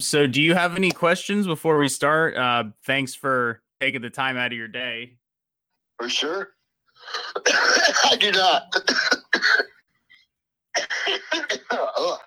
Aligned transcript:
So, 0.00 0.26
do 0.26 0.42
you 0.42 0.54
have 0.54 0.76
any 0.76 0.90
questions 0.90 1.46
before 1.46 1.78
we 1.78 1.88
start? 1.88 2.36
Uh, 2.36 2.64
thanks 2.84 3.14
for 3.14 3.62
taking 3.80 4.02
the 4.02 4.10
time 4.10 4.36
out 4.36 4.52
of 4.52 4.58
your 4.58 4.68
day. 4.68 5.16
For 5.98 6.10
sure. 6.10 6.50
I 7.46 8.16
do 8.20 8.30
not. 8.32 8.62
oh. 11.72 12.18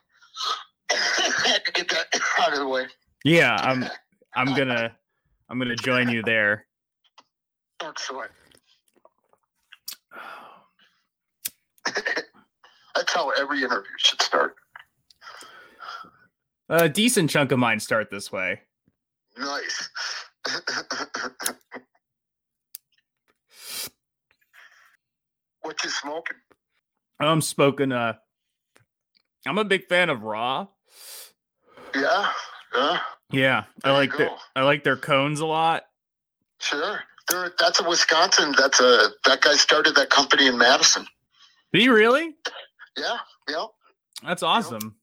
had 0.89 1.63
to 1.65 1.71
get 1.71 1.89
that 1.89 2.07
out 2.39 2.53
of 2.53 2.59
the 2.59 2.67
way. 2.67 2.87
Yeah, 3.23 3.55
I'm. 3.59 3.85
I'm 4.35 4.55
gonna. 4.55 4.95
I'm 5.49 5.59
gonna 5.59 5.75
join 5.75 6.09
you 6.09 6.23
there. 6.23 6.65
Excellent. 7.83 8.31
That's 12.95 13.13
how 13.13 13.29
every 13.29 13.59
interview 13.59 13.91
should 13.97 14.21
start. 14.23 14.55
A 16.69 16.87
decent 16.87 17.31
chunk 17.31 17.51
of 17.51 17.57
mine 17.57 17.79
start 17.79 18.11
this 18.11 18.31
way. 18.31 18.61
Nice. 19.37 19.89
what 25.61 25.83
you 25.83 25.89
smoking? 25.89 26.37
I'm 27.19 27.41
smoking. 27.41 27.91
Uh, 27.91 28.13
I'm 29.47 29.57
a 29.57 29.63
big 29.65 29.87
fan 29.87 30.09
of 30.09 30.21
Raw. 30.21 30.67
Yeah, 31.95 32.29
yeah. 32.75 32.99
Yeah, 33.31 33.63
I 33.83 33.89
There 33.89 33.91
you 33.91 33.97
like 33.97 34.17
their. 34.17 34.29
I 34.55 34.61
like 34.63 34.83
their 34.83 34.97
cones 34.97 35.39
a 35.39 35.45
lot. 35.47 35.83
Sure. 36.59 37.01
There, 37.29 37.51
that's 37.59 37.79
a 37.79 37.87
Wisconsin. 37.87 38.53
That's 38.57 38.79
a 38.79 39.09
that 39.25 39.41
guy 39.41 39.55
started 39.55 39.95
that 39.95 40.09
company 40.09 40.47
in 40.47 40.57
Madison. 40.57 41.05
Did 41.73 41.83
you 41.83 41.93
really? 41.93 42.35
Yeah, 42.97 43.17
yeah, 43.47 43.65
That's 44.23 44.43
awesome. 44.43 44.95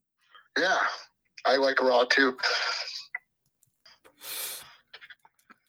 yeah. 0.58 0.78
I 1.46 1.56
like 1.56 1.80
raw 1.82 2.04
too. 2.04 2.36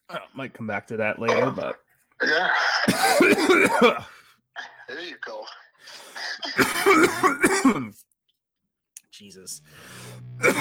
I 0.10 0.20
might 0.34 0.54
come 0.54 0.68
back 0.68 0.88
to 0.88 0.98
that 0.98 1.20
later, 1.20 1.52
but 1.52 1.80
Yeah. 2.24 2.50
There 4.88 5.02
you 5.02 5.18
go. 5.20 5.44
Jesus. 9.12 9.62
Get 10.42 10.56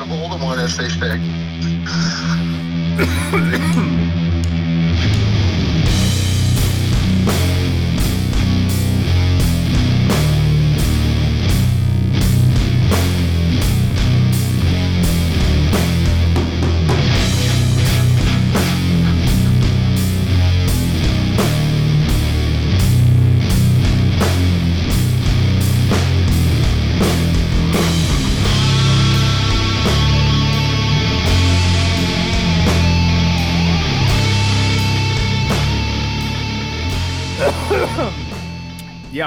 a 0.00 0.04
hold 0.04 0.32
of 0.32 0.42
one, 0.42 0.58
as 0.58 0.78
they 0.78 0.88
say. 0.88 1.20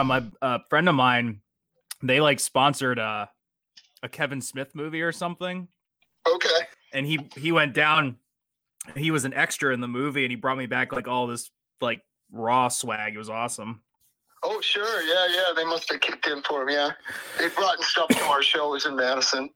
yeah, 0.01 0.19
my 0.19 0.23
uh, 0.41 0.59
friend 0.69 0.89
of 0.89 0.95
mine, 0.95 1.41
they 2.01 2.19
like 2.19 2.39
sponsored 2.39 2.99
uh, 2.99 3.27
a 4.03 4.09
Kevin 4.09 4.41
Smith 4.41 4.73
movie 4.75 5.01
or 5.01 5.11
something, 5.11 5.67
Okay. 6.27 6.49
and 6.93 7.05
he 7.05 7.19
he 7.35 7.51
went 7.51 7.73
down. 7.73 8.17
He 8.95 9.11
was 9.11 9.25
an 9.25 9.33
extra 9.33 9.73
in 9.73 9.79
the 9.79 9.87
movie, 9.87 10.23
and 10.23 10.31
he 10.31 10.35
brought 10.35 10.57
me 10.57 10.65
back 10.65 10.91
like 10.91 11.07
all 11.07 11.27
this 11.27 11.51
like 11.81 12.01
raw 12.31 12.67
swag. 12.67 13.13
It 13.13 13.17
was 13.17 13.29
awesome. 13.29 13.81
Oh, 14.43 14.59
sure. 14.59 15.03
Yeah, 15.03 15.27
yeah. 15.29 15.53
They 15.55 15.65
must 15.65 15.91
have 15.91 16.01
kicked 16.01 16.25
in 16.25 16.41
for 16.41 16.63
him. 16.63 16.69
Yeah. 16.69 16.89
They 17.37 17.49
brought 17.49 17.77
in 17.77 17.83
stuff 17.83 18.07
to 18.07 18.23
our 18.23 18.41
shows 18.41 18.87
in 18.87 18.95
Madison. 18.95 19.51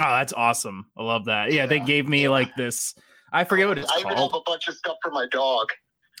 Oh, 0.00 0.10
that's 0.10 0.32
awesome. 0.32 0.86
I 0.96 1.02
love 1.02 1.24
that. 1.24 1.52
Yeah, 1.52 1.66
they 1.66 1.80
gave 1.80 2.08
me 2.08 2.24
yeah. 2.24 2.28
like 2.28 2.54
this. 2.54 2.94
I 3.32 3.42
forget 3.42 3.66
what 3.66 3.78
it's 3.78 3.90
I 3.90 3.98
even 3.98 4.16
have 4.16 4.34
a 4.34 4.40
bunch 4.46 4.68
of 4.68 4.74
stuff 4.74 4.98
for 5.02 5.10
my 5.10 5.26
dog. 5.32 5.66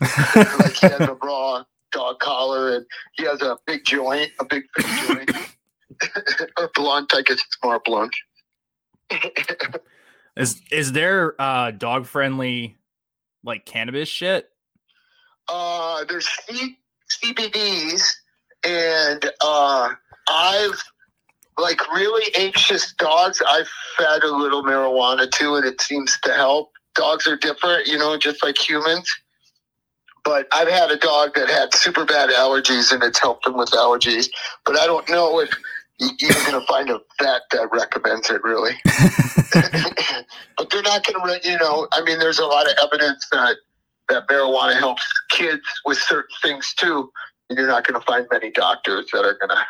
like 0.00 0.74
he 0.74 0.88
has 0.88 1.00
a 1.00 1.16
raw 1.22 1.62
dog 1.94 2.18
collar 2.18 2.76
and 2.76 2.86
he 3.14 3.24
has 3.24 3.40
a 3.40 3.56
big 3.66 3.84
joint, 3.84 4.30
a 4.40 4.44
big 4.44 4.64
big 4.76 4.86
joint. 5.06 5.30
or 6.58 6.70
blunt, 6.74 7.12
I 7.14 7.22
guess 7.22 7.36
it's 7.36 7.58
more 7.62 7.80
blunt. 7.84 8.14
Is 10.36 10.60
is 10.70 10.92
there 10.92 11.40
uh 11.40 11.70
dog 11.70 12.06
friendly 12.06 12.76
like 13.44 13.64
cannabis 13.64 14.08
shit? 14.08 14.50
uh, 15.48 16.04
there's 16.04 16.28
C- 16.48 16.78
CBDs, 17.10 18.02
and 18.64 19.30
uh, 19.40 19.90
I've 20.28 20.82
like 21.58 21.80
really 21.92 22.34
anxious 22.34 22.92
dogs. 22.94 23.42
I've 23.48 23.68
fed 23.96 24.22
a 24.22 24.34
little 24.34 24.62
marijuana 24.62 25.30
to, 25.30 25.54
and 25.56 25.64
it 25.64 25.80
seems 25.80 26.18
to 26.22 26.32
help. 26.32 26.72
Dogs 26.94 27.26
are 27.26 27.36
different, 27.36 27.86
you 27.86 27.98
know, 27.98 28.16
just 28.16 28.42
like 28.42 28.56
humans. 28.56 29.08
But 30.24 30.46
I've 30.52 30.68
had 30.68 30.90
a 30.90 30.96
dog 30.96 31.34
that 31.34 31.48
had 31.50 31.74
super 31.74 32.04
bad 32.04 32.30
allergies, 32.30 32.92
and 32.92 33.02
it's 33.02 33.18
helped 33.20 33.46
him 33.46 33.56
with 33.56 33.70
allergies. 33.70 34.28
But 34.64 34.78
I 34.78 34.86
don't 34.86 35.08
know 35.10 35.40
if 35.40 35.50
you're 35.98 36.32
going 36.46 36.60
to 36.60 36.66
find 36.66 36.90
a 36.90 37.00
vet 37.20 37.42
that 37.52 37.68
recommends 37.72 38.30
it, 38.30 38.42
really. 38.42 38.72
but 40.56 40.70
they're 40.70 40.82
not 40.82 41.04
going 41.06 41.20
to, 41.20 41.22
re- 41.24 41.40
you 41.52 41.58
know. 41.58 41.86
I 41.92 42.02
mean, 42.04 42.18
there's 42.18 42.38
a 42.38 42.46
lot 42.46 42.66
of 42.66 42.76
evidence 42.82 43.26
that 43.32 43.56
that 44.08 44.26
marijuana 44.28 44.78
helps 44.78 45.02
kids 45.30 45.62
with 45.84 45.98
certain 45.98 46.34
things 46.42 46.72
too. 46.74 47.10
And 47.48 47.58
you're 47.58 47.68
not 47.68 47.86
going 47.86 48.00
to 48.00 48.06
find 48.06 48.26
many 48.30 48.50
doctors 48.50 49.06
that 49.12 49.24
are 49.24 49.36
going 49.38 49.50
to 49.50 49.64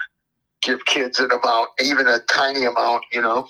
give 0.63 0.85
kids 0.87 1.19
an 1.21 1.31
amount, 1.33 1.71
even 1.83 2.07
a 2.07 2.19
tiny 2.21 2.65
amount, 2.65 3.05
you 3.13 3.21
know. 3.21 3.49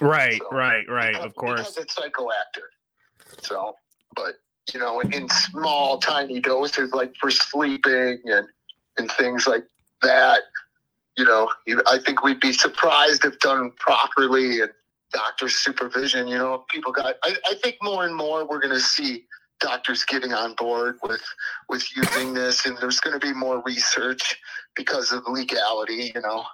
Right, 0.00 0.38
So, 0.40 0.48
right, 0.56 0.84
right. 0.88 1.12
because- 1.12 1.26
Of 1.26 1.34
course. 1.34 1.60
Because 1.60 1.76
it's 1.78 1.94
psychoactive. 1.94 3.40
So, 3.42 3.74
but 4.14 4.34
you 4.72 4.80
know, 4.80 5.00
in, 5.00 5.28
small, 5.28 5.98
tiny 5.98 6.40
doses, 6.40 6.92
like 6.92 7.14
for 7.20 7.30
sleeping 7.30 8.18
and 8.24 8.48
and 8.98 9.10
things 9.12 9.46
like 9.46 9.64
that, 10.02 10.40
you 11.16 11.24
know, 11.24 11.50
I 11.86 11.98
think 11.98 12.22
we'd 12.22 12.40
be 12.40 12.52
surprised 12.52 13.24
if 13.24 13.38
done 13.40 13.72
properly 13.78 14.60
and 14.60 14.70
doctor 15.12 15.48
supervision. 15.48 16.28
You 16.28 16.38
know, 16.38 16.64
people 16.70 16.92
got. 16.92 17.16
I, 17.22 17.36
I 17.46 17.54
think 17.62 17.76
more 17.82 18.04
and 18.04 18.14
more 18.14 18.46
we're 18.46 18.60
going 18.60 18.74
to 18.74 18.80
see 18.80 19.24
doctors 19.60 20.04
getting 20.04 20.32
on 20.32 20.54
board 20.54 20.98
with 21.02 21.22
with 21.68 21.84
using 21.96 22.34
this, 22.34 22.66
and 22.66 22.76
there's 22.78 23.00
going 23.00 23.18
to 23.18 23.24
be 23.24 23.32
more 23.32 23.62
research 23.64 24.36
because 24.74 25.12
of 25.12 25.22
legality. 25.26 26.12
You 26.14 26.20
know, 26.20 26.44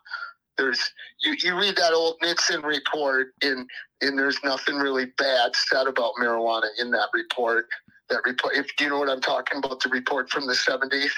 there's 0.58 0.92
you, 1.22 1.34
you 1.42 1.58
read 1.58 1.76
that 1.76 1.92
old 1.92 2.16
Nixon 2.22 2.62
report, 2.62 3.34
and 3.42 3.68
and 4.00 4.18
there's 4.18 4.38
nothing 4.44 4.76
really 4.76 5.06
bad 5.18 5.54
said 5.54 5.86
about 5.86 6.12
marijuana 6.20 6.68
in 6.78 6.90
that 6.92 7.08
report. 7.12 7.66
That 8.10 8.20
report, 8.26 8.54
if 8.56 8.66
do 8.76 8.84
you 8.84 8.90
know 8.90 8.98
what 8.98 9.08
I'm 9.08 9.20
talking 9.20 9.58
about, 9.58 9.80
the 9.80 9.88
report 9.88 10.28
from 10.28 10.46
the 10.46 10.52
70s. 10.52 11.08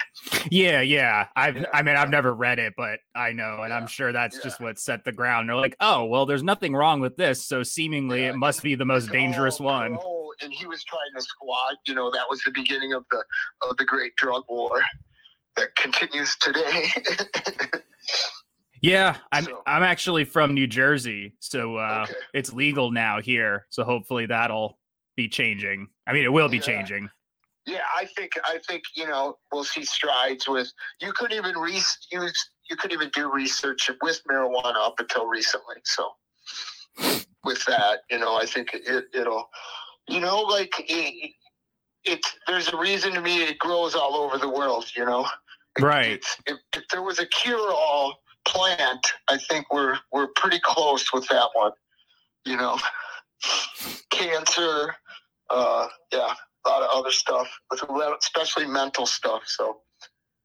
Yeah, 0.49 0.79
yeah. 0.81 1.27
I've 1.35 1.57
Yeah, 1.57 1.65
I 1.73 1.81
mean 1.81 1.95
I've 1.97 2.09
never 2.09 2.33
read 2.33 2.57
it, 2.59 2.73
but 2.77 2.99
I 3.15 3.31
know, 3.33 3.59
and 3.63 3.69
Yeah, 3.71 3.77
I'm 3.77 3.87
sure 3.87 4.11
that's 4.13 4.37
yeah. 4.37 4.43
just 4.43 4.61
what 4.61 4.79
set 4.79 5.03
the 5.03 5.11
ground. 5.11 5.49
They're 5.49 5.55
like, 5.57 5.75
oh 5.81 6.05
well, 6.05 6.25
there's 6.25 6.43
nothing 6.43 6.73
wrong 6.73 7.01
with 7.01 7.17
this, 7.17 7.45
so 7.45 7.63
seemingly 7.63 8.23
it 8.25 8.35
must 8.35 8.61
be 8.63 8.75
the 8.75 8.85
most 8.85 9.11
dangerous 9.11 9.59
Oh, 9.59 9.63
one. 9.65 9.97
Oh, 9.99 10.31
and 10.41 10.53
he 10.53 10.65
was 10.67 10.83
trying 10.85 11.01
to 11.15 11.21
squat. 11.21 11.75
You 11.87 11.95
know, 11.95 12.09
that 12.11 12.25
was 12.29 12.41
the 12.43 12.51
beginning 12.51 12.93
of 12.93 13.03
the 13.11 13.23
of 13.69 13.75
the 13.77 13.85
Great 13.85 14.15
Drug 14.15 14.43
War 14.47 14.81
that 15.57 15.75
continues 15.75 16.35
today. 16.39 16.91
Yeah, 18.81 19.17
I'm 19.31 19.45
So- 19.45 19.63
I'm 19.65 19.81
actually 19.83 20.25
from 20.25 20.53
New 20.53 20.67
Jersey, 20.67 21.33
so 21.39 21.77
uh, 21.77 22.05
Okay. 22.07 22.19
it's 22.35 22.53
legal 22.53 22.91
now 22.91 23.19
here. 23.19 23.65
So 23.71 23.83
hopefully 23.83 24.27
that'll 24.27 24.77
be 25.15 25.27
changing. 25.27 25.87
I 26.07 26.13
mean, 26.13 26.23
it 26.23 26.31
will 26.33 26.49
be 26.49 26.57
Yeah. 26.57 26.63
changing. 26.63 27.09
yeah, 27.67 27.81
I 27.95 28.05
think 28.05 28.31
I 28.45 28.59
think 28.67 28.83
you 28.95 29.07
know 29.07 29.37
we'll 29.51 29.63
see 29.63 29.83
strides 29.85 30.47
with. 30.47 30.71
You 31.01 31.11
could 31.13 31.31
even 31.33 31.57
re- 31.57 31.81
use. 32.11 32.49
You 32.69 32.75
could 32.77 32.91
even 32.91 33.09
do 33.13 33.31
research 33.31 33.89
with 34.01 34.21
marijuana 34.29 34.75
up 34.77 34.99
until 34.99 35.25
recently. 35.27 35.77
So 35.83 36.11
with 37.43 37.63
that, 37.65 37.99
you 38.09 38.17
know, 38.19 38.35
I 38.37 38.45
think 38.45 38.73
it, 38.73 39.05
it'll. 39.13 39.49
You 40.07 40.19
know, 40.19 40.41
like 40.41 40.73
it, 40.79 41.31
it's 42.03 42.35
there's 42.47 42.67
a 42.69 42.77
reason 42.77 43.13
to 43.13 43.21
me 43.21 43.43
it 43.43 43.57
grows 43.57 43.95
all 43.95 44.15
over 44.15 44.37
the 44.37 44.49
world. 44.49 44.85
You 44.95 45.05
know, 45.05 45.27
Right. 45.79 46.23
If, 46.45 46.57
if 46.75 46.83
there 46.91 47.01
was 47.01 47.19
a 47.19 47.25
cure-all 47.25 48.21
plant, 48.45 49.05
I 49.27 49.37
think 49.49 49.73
we're 49.73 49.97
we're 50.11 50.27
pretty 50.35 50.59
close 50.63 51.11
with 51.11 51.27
that 51.29 51.49
one. 51.53 51.71
You 52.45 52.57
know, 52.57 52.77
cancer, 54.11 54.95
uh, 55.49 55.87
yeah, 56.11 56.33
a 56.65 56.69
lot 56.69 56.81
of 56.81 56.89
other 56.93 57.11
stuff, 57.11 57.47
especially 58.19 58.65
mental 58.65 59.05
stuff. 59.05 59.43
So, 59.45 59.77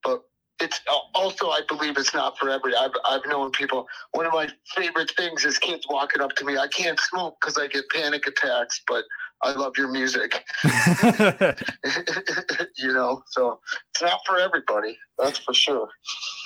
but 0.03 0.23
it's 0.61 0.81
also 1.15 1.49
I 1.49 1.61
believe 1.69 1.97
it's 1.97 2.15
not 2.15 2.39
for 2.39 2.51
every. 2.51 2.75
I've 2.75 2.93
I've 3.09 3.25
known 3.27 3.51
people. 3.53 3.87
One 4.13 4.27
of 4.27 4.33
my 4.33 4.49
favorite 4.75 5.11
things 5.17 5.45
is 5.45 5.59
kids 5.59 5.87
walking 5.89 6.21
up 6.23 6.33
to 6.37 6.45
me. 6.45 6.59
I 6.59 6.69
can't 6.69 7.01
smoke 7.01 7.37
because 7.41 7.57
I 7.57 7.67
get 7.67 7.89
panic 7.91 8.27
attacks, 8.27 8.83
but 8.87 9.05
I 9.43 9.53
love 9.53 9.73
your 9.79 9.91
music. 9.91 10.45
you 12.77 12.93
know, 12.93 13.23
so 13.29 13.61
it's 13.91 14.03
not 14.03 14.21
for 14.27 14.39
everybody. 14.39 14.99
That's 15.19 15.39
for 15.39 15.55
sure. 15.55 15.89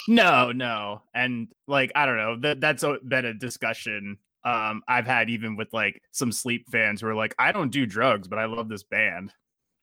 No, 0.06 0.52
no, 0.52 1.02
and 1.14 1.48
like 1.66 1.90
I 1.94 2.06
don't 2.06 2.16
know. 2.16 2.36
That 2.40 2.60
that's 2.60 2.84
been 3.06 3.24
a 3.24 3.34
discussion 3.34 4.18
um 4.44 4.82
I've 4.88 5.06
had 5.06 5.30
even 5.30 5.56
with 5.56 5.72
like 5.72 6.00
some 6.12 6.32
sleep 6.32 6.66
fans 6.70 7.00
who 7.00 7.06
are 7.08 7.14
like, 7.14 7.34
I 7.38 7.52
don't 7.52 7.70
do 7.70 7.86
drugs, 7.86 8.28
but 8.28 8.38
I 8.38 8.44
love 8.46 8.68
this 8.68 8.82
band. 8.82 9.32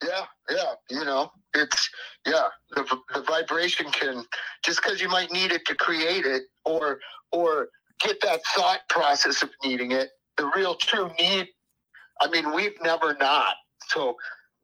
Yeah, 0.03 0.25
yeah, 0.49 0.73
you 0.89 1.05
know, 1.05 1.31
it's 1.53 1.89
yeah, 2.25 2.43
the, 2.71 2.83
the 3.13 3.21
vibration 3.21 3.87
can 3.91 4.25
just 4.63 4.81
because 4.81 4.99
you 5.01 5.09
might 5.09 5.31
need 5.31 5.51
it 5.51 5.65
to 5.65 5.75
create 5.75 6.25
it 6.25 6.43
or 6.65 6.99
or 7.31 7.69
get 7.99 8.19
that 8.21 8.41
thought 8.55 8.79
process 8.89 9.43
of 9.43 9.49
needing 9.63 9.91
it. 9.91 10.09
The 10.37 10.51
real 10.55 10.75
true 10.75 11.11
need. 11.19 11.47
I 12.19 12.29
mean, 12.29 12.53
we've 12.53 12.75
never 12.81 13.15
not. 13.19 13.55
So 13.89 14.15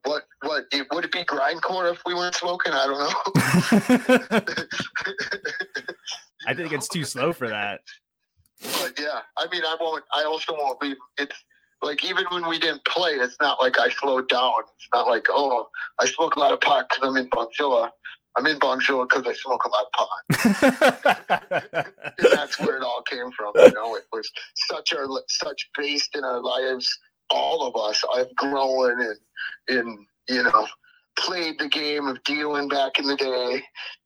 what 0.05 0.23
what 0.41 0.65
it, 0.71 0.87
would 0.91 1.05
it 1.05 1.11
be 1.11 1.23
grindcore 1.23 1.91
if 1.91 2.01
we 2.05 2.13
weren't 2.15 2.35
smoking? 2.35 2.73
I 2.73 2.87
don't 2.87 2.99
know. 2.99 4.65
I 6.47 6.53
think 6.53 6.71
it's 6.71 6.87
too 6.87 7.03
slow 7.03 7.33
for 7.33 7.49
that. 7.49 7.81
But 8.61 8.99
yeah, 8.99 9.21
I 9.37 9.47
mean, 9.51 9.63
I 9.65 9.75
won't. 9.79 10.03
I 10.13 10.23
also 10.23 10.53
won't 10.53 10.79
be. 10.79 10.95
It's 11.17 11.43
like 11.81 12.03
even 12.03 12.25
when 12.31 12.47
we 12.47 12.59
didn't 12.59 12.83
play, 12.85 13.11
it's 13.11 13.37
not 13.39 13.61
like 13.61 13.79
I 13.79 13.89
slowed 13.89 14.29
down. 14.29 14.63
It's 14.75 14.87
not 14.93 15.07
like 15.07 15.27
oh, 15.29 15.67
I 15.99 16.05
smoke 16.05 16.35
a 16.35 16.39
lot 16.39 16.53
of 16.53 16.61
pot 16.61 16.87
because 16.89 17.07
I'm 17.07 17.17
in 17.17 17.29
Bongzilla. 17.29 17.89
I'm 18.37 18.45
in 18.45 18.59
Bongzilla 18.59 19.09
because 19.09 19.25
I 19.27 19.33
smoke 19.33 19.65
a 19.65 19.69
lot 19.69 19.85
of 19.85 19.91
pot. 19.93 20.09
that's 22.17 22.59
where 22.59 22.77
it 22.77 22.83
all 22.83 23.01
came 23.03 23.31
from. 23.31 23.53
You 23.55 23.71
know, 23.73 23.95
it 23.95 24.05
was 24.11 24.29
such 24.69 24.93
our 24.93 25.07
such 25.27 25.69
based 25.77 26.15
in 26.15 26.23
our 26.23 26.41
lives. 26.41 26.87
All 27.29 27.67
of 27.67 27.75
us, 27.75 28.01
I've 28.15 28.33
grown 28.35 29.01
and 29.01 29.17
in 29.67 30.07
you 30.29 30.43
know 30.43 30.67
played 31.17 31.59
the 31.59 31.67
game 31.67 32.07
of 32.07 32.23
dealing 32.23 32.69
back 32.69 32.99
in 32.99 33.07
the 33.07 33.15
day, 33.15 33.63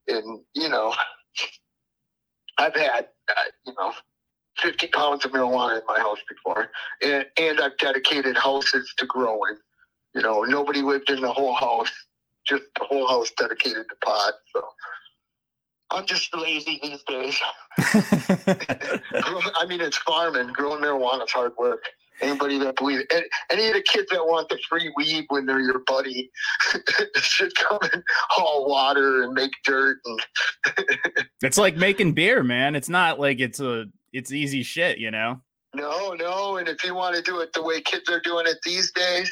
and 0.08 0.40
you 0.56 0.70
know, 0.70 0.94
I've 2.58 2.76
had 2.76 3.10
uh, 3.30 3.34
you 3.66 3.74
know 3.78 3.94
50 4.58 4.88
pounds 4.88 5.26
of 5.26 5.32
marijuana 5.32 5.80
in 5.80 5.86
my 5.88 6.00
house 6.00 6.20
before. 6.28 6.70
And, 7.02 7.26
and 7.38 7.60
I've 7.60 7.78
dedicated 7.78 8.38
houses 8.38 8.94
to 8.98 9.06
growing. 9.06 9.58
You 10.14 10.22
know, 10.22 10.42
nobody 10.44 10.82
lived 10.82 11.10
in 11.10 11.22
the 11.22 11.32
whole 11.32 11.54
house, 11.54 11.92
just 12.46 12.64
the 12.78 12.86
whole 12.86 13.08
house 13.08 13.32
dedicated 13.38 13.86
to 13.90 13.96
pot. 14.04 14.34
So 14.54 14.64
I'm 15.92 16.06
just 16.06 16.36
lazy 16.36 16.80
these 16.82 17.04
days. 17.04 17.40
I 17.78 19.66
mean, 19.68 19.82
it's 19.82 19.98
farming. 19.98 20.48
Growing 20.48 20.82
marijuana 20.82 21.26
is 21.26 21.32
hard 21.32 21.54
work. 21.58 21.84
Anybody 22.22 22.60
that 22.60 22.76
believes 22.76 23.04
any, 23.12 23.26
any 23.50 23.68
of 23.68 23.74
the 23.74 23.82
kids 23.82 24.08
that 24.12 24.24
want 24.24 24.48
the 24.50 24.60
free 24.70 24.92
weed 24.96 25.26
when 25.30 25.46
they're 25.46 25.60
your 25.60 25.80
buddy 25.88 26.30
should 27.16 27.54
come 27.56 27.80
and 27.94 28.04
haul 28.30 28.70
water 28.70 29.24
and 29.24 29.34
make 29.34 29.52
dirt. 29.66 29.98
And 30.06 30.20
it's 31.42 31.58
like 31.58 31.76
making 31.76 32.14
beer, 32.14 32.44
man. 32.44 32.76
It's 32.76 32.90
not 32.90 33.20
like 33.20 33.40
it's 33.40 33.60
a 33.60 33.86
it's 34.14 34.32
easy 34.32 34.64
shit, 34.64 34.98
you 34.98 35.12
know. 35.12 35.42
No, 35.74 36.14
no, 36.14 36.58
and 36.58 36.68
if 36.68 36.84
you 36.84 36.94
want 36.94 37.16
to 37.16 37.22
do 37.22 37.40
it 37.40 37.54
the 37.54 37.64
way 37.64 37.82
kids 37.82 38.10
are 38.10 38.20
doing 38.20 38.46
it 38.48 38.58
these 38.64 38.92
days, 38.92 39.32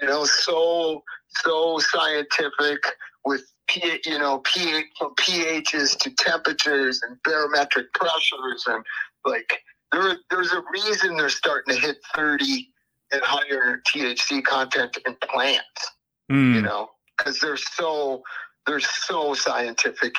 you 0.00 0.06
know, 0.06 0.24
so 0.24 1.02
so 1.42 1.78
scientific 1.78 2.78
with 3.24 3.42
pH, 3.68 4.06
you 4.06 4.18
know, 4.18 4.38
pH 4.38 4.86
from 4.98 5.14
pHs 5.16 5.98
to 5.98 6.10
temperatures 6.14 7.00
and 7.02 7.16
barometric 7.24 7.92
pressures 7.92 8.64
and 8.66 8.84
like 9.24 9.60
there 9.92 10.16
there's 10.30 10.52
a 10.52 10.62
reason 10.72 11.16
they're 11.16 11.28
starting 11.28 11.74
to 11.74 11.80
hit 11.80 11.96
30 12.14 12.68
and 13.12 13.22
higher 13.22 13.82
THC 13.86 14.44
content 14.44 14.96
in 15.06 15.16
plants. 15.16 15.90
Mm. 16.30 16.54
You 16.54 16.62
know, 16.62 16.90
because 17.16 17.40
they're 17.40 17.56
so 17.56 18.22
they're 18.66 18.80
so 18.80 19.34
scientific 19.34 20.14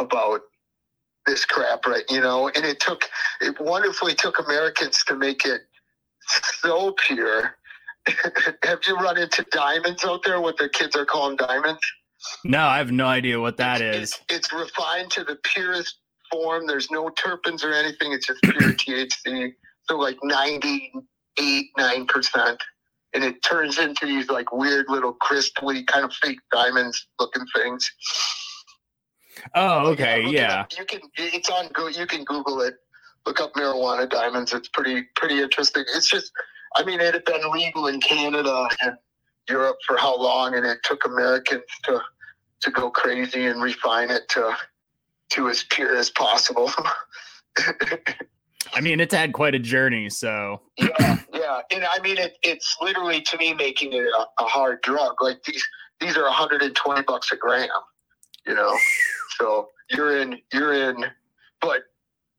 about 0.00 0.40
this 1.28 1.44
crap, 1.44 1.86
right? 1.86 2.04
You 2.08 2.20
know, 2.20 2.48
and 2.48 2.64
it 2.64 2.80
took 2.80 3.04
it 3.40 3.60
wonderfully 3.60 4.14
took 4.14 4.38
Americans 4.38 5.04
to 5.04 5.14
make 5.14 5.44
it 5.44 5.62
so 6.60 6.94
pure. 7.06 7.54
have 8.64 8.80
you 8.86 8.96
run 8.96 9.18
into 9.18 9.44
diamonds 9.50 10.04
out 10.04 10.20
there? 10.24 10.40
What 10.40 10.56
the 10.56 10.68
kids 10.68 10.96
are 10.96 11.04
calling 11.04 11.36
diamonds? 11.36 11.80
No, 12.44 12.60
I 12.60 12.78
have 12.78 12.90
no 12.90 13.06
idea 13.06 13.38
what 13.38 13.58
that 13.58 13.80
it's, 13.80 13.96
is. 13.96 14.02
It's, 14.28 14.48
it's, 14.48 14.52
refined 14.52 15.10
to 15.12 15.24
the 15.24 15.36
purest 15.44 15.98
form. 16.32 16.66
There's 16.66 16.90
no 16.90 17.10
terpenes 17.10 17.62
or 17.62 17.72
anything. 17.72 18.12
It's 18.12 18.26
just 18.26 18.42
pure 18.42 18.72
THC. 18.72 19.52
So 19.82 19.96
like 19.98 20.18
ninety 20.22 20.92
eight 21.38 21.66
nine 21.76 22.06
percent, 22.06 22.60
and 23.14 23.22
it 23.22 23.42
turns 23.42 23.78
into 23.78 24.06
these 24.06 24.28
like 24.28 24.52
weird 24.52 24.86
little 24.88 25.14
crystally 25.22 25.86
kind 25.86 26.04
of 26.04 26.12
fake 26.14 26.40
diamonds 26.50 27.06
looking 27.20 27.44
things. 27.54 27.90
Oh, 29.54 29.90
okay, 29.90 30.24
yeah. 30.26 30.66
You 30.76 30.84
can. 30.84 31.00
It's 31.16 31.50
on. 31.50 31.68
You 31.92 32.06
can 32.06 32.24
Google 32.24 32.60
it. 32.62 32.74
Look 33.26 33.40
up 33.40 33.54
marijuana 33.54 34.08
diamonds. 34.08 34.52
It's 34.52 34.68
pretty 34.68 35.04
pretty 35.16 35.40
interesting. 35.40 35.84
It's 35.94 36.08
just. 36.08 36.32
I 36.76 36.84
mean, 36.84 37.00
it 37.00 37.14
had 37.14 37.24
been 37.24 37.50
legal 37.50 37.86
in 37.86 37.98
Canada 38.00 38.68
and 38.82 38.96
Europe 39.48 39.78
for 39.86 39.96
how 39.96 40.16
long, 40.16 40.54
and 40.54 40.66
it 40.66 40.78
took 40.84 41.04
Americans 41.06 41.62
to 41.84 42.00
to 42.60 42.70
go 42.70 42.90
crazy 42.90 43.46
and 43.46 43.62
refine 43.62 44.10
it 44.10 44.28
to 44.30 44.54
to 45.30 45.48
as 45.48 45.64
pure 45.70 45.96
as 45.96 46.10
possible. 46.10 46.70
I 48.74 48.80
mean, 48.80 49.00
it's 49.00 49.14
had 49.14 49.32
quite 49.32 49.54
a 49.54 49.58
journey, 49.58 50.10
so 50.10 50.60
yeah, 50.76 51.18
yeah, 51.32 51.60
and 51.70 51.84
I 51.84 52.00
mean, 52.02 52.18
it, 52.18 52.36
it's 52.42 52.76
literally 52.80 53.20
to 53.22 53.36
me 53.38 53.54
making 53.54 53.92
it 53.92 54.04
a, 54.04 54.42
a 54.42 54.46
hard 54.46 54.82
drug. 54.82 55.14
Like 55.20 55.42
these, 55.44 55.64
these 56.00 56.16
are 56.16 56.24
120 56.24 57.02
bucks 57.02 57.32
a 57.32 57.36
gram, 57.36 57.68
you 58.46 58.54
know. 58.54 58.76
So 59.40 59.68
you're 59.90 60.20
in, 60.20 60.38
you're 60.52 60.74
in, 60.90 61.04
but 61.60 61.82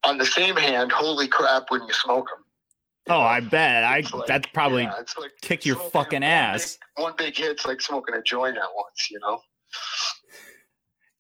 on 0.06 0.18
the 0.18 0.26
same 0.26 0.56
hand, 0.56 0.92
holy 0.92 1.28
crap, 1.28 1.66
when 1.70 1.82
you 1.82 1.94
smoke 1.94 2.28
them. 2.28 2.46
Oh, 3.10 3.22
I 3.22 3.40
bet. 3.40 3.84
I 3.84 4.04
like, 4.14 4.28
that's 4.28 4.48
probably 4.54 4.84
yeah, 4.84 5.02
like 5.18 5.32
kick 5.42 5.66
your 5.66 5.78
fucking 5.78 6.24
ass. 6.24 6.78
Big, 6.96 7.04
one 7.04 7.14
big 7.18 7.36
hit's 7.36 7.66
like 7.66 7.82
smoking 7.82 8.16
a 8.16 8.22
joint 8.22 8.58
at 8.58 8.70
once, 8.76 9.10
you 9.10 9.20
know. 9.20 9.40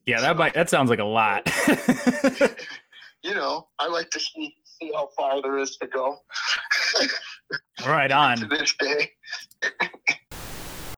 Yeah, 0.05 0.21
that 0.21 0.37
might 0.37 0.53
that 0.53 0.69
sounds 0.69 0.89
like 0.89 0.99
a 0.99 1.03
lot. 1.03 1.51
you 3.23 3.33
know, 3.33 3.67
I 3.79 3.87
like 3.87 4.09
to 4.11 4.19
see 4.19 4.55
see 4.63 4.91
how 4.93 5.09
far 5.17 5.41
there 5.41 5.57
is 5.57 5.77
to 5.77 5.87
go. 5.87 6.17
right 7.85 8.11
on. 8.11 8.37
to 8.37 8.45
this 8.45 8.75
day. 8.79 9.11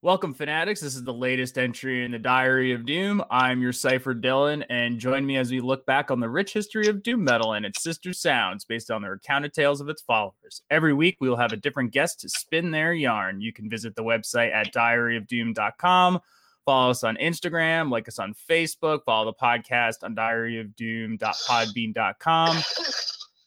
Welcome, 0.03 0.33
fanatics. 0.33 0.81
This 0.81 0.95
is 0.95 1.03
the 1.03 1.13
latest 1.13 1.59
entry 1.59 2.03
in 2.03 2.11
the 2.11 2.17
Diary 2.17 2.71
of 2.71 2.87
Doom. 2.87 3.23
I'm 3.29 3.61
your 3.61 3.71
Cypher 3.71 4.15
Dylan, 4.15 4.65
and 4.67 4.97
join 4.97 5.23
me 5.23 5.37
as 5.37 5.51
we 5.51 5.61
look 5.61 5.85
back 5.85 6.09
on 6.09 6.19
the 6.19 6.27
rich 6.27 6.53
history 6.53 6.87
of 6.87 7.03
Doom 7.03 7.23
Metal 7.23 7.53
and 7.53 7.67
its 7.67 7.83
sister 7.83 8.11
sounds 8.11 8.65
based 8.65 8.89
on 8.89 9.03
the 9.03 9.11
recounted 9.11 9.53
tales 9.53 9.79
of 9.79 9.89
its 9.89 10.01
followers. 10.01 10.63
Every 10.71 10.95
week, 10.95 11.17
we 11.19 11.29
will 11.29 11.37
have 11.37 11.53
a 11.53 11.57
different 11.57 11.91
guest 11.91 12.19
to 12.21 12.29
spin 12.29 12.71
their 12.71 12.93
yarn. 12.93 13.41
You 13.41 13.53
can 13.53 13.69
visit 13.69 13.95
the 13.95 14.01
website 14.01 14.51
at 14.51 14.73
diaryofdoom.com. 14.73 16.19
Follow 16.65 16.89
us 16.89 17.03
on 17.03 17.15
Instagram, 17.17 17.91
like 17.91 18.07
us 18.07 18.17
on 18.17 18.33
Facebook, 18.49 19.03
follow 19.05 19.25
the 19.25 19.35
podcast 19.35 20.03
on 20.03 20.15
diaryofdoom.podbean.com. 20.15 22.57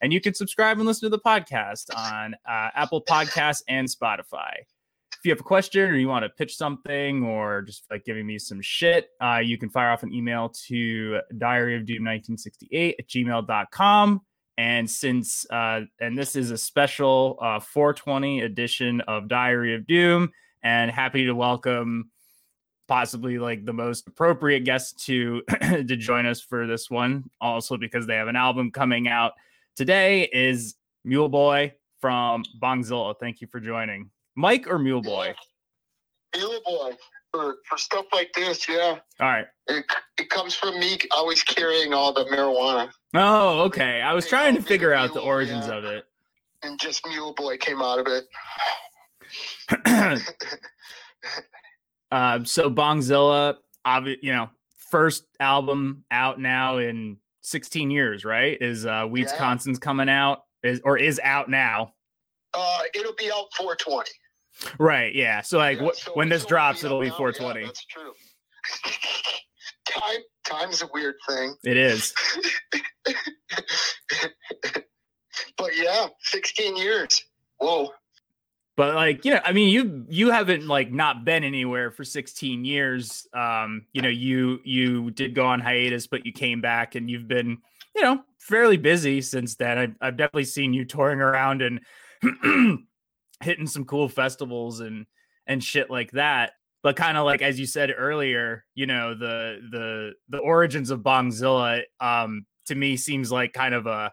And 0.03 0.13
you 0.13 0.21
can 0.21 0.35
subscribe 0.35 0.79
and 0.79 0.87
listen 0.87 1.11
to 1.11 1.17
the 1.17 1.19
podcast 1.19 1.87
on 1.97 2.37
uh, 2.49 2.71
Apple 2.77 3.03
Podcasts 3.03 3.65
and 3.67 3.89
Spotify 3.89 4.53
if 4.59 4.69
you 5.25 5.33
have 5.33 5.41
a 5.41 5.45
question 5.45 5.91
or 5.91 5.97
you 5.97 6.09
want 6.09 6.25
to 6.25 6.29
pitch 6.29 6.57
something 6.57 7.25
or 7.25 7.63
just 7.63 7.85
like 7.91 8.05
giving 8.05 8.27
me 8.27 8.39
some 8.39 8.61
shit, 8.61 9.11
uh, 9.21 9.41
you 9.43 9.59
can 9.59 9.71
fire 9.71 9.91
off 9.91 10.03
an 10.03 10.13
email 10.13 10.51
to 10.67 11.21
diary 11.39 11.77
of 11.77 11.87
doom 11.87 12.05
1968 12.05 12.97
at 12.99 13.09
gmail.com. 13.09 14.21
And 14.57 14.89
since, 14.89 15.47
uh, 15.51 15.81
and 16.01 16.17
this 16.17 16.37
is 16.37 16.51
a 16.51 16.59
special 16.59 17.39
uh, 17.41 17.59
420 17.61 18.43
edition 18.43 19.01
of 19.03 19.29
Diary 19.29 19.75
of 19.75 19.87
Doom, 19.87 20.31
and 20.63 20.91
happy 20.91 21.27
to 21.27 21.35
welcome 21.35 22.11
possibly 22.87 23.39
like 23.39 23.65
the 23.65 23.73
most 23.73 24.07
appropriate 24.07 24.61
guest 24.61 25.05
to 25.07 25.43
to 25.61 25.97
join 25.97 26.27
us 26.27 26.41
for 26.41 26.67
this 26.67 26.91
one. 26.91 27.31
Also, 27.41 27.77
because 27.77 28.07
they 28.07 28.17
have 28.17 28.29
an 28.29 28.37
album 28.37 28.71
coming 28.71 29.09
out 29.09 29.33
today, 29.75 30.29
is 30.33 30.75
Mule 31.05 31.29
Boy 31.29 31.75
from 32.01 32.45
Bongzilla. 32.61 33.15
Thank 33.19 33.41
you 33.41 33.49
for 33.49 33.61
joining. 33.61 34.11
Mike 34.37 34.67
or 34.69 34.79
Mule 34.79 35.03
Boy? 35.03 35.35
Mule 36.37 36.61
Boy 36.65 36.93
for, 37.33 37.57
for 37.69 37.79
stuff 37.79 38.07
like 38.13 38.33
this, 38.35 38.69
yeah. 38.69 38.99
All 39.21 39.29
right. 39.29 39.47
It, 39.67 39.85
it 40.19 40.31
comes 40.31 40.55
from 40.55 40.79
me 40.79 40.99
always 41.17 41.43
carrying 41.43 41.93
all 41.93 42.13
the 42.13 42.25
marijuana. 42.27 42.91
Oh, 43.15 43.63
okay. 43.63 44.01
I 44.01 44.13
was 44.13 44.27
trying 44.27 44.55
to 44.55 44.63
figure 44.63 44.93
out 44.93 45.15
the 45.15 45.21
origins 45.21 45.67
yeah. 45.67 45.75
of 45.75 45.85
it. 45.85 46.05
And 46.63 46.79
just 46.81 47.07
Mule 47.07 47.35
Boy 47.35 47.57
came 47.59 47.83
out 47.83 47.99
of 47.99 48.07
it. 48.07 48.25
uh, 52.11 52.45
so 52.45 52.71
Bongzilla, 52.71 53.57
obvi- 53.87 54.19
you 54.23 54.33
know, 54.33 54.49
first 54.91 55.25
album 55.41 56.05
out 56.11 56.41
now 56.41 56.79
in 56.79 57.19
16 57.43 57.91
years, 57.91 58.25
right? 58.25 58.57
Is 58.61 58.87
uh 58.87 59.07
Weeds 59.09 59.33
Yeah. 59.33 59.39
Conson's 59.39 59.79
coming 59.79 60.09
out 60.09 60.45
is 60.63 60.81
or 60.85 60.97
is 60.97 61.21
out 61.23 61.51
now. 61.51 61.93
Uh, 62.55 62.83
it'll 62.95 63.15
be 63.15 63.31
out 63.31 63.47
420. 63.57 64.11
Right, 64.79 65.15
yeah. 65.15 65.43
So 65.43 65.59
like 65.59 65.81
Yeah, 65.81 65.91
so 65.95 66.13
when 66.15 66.29
this 66.29 66.45
drops, 66.45 66.85
it'll 66.85 67.01
be 67.01 67.09
now. 67.09 67.13
Yeah, 67.13 67.19
420. 67.19 67.67
that's 67.67 67.85
true. 67.87 68.13
Time 69.87 70.21
time's 70.45 70.83
a 70.83 70.89
weird 70.93 71.17
thing. 71.29 71.55
it 71.65 71.77
is. 71.77 72.15
but 75.59 75.71
yeah, 75.77 76.07
16 76.21 76.77
years. 76.77 77.23
Whoa. 77.59 77.91
But 78.77 78.95
like, 78.95 79.25
you 79.25 79.33
know, 79.33 79.41
I 79.45 79.53
mean, 79.53 79.69
you 79.69 80.05
you 80.09 80.31
haven't 80.31 80.67
like 80.67 80.91
not 80.91 81.25
been 81.25 81.45
anywhere 81.45 81.93
for 81.93 82.03
16 82.03 82.65
years. 82.65 83.27
Um, 83.33 83.87
you 83.93 84.03
know, 84.03 84.09
you 84.09 84.59
you 84.65 85.11
did 85.13 85.35
go 85.35 85.47
on 85.47 85.61
hiatus, 85.61 86.09
but 86.09 86.27
you 86.27 86.33
came 86.33 86.61
back 86.61 86.97
and 86.97 87.09
you've 87.09 87.29
been, 87.29 87.59
you 87.95 88.03
know, 88.03 88.23
fairly 88.41 88.77
busy 88.77 89.21
since 89.21 89.55
then. 89.55 89.79
I've, 89.79 89.95
I've 90.01 90.17
definitely 90.17 90.45
seen 90.45 90.73
you 90.73 90.85
touring 90.85 91.21
around 91.21 91.63
and 91.63 91.81
hitting 93.45 93.67
some 93.67 93.85
cool 93.85 94.09
festivals 94.09 94.81
and 94.81 95.07
and 95.47 95.63
shit 95.63 95.91
like 95.91 96.11
that. 96.13 96.53
But 96.83 96.97
kind 96.97 97.17
of 97.17 97.25
like 97.25 97.43
as 97.43 97.59
you 97.59 97.67
said 97.67 97.93
earlier, 97.97 98.65
you 98.75 98.87
know, 98.87 99.15
the 99.15 99.61
the 99.71 100.13
the 100.29 100.39
origins 100.39 100.91
of 100.91 101.01
Bongzilla 101.01 101.83
um 102.01 102.47
to 102.67 102.75
me 102.75 102.97
seems 102.97 103.31
like 103.31 103.53
kind 103.53 103.75
of 103.75 103.87
a 103.87 104.13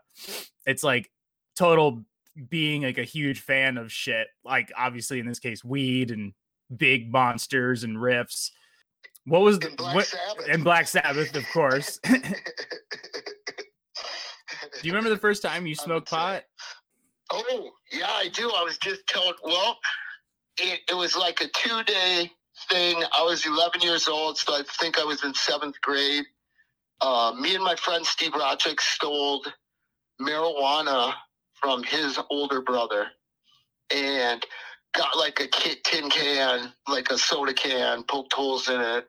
it's 0.65 0.83
like 0.83 1.09
total 1.55 2.03
being 2.49 2.83
like 2.83 2.97
a 2.97 3.03
huge 3.03 3.41
fan 3.41 3.77
of 3.77 3.91
shit, 3.91 4.27
like 4.45 4.71
obviously 4.77 5.19
in 5.19 5.25
this 5.25 5.39
case, 5.39 5.63
weed 5.63 6.11
and 6.11 6.33
big 6.75 7.11
monsters 7.11 7.83
and 7.83 7.97
riffs. 7.97 8.51
What 9.25 9.41
was 9.41 9.59
the, 9.59 9.67
And 9.67 9.77
Black 9.77 9.95
what, 9.95 10.05
Sabbath. 10.05 10.47
and 10.49 10.63
Black 10.63 10.87
Sabbath, 10.87 11.35
of 11.35 11.45
course. 11.53 11.99
Do 14.81 14.87
you 14.87 14.93
remember 14.93 15.09
the 15.09 15.17
first 15.17 15.41
time 15.43 15.67
you 15.67 15.75
smoked 15.75 16.09
pot? 16.09 16.43
Oh, 17.31 17.69
yeah, 17.91 18.09
I 18.09 18.29
do. 18.29 18.49
I 18.49 18.63
was 18.63 18.77
just 18.77 19.05
telling, 19.07 19.33
well, 19.43 19.77
it, 20.57 20.81
it 20.89 20.93
was 20.95 21.15
like 21.15 21.41
a 21.41 21.47
two 21.47 21.83
day 21.83 22.31
thing. 22.69 23.03
I 23.17 23.23
was 23.23 23.45
11 23.45 23.81
years 23.81 24.07
old, 24.07 24.37
so 24.37 24.53
I 24.53 24.63
think 24.79 24.99
I 24.99 25.03
was 25.03 25.23
in 25.23 25.33
seventh 25.33 25.79
grade. 25.81 26.25
Uh, 27.01 27.33
me 27.39 27.55
and 27.55 27.63
my 27.63 27.75
friend 27.75 28.05
Steve 28.05 28.31
Rochik 28.31 28.79
stole 28.79 29.43
marijuana 30.21 31.13
from 31.55 31.83
his 31.83 32.19
older 32.29 32.61
brother 32.61 33.07
and 33.93 34.45
got 34.93 35.17
like 35.17 35.39
a 35.39 35.47
tin 35.47 36.09
can, 36.09 36.71
like 36.87 37.09
a 37.09 37.17
soda 37.17 37.53
can, 37.53 38.03
poked 38.03 38.33
holes 38.33 38.69
in 38.69 38.79
it, 38.79 39.07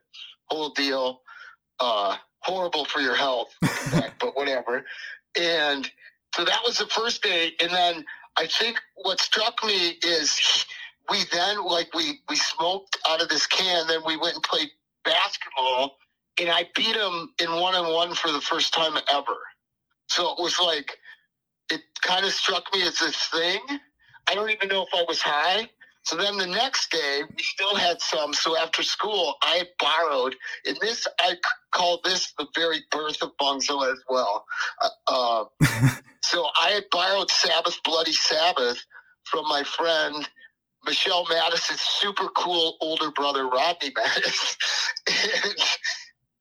whole 0.49 0.69
deal. 0.69 1.21
Uh, 1.79 2.15
horrible 2.43 2.85
for 2.85 2.99
your 2.99 3.15
health, 3.15 3.53
but 4.19 4.35
whatever. 4.35 4.85
And 5.39 5.89
so 6.35 6.45
that 6.45 6.59
was 6.65 6.77
the 6.77 6.87
first 6.87 7.23
day. 7.23 7.53
And 7.61 7.71
then 7.71 8.05
I 8.37 8.47
think 8.47 8.79
what 8.95 9.19
struck 9.19 9.63
me 9.63 9.97
is 10.01 10.65
we 11.09 11.23
then, 11.31 11.63
like, 11.63 11.93
we, 11.93 12.19
we 12.29 12.35
smoked 12.35 12.97
out 13.09 13.21
of 13.21 13.29
this 13.29 13.47
can, 13.47 13.87
then 13.87 14.01
we 14.05 14.17
went 14.17 14.35
and 14.35 14.43
played 14.43 14.69
basketball, 15.03 15.97
and 16.39 16.49
I 16.49 16.67
beat 16.75 16.95
him 16.95 17.29
in 17.39 17.51
one 17.51 17.75
on 17.75 17.93
one 17.93 18.15
for 18.15 18.31
the 18.31 18.41
first 18.41 18.73
time 18.73 18.97
ever. 19.11 19.37
So 20.07 20.31
it 20.31 20.41
was 20.41 20.59
like, 20.59 20.97
it 21.71 21.81
kind 22.01 22.25
of 22.25 22.31
struck 22.31 22.63
me 22.73 22.83
as 22.83 22.99
this 22.99 23.17
thing. 23.27 23.59
I 24.29 24.35
don't 24.35 24.49
even 24.49 24.69
know 24.69 24.83
if 24.83 24.89
I 24.93 25.03
was 25.07 25.21
high. 25.21 25.69
So 26.03 26.17
then 26.17 26.37
the 26.37 26.47
next 26.47 26.91
day, 26.91 27.21
we 27.29 27.43
still 27.43 27.75
had 27.75 28.01
some. 28.01 28.33
So 28.33 28.57
after 28.57 28.83
school, 28.83 29.35
I 29.41 29.63
borrowed, 29.79 30.35
and 30.65 30.77
this, 30.81 31.07
I 31.19 31.35
call 31.71 32.01
this 32.03 32.33
the 32.37 32.47
very 32.55 32.83
birth 32.91 33.21
of 33.21 33.31
Bongzilla 33.41 33.93
as 33.93 34.03
well. 34.09 34.45
Uh, 34.81 34.89
uh, 35.07 35.45
so 36.21 36.45
I 36.61 36.71
had 36.71 36.83
borrowed 36.91 37.29
Sabbath 37.31 37.79
Bloody 37.83 38.11
Sabbath 38.11 38.85
from 39.23 39.47
my 39.47 39.63
friend 39.63 40.27
Michelle 40.85 41.25
Mattis's 41.25 41.79
super 41.79 42.27
cool 42.35 42.77
older 42.81 43.11
brother 43.11 43.47
Rodney 43.47 43.91
Mattis, 43.91 44.57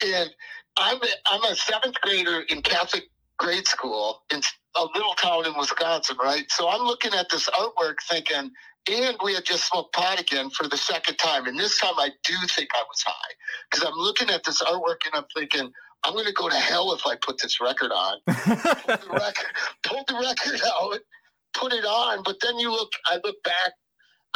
and, 0.02 0.14
and 0.14 0.30
I'm 0.76 0.96
a, 0.96 1.06
I'm 1.30 1.44
a 1.44 1.54
seventh 1.54 2.00
grader 2.00 2.40
in 2.48 2.62
Catholic 2.62 3.04
grade 3.38 3.66
school 3.66 4.22
in 4.32 4.40
a 4.76 4.84
little 4.94 5.14
town 5.14 5.46
in 5.46 5.56
Wisconsin, 5.56 6.16
right? 6.22 6.44
So 6.50 6.68
I'm 6.68 6.82
looking 6.82 7.12
at 7.14 7.28
this 7.30 7.48
artwork 7.50 7.96
thinking, 8.08 8.50
and 8.90 9.16
we 9.22 9.34
had 9.34 9.44
just 9.44 9.68
smoked 9.68 9.94
pot 9.94 10.20
again 10.20 10.50
for 10.50 10.68
the 10.68 10.76
second 10.76 11.16
time, 11.16 11.46
and 11.46 11.58
this 11.58 11.78
time 11.78 11.94
I 11.98 12.10
do 12.24 12.34
think 12.48 12.70
I 12.74 12.82
was 12.88 13.02
high 13.02 13.34
because 13.70 13.86
I'm 13.86 13.96
looking 13.96 14.30
at 14.30 14.44
this 14.44 14.62
artwork 14.62 15.06
and 15.06 15.14
I'm 15.14 15.26
thinking. 15.34 15.72
I'm 16.04 16.14
going 16.14 16.26
to 16.26 16.32
go 16.32 16.48
to 16.48 16.56
hell 16.56 16.92
if 16.94 17.06
I 17.06 17.14
put 17.14 17.40
this 17.40 17.60
record 17.60 17.92
on 17.92 18.18
pulled 18.26 18.36
the 18.36 19.08
record, 19.12 19.46
pulled 19.84 20.08
the 20.08 20.14
record 20.14 20.60
out, 20.66 20.98
put 21.54 21.72
it 21.72 21.84
on. 21.84 22.24
But 22.24 22.38
then 22.42 22.58
you 22.58 22.72
look, 22.72 22.90
I 23.06 23.20
look 23.22 23.40
back. 23.44 23.72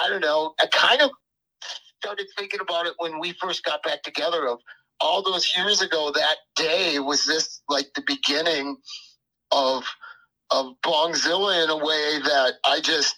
I 0.00 0.08
don't 0.08 0.20
know. 0.20 0.54
I 0.60 0.66
kind 0.66 1.02
of 1.02 1.10
started 2.00 2.26
thinking 2.38 2.60
about 2.60 2.86
it 2.86 2.94
when 2.98 3.18
we 3.18 3.32
first 3.32 3.64
got 3.64 3.82
back 3.82 4.02
together. 4.02 4.46
Of 4.46 4.60
all 5.00 5.22
those 5.22 5.52
years 5.56 5.82
ago, 5.82 6.12
that 6.14 6.36
day 6.54 6.98
was 6.98 7.26
this 7.26 7.62
like 7.68 7.86
the 7.94 8.04
beginning 8.06 8.76
of 9.50 9.84
of 10.50 10.74
Bongzilla 10.84 11.64
in 11.64 11.70
a 11.70 11.76
way 11.76 12.20
that 12.24 12.54
I 12.64 12.80
just 12.80 13.16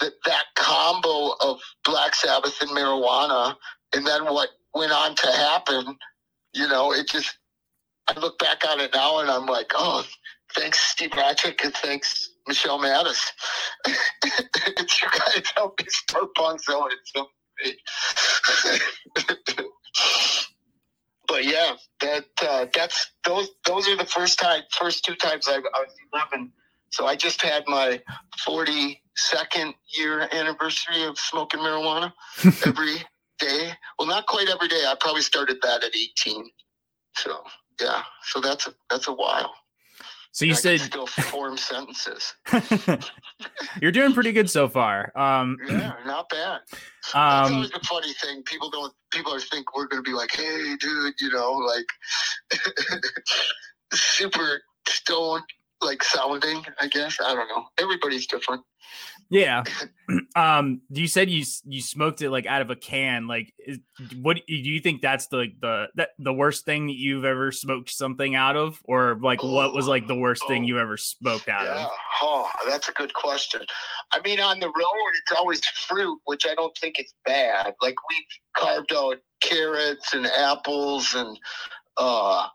that 0.00 0.12
that 0.24 0.44
combo 0.56 1.34
of 1.40 1.60
Black 1.84 2.14
Sabbath 2.14 2.60
and 2.60 2.70
marijuana, 2.70 3.54
and 3.94 4.06
then 4.06 4.24
what 4.24 4.48
went 4.74 4.92
on 4.92 5.14
to 5.14 5.26
happen. 5.26 5.96
You 6.52 6.68
know, 6.68 6.92
it 6.92 7.08
just 7.08 7.36
I 8.08 8.18
look 8.18 8.38
back 8.38 8.62
on 8.68 8.80
it 8.80 8.92
now 8.94 9.18
and 9.18 9.30
I'm 9.30 9.46
like, 9.46 9.72
oh, 9.74 10.04
thanks 10.54 10.78
Steve 10.78 11.10
Ratchick 11.10 11.62
and 11.64 11.74
thanks 11.74 12.30
Michelle 12.46 12.78
Mattis. 12.78 13.20
it's 13.86 15.02
you 15.02 15.08
guys 15.10 15.42
helped 15.56 15.82
me 15.82 15.88
start. 15.88 16.28
It's 16.38 17.12
so 17.12 17.26
but 21.26 21.44
yeah, 21.44 21.72
that 22.00 22.24
uh, 22.42 22.66
that's 22.74 23.10
those 23.24 23.48
those 23.66 23.88
are 23.88 23.96
the 23.96 24.04
first 24.04 24.38
time 24.38 24.62
first 24.78 25.04
two 25.04 25.14
times 25.14 25.48
I, 25.48 25.56
I 25.56 25.58
was 25.58 25.94
11. 26.12 26.52
So 26.90 27.06
I 27.06 27.16
just 27.16 27.42
had 27.42 27.64
my 27.66 28.00
42nd 28.46 29.74
year 29.98 30.28
anniversary 30.32 31.02
of 31.04 31.18
smoking 31.18 31.60
marijuana 31.60 32.12
every 32.66 32.96
day. 33.38 33.72
Well, 33.98 34.08
not 34.08 34.26
quite 34.26 34.48
every 34.48 34.68
day. 34.68 34.84
I 34.86 34.94
probably 34.98 35.22
started 35.22 35.58
that 35.62 35.84
at 35.84 35.94
18. 35.94 36.48
So 37.16 37.42
yeah, 37.80 38.02
so 38.22 38.40
that's 38.40 38.66
a 38.66 38.74
that's 38.90 39.08
a 39.08 39.12
while. 39.12 39.54
so 40.32 40.44
you 40.44 40.52
I 40.52 40.54
said 40.54 40.80
still 40.80 41.06
form 41.06 41.56
sentences. 41.70 42.34
you're 43.82 43.92
doing 43.92 44.12
pretty 44.14 44.32
good 44.32 44.48
so 44.50 44.68
far. 44.68 45.12
Um, 45.18 45.56
Yeah, 45.68 45.94
not 46.06 46.28
bad. 46.28 46.60
That's 46.70 47.14
um, 47.14 47.54
always 47.54 47.70
a 47.72 47.80
funny 47.80 48.12
thing. 48.14 48.42
People 48.44 48.70
don't. 48.70 48.92
People 49.12 49.34
are 49.34 49.40
think 49.40 49.74
we're 49.76 49.86
going 49.86 50.02
to 50.02 50.08
be 50.10 50.14
like, 50.14 50.30
"Hey, 50.32 50.76
dude," 50.78 51.14
you 51.20 51.30
know, 51.30 51.52
like 51.52 51.86
super 53.92 54.62
stoned, 54.88 55.44
like 55.80 56.02
sounding. 56.02 56.64
I 56.80 56.86
guess 56.88 57.18
I 57.24 57.34
don't 57.34 57.48
know. 57.48 57.64
Everybody's 57.80 58.26
different. 58.26 58.62
yeah. 59.30 59.62
Um, 60.36 60.82
you 60.90 61.08
said 61.08 61.30
you 61.30 61.44
you 61.64 61.80
smoked 61.80 62.22
it 62.22 62.30
like 62.30 62.46
out 62.46 62.62
of 62.62 62.70
a 62.70 62.76
can. 62.76 63.26
Like, 63.26 63.52
is, 63.58 63.78
what 64.20 64.36
do 64.36 64.54
you 64.54 64.78
think 64.80 65.00
that's 65.02 65.26
the 65.28 65.46
the 65.60 65.86
that 65.96 66.10
the 66.18 66.32
worst 66.32 66.64
thing 66.64 66.86
that 66.86 66.94
you've 66.96 67.24
ever 67.24 67.50
smoked 67.50 67.90
something 67.90 68.36
out 68.36 68.54
of, 68.54 68.78
or 68.84 69.18
like 69.20 69.42
what 69.42 69.74
was 69.74 69.88
like 69.88 70.06
the 70.06 70.14
worst 70.14 70.46
thing 70.46 70.62
Oh. 70.62 70.66
you 70.66 70.78
ever 70.78 70.96
smoked 70.96 71.48
out 71.48 71.64
Yeah. 71.64 71.86
of? 71.86 71.90
Oh, 72.22 72.48
that's 72.68 72.88
a 72.88 72.92
good 72.92 73.12
question. 73.14 73.62
I 74.12 74.20
mean, 74.20 74.38
on 74.38 74.60
the 74.60 74.68
road, 74.68 75.12
it's 75.22 75.32
always 75.36 75.64
fruit, 75.66 76.20
which 76.26 76.46
I 76.46 76.54
don't 76.54 76.76
think 76.78 77.00
is 77.00 77.12
bad. 77.24 77.74
Like 77.82 77.96
we've 78.08 78.26
carved 78.56 78.92
out 78.94 79.16
carrots 79.40 80.14
and 80.14 80.26
apples, 80.26 81.14
and 81.16 81.36
uh, 81.96 82.46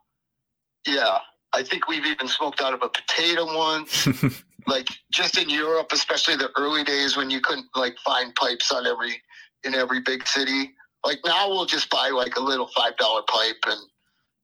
yeah, 0.87 1.17
I 1.53 1.63
think 1.63 1.87
we've 1.87 2.05
even 2.05 2.27
smoked 2.27 2.61
out 2.61 2.73
of 2.73 2.81
a 2.81 2.89
potato 2.89 3.45
once. 3.45 4.07
like 4.67 4.87
just 5.11 5.37
in 5.37 5.49
Europe, 5.49 5.91
especially 5.91 6.35
the 6.35 6.49
early 6.57 6.83
days 6.83 7.17
when 7.17 7.29
you 7.29 7.41
couldn't 7.41 7.67
like 7.75 7.97
find 8.05 8.33
pipes 8.35 8.71
on 8.71 8.87
every 8.87 9.21
in 9.63 9.75
every 9.75 9.99
big 9.99 10.27
city. 10.27 10.71
Like 11.03 11.19
now, 11.25 11.49
we'll 11.49 11.65
just 11.65 11.89
buy 11.89 12.09
like 12.09 12.35
a 12.37 12.41
little 12.41 12.67
five 12.67 12.95
dollar 12.97 13.21
pipe 13.27 13.57
and 13.67 13.79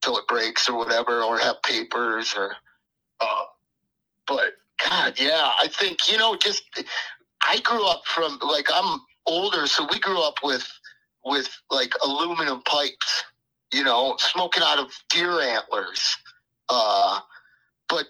till 0.02 0.18
it 0.18 0.28
breaks 0.28 0.68
or 0.68 0.78
whatever, 0.78 1.22
or 1.24 1.38
have 1.38 1.62
papers 1.64 2.34
or. 2.36 2.56
Uh, 3.20 3.44
but 4.28 4.54
God, 4.88 5.20
yeah, 5.20 5.52
I 5.62 5.68
think 5.68 6.12
you 6.12 6.18
know, 6.18 6.36
just 6.36 6.64
I 7.44 7.60
grew 7.60 7.86
up 7.86 8.06
from 8.06 8.40
like 8.42 8.68
I'm 8.74 9.02
older, 9.26 9.68
so 9.68 9.88
we 9.92 10.00
grew 10.00 10.22
up 10.22 10.36
with 10.44 10.68
with 11.26 11.50
like 11.70 11.92
aluminum 12.04 12.62
pipes, 12.64 13.24
you 13.74 13.84
know, 13.84 14.16
smoking 14.18 14.64
out 14.64 14.80
of 14.80 14.92
deer 15.10 15.42
antlers. 15.42 16.18
Uh, 16.69 17.19
but 17.89 18.05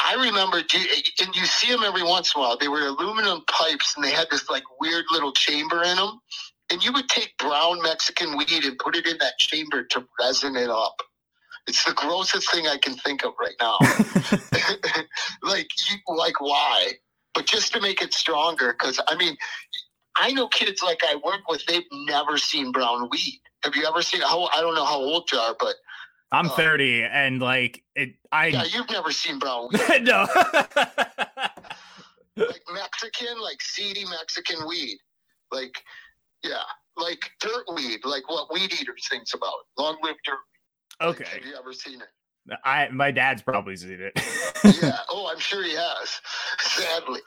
I 0.00 0.14
remember, 0.14 0.58
and 0.58 1.36
you 1.36 1.46
see 1.46 1.70
them 1.70 1.82
every 1.84 2.02
once 2.02 2.32
in 2.34 2.40
a 2.40 2.44
while. 2.44 2.56
They 2.56 2.68
were 2.68 2.86
aluminum 2.86 3.42
pipes, 3.48 3.94
and 3.96 4.04
they 4.04 4.12
had 4.12 4.28
this 4.30 4.48
like 4.48 4.62
weird 4.80 5.04
little 5.10 5.32
chamber 5.32 5.82
in 5.82 5.96
them. 5.96 6.20
And 6.70 6.82
you 6.84 6.92
would 6.92 7.08
take 7.08 7.36
brown 7.36 7.82
Mexican 7.82 8.36
weed 8.36 8.64
and 8.64 8.78
put 8.78 8.96
it 8.96 9.06
in 9.06 9.18
that 9.18 9.38
chamber 9.38 9.82
to 9.84 10.06
resin 10.20 10.56
it 10.56 10.70
up. 10.70 10.96
It's 11.66 11.84
the 11.84 11.92
grossest 11.92 12.50
thing 12.50 12.66
I 12.66 12.78
can 12.78 12.94
think 12.94 13.24
of 13.24 13.32
right 13.38 13.54
now. 13.60 13.76
like, 15.42 15.68
you, 15.90 16.16
like 16.16 16.40
why? 16.40 16.92
But 17.34 17.46
just 17.46 17.72
to 17.74 17.80
make 17.80 18.00
it 18.02 18.14
stronger, 18.14 18.72
because 18.72 19.00
I 19.06 19.16
mean, 19.16 19.36
I 20.16 20.32
know 20.32 20.48
kids 20.48 20.82
like 20.82 21.00
I 21.06 21.16
work 21.16 21.48
with, 21.48 21.64
they've 21.66 21.82
never 21.92 22.38
seen 22.38 22.72
brown 22.72 23.08
weed. 23.10 23.40
Have 23.64 23.76
you 23.76 23.86
ever 23.86 24.02
seen? 24.02 24.22
How 24.22 24.48
I 24.54 24.60
don't 24.60 24.74
know 24.74 24.84
how 24.84 24.98
old 24.98 25.30
you 25.30 25.38
are, 25.38 25.54
but 25.58 25.74
I'm 26.32 26.46
uh, 26.46 26.56
30, 26.56 27.02
and 27.04 27.40
like 27.40 27.82
it, 27.94 28.14
I 28.30 28.48
yeah, 28.48 28.64
you've 28.64 28.90
never 28.90 29.10
seen 29.10 29.38
brown 29.38 29.68
weed. 29.72 30.04
no, 30.04 30.26
like 32.36 32.62
Mexican, 32.72 33.40
like 33.42 33.60
seedy 33.60 34.04
Mexican 34.04 34.66
weed, 34.66 34.98
like 35.50 35.82
yeah, 36.44 36.62
like 36.96 37.30
dirt 37.40 37.64
weed, 37.74 38.00
like 38.04 38.28
what 38.30 38.52
weed 38.52 38.72
eaters 38.72 39.06
thinks 39.10 39.34
about. 39.34 39.54
Long 39.78 39.96
live 40.02 40.16
dirt. 40.24 40.38
Okay. 41.02 41.24
Like, 41.24 41.32
have 41.34 41.44
you 41.44 41.54
ever 41.58 41.72
seen 41.72 42.00
it? 42.00 42.08
I 42.64 42.88
my 42.88 43.10
dad's 43.10 43.42
probably 43.42 43.76
seen 43.76 44.00
it. 44.00 44.12
yeah. 44.82 44.98
Oh, 45.10 45.28
I'm 45.30 45.38
sure 45.38 45.62
he 45.62 45.74
has. 45.74 46.20
Sadly. 46.60 47.20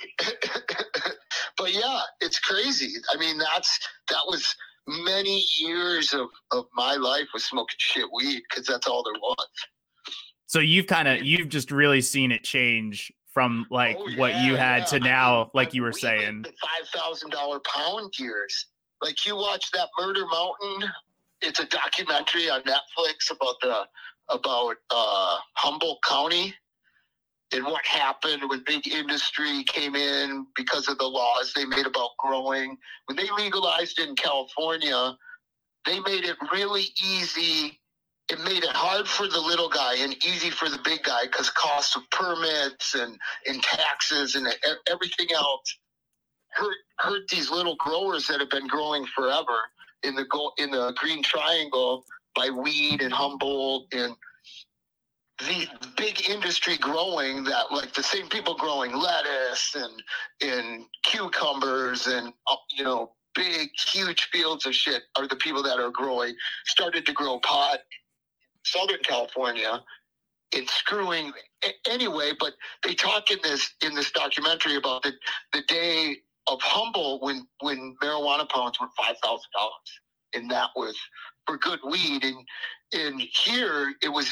but 1.58 1.74
yeah, 1.74 2.00
it's 2.22 2.40
crazy. 2.40 2.94
I 3.14 3.18
mean, 3.18 3.38
that's 3.38 3.80
that 4.10 4.22
was 4.28 4.56
many 4.88 5.44
years 5.60 6.14
of, 6.14 6.28
of 6.52 6.66
my 6.76 6.96
life 6.96 7.28
was 7.34 7.44
smoking 7.46 7.76
shit 7.78 8.06
weed 8.14 8.42
because 8.50 8.68
that's 8.68 8.88
all 8.88 9.04
there 9.04 9.20
was. 9.20 9.48
So 10.48 10.60
you've 10.60 10.88
kind 10.88 11.08
of 11.08 11.24
you've 11.24 11.50
just 11.50 11.72
really 11.72 12.02
seen 12.02 12.32
it 12.32 12.44
change 12.44 13.12
from 13.34 13.66
like 13.72 13.98
oh, 14.00 14.08
yeah, 14.08 14.20
what 14.20 14.36
you 14.42 14.56
had 14.56 14.80
yeah. 14.80 14.86
to 14.86 15.00
now, 15.00 15.36
I 15.36 15.40
mean, 15.40 15.50
like 15.54 15.74
you 15.74 15.82
were 15.82 15.92
saying, 15.92 16.44
five 16.44 16.88
thousand 16.94 17.32
dollar 17.32 17.60
pound 17.62 18.14
years. 18.20 18.68
Like 19.02 19.26
you 19.26 19.36
watch 19.36 19.72
that 19.72 19.90
Murder 20.00 20.26
Mountain. 20.28 20.90
It's 21.42 21.60
a 21.60 21.66
documentary 21.66 22.50
on 22.50 22.62
Netflix 22.62 23.32
about 23.32 23.56
the 23.62 23.84
about 24.30 24.76
uh, 24.92 25.38
Humboldt 25.56 26.00
County 26.08 26.54
and 27.54 27.66
what 27.66 27.86
happened 27.86 28.50
when 28.50 28.64
big 28.66 28.88
industry 28.88 29.64
came 29.66 29.96
in 29.96 30.46
because 30.56 30.88
of 30.88 30.98
the 30.98 31.06
laws 31.06 31.54
they 31.56 31.66
made 31.66 31.86
about 31.86 32.12
growing. 32.18 32.78
When 33.06 33.16
they 33.16 33.30
legalized 33.38 34.00
in 34.00 34.16
California, 34.16 35.16
they 35.86 36.00
made 36.00 36.26
it 36.26 36.38
really 36.52 36.86
easy. 37.04 37.80
It 38.30 38.40
made 38.40 38.64
it 38.64 38.72
hard 38.72 39.08
for 39.08 39.28
the 39.28 39.40
little 39.40 39.70
guy 39.70 39.96
and 40.00 40.14
easy 40.26 40.50
for 40.50 40.70
the 40.70 40.80
big 40.84 41.04
guy 41.04 41.24
because 41.24 41.50
costs 41.52 41.96
of 41.96 42.10
permits 42.10 42.96
and, 42.96 43.18
and 43.48 43.62
taxes 43.62 44.36
and 44.36 44.48
everything 44.90 45.28
else 45.34 45.78
hurt 46.54 46.76
hurt 47.00 47.28
these 47.30 47.50
little 47.50 47.76
growers 47.76 48.28
that 48.28 48.40
have 48.40 48.50
been 48.50 48.68
growing 48.68 49.06
forever 49.08 49.58
in 50.04 50.16
the 50.16 50.26
in 50.58 50.72
the 50.72 50.94
Green 50.98 51.24
Triangle 51.24 52.04
by 52.36 52.50
weed 52.50 53.02
and 53.02 53.14
Humboldt 53.14 53.88
and 53.94 54.16
the 55.48 55.68
big 55.98 56.30
industry 56.30 56.78
growing 56.78 57.44
that 57.44 57.72
like 57.72 57.94
the 57.94 58.04
same 58.04 58.28
people 58.30 58.56
growing 58.56 58.94
lettuce 58.96 59.76
and 59.76 60.04
and 60.42 60.86
cucumbers 61.04 62.08
and 62.08 62.34
uh, 62.48 62.56
you 62.78 62.84
know 62.84 63.12
big 63.36 63.70
huge 63.92 64.30
fields 64.32 64.66
of 64.66 64.76
shit 64.76 65.04
are 65.18 65.28
the 65.28 65.36
people 65.38 65.64
that 65.64 65.80
are 65.80 65.92
growing 65.92 66.36
started 66.66 67.06
to 67.06 67.14
grow 67.14 67.40
pot 67.40 67.80
southern 68.66 69.00
california 69.04 69.82
and 70.56 70.70
screwing 70.70 71.32
anyway 71.90 72.32
but 72.40 72.54
they 72.84 72.94
talk 72.94 73.32
in 73.32 73.40
this 73.44 73.74
in 73.86 73.96
this 73.96 74.12
documentary 74.12 74.76
about 74.76 75.04
the 75.04 75.14
the 75.54 75.62
day 75.64 76.18
of 76.48 76.60
Humboldt 76.62 77.24
when 77.24 77.48
when 77.62 77.96
marijuana 78.04 78.48
pounds 78.50 78.80
were 78.80 78.88
five 78.98 79.16
thousand 79.24 79.50
dollars 79.56 79.92
and 80.34 80.50
that 80.52 80.70
was 80.76 80.98
for 81.46 81.58
good 81.58 81.80
weed. 81.90 82.24
And 82.24 82.38
and 82.94 83.22
here 83.22 83.94
it 84.02 84.10
was 84.10 84.32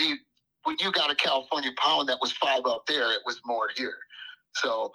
when 0.64 0.76
you 0.80 0.92
got 0.92 1.12
a 1.12 1.16
California 1.16 1.72
pound 1.78 2.10
that 2.10 2.18
was 2.22 2.32
five 2.34 2.66
up 2.66 2.86
there, 2.88 3.12
it 3.12 3.22
was 3.26 3.40
more 3.46 3.70
here. 3.76 3.98
So 4.56 4.92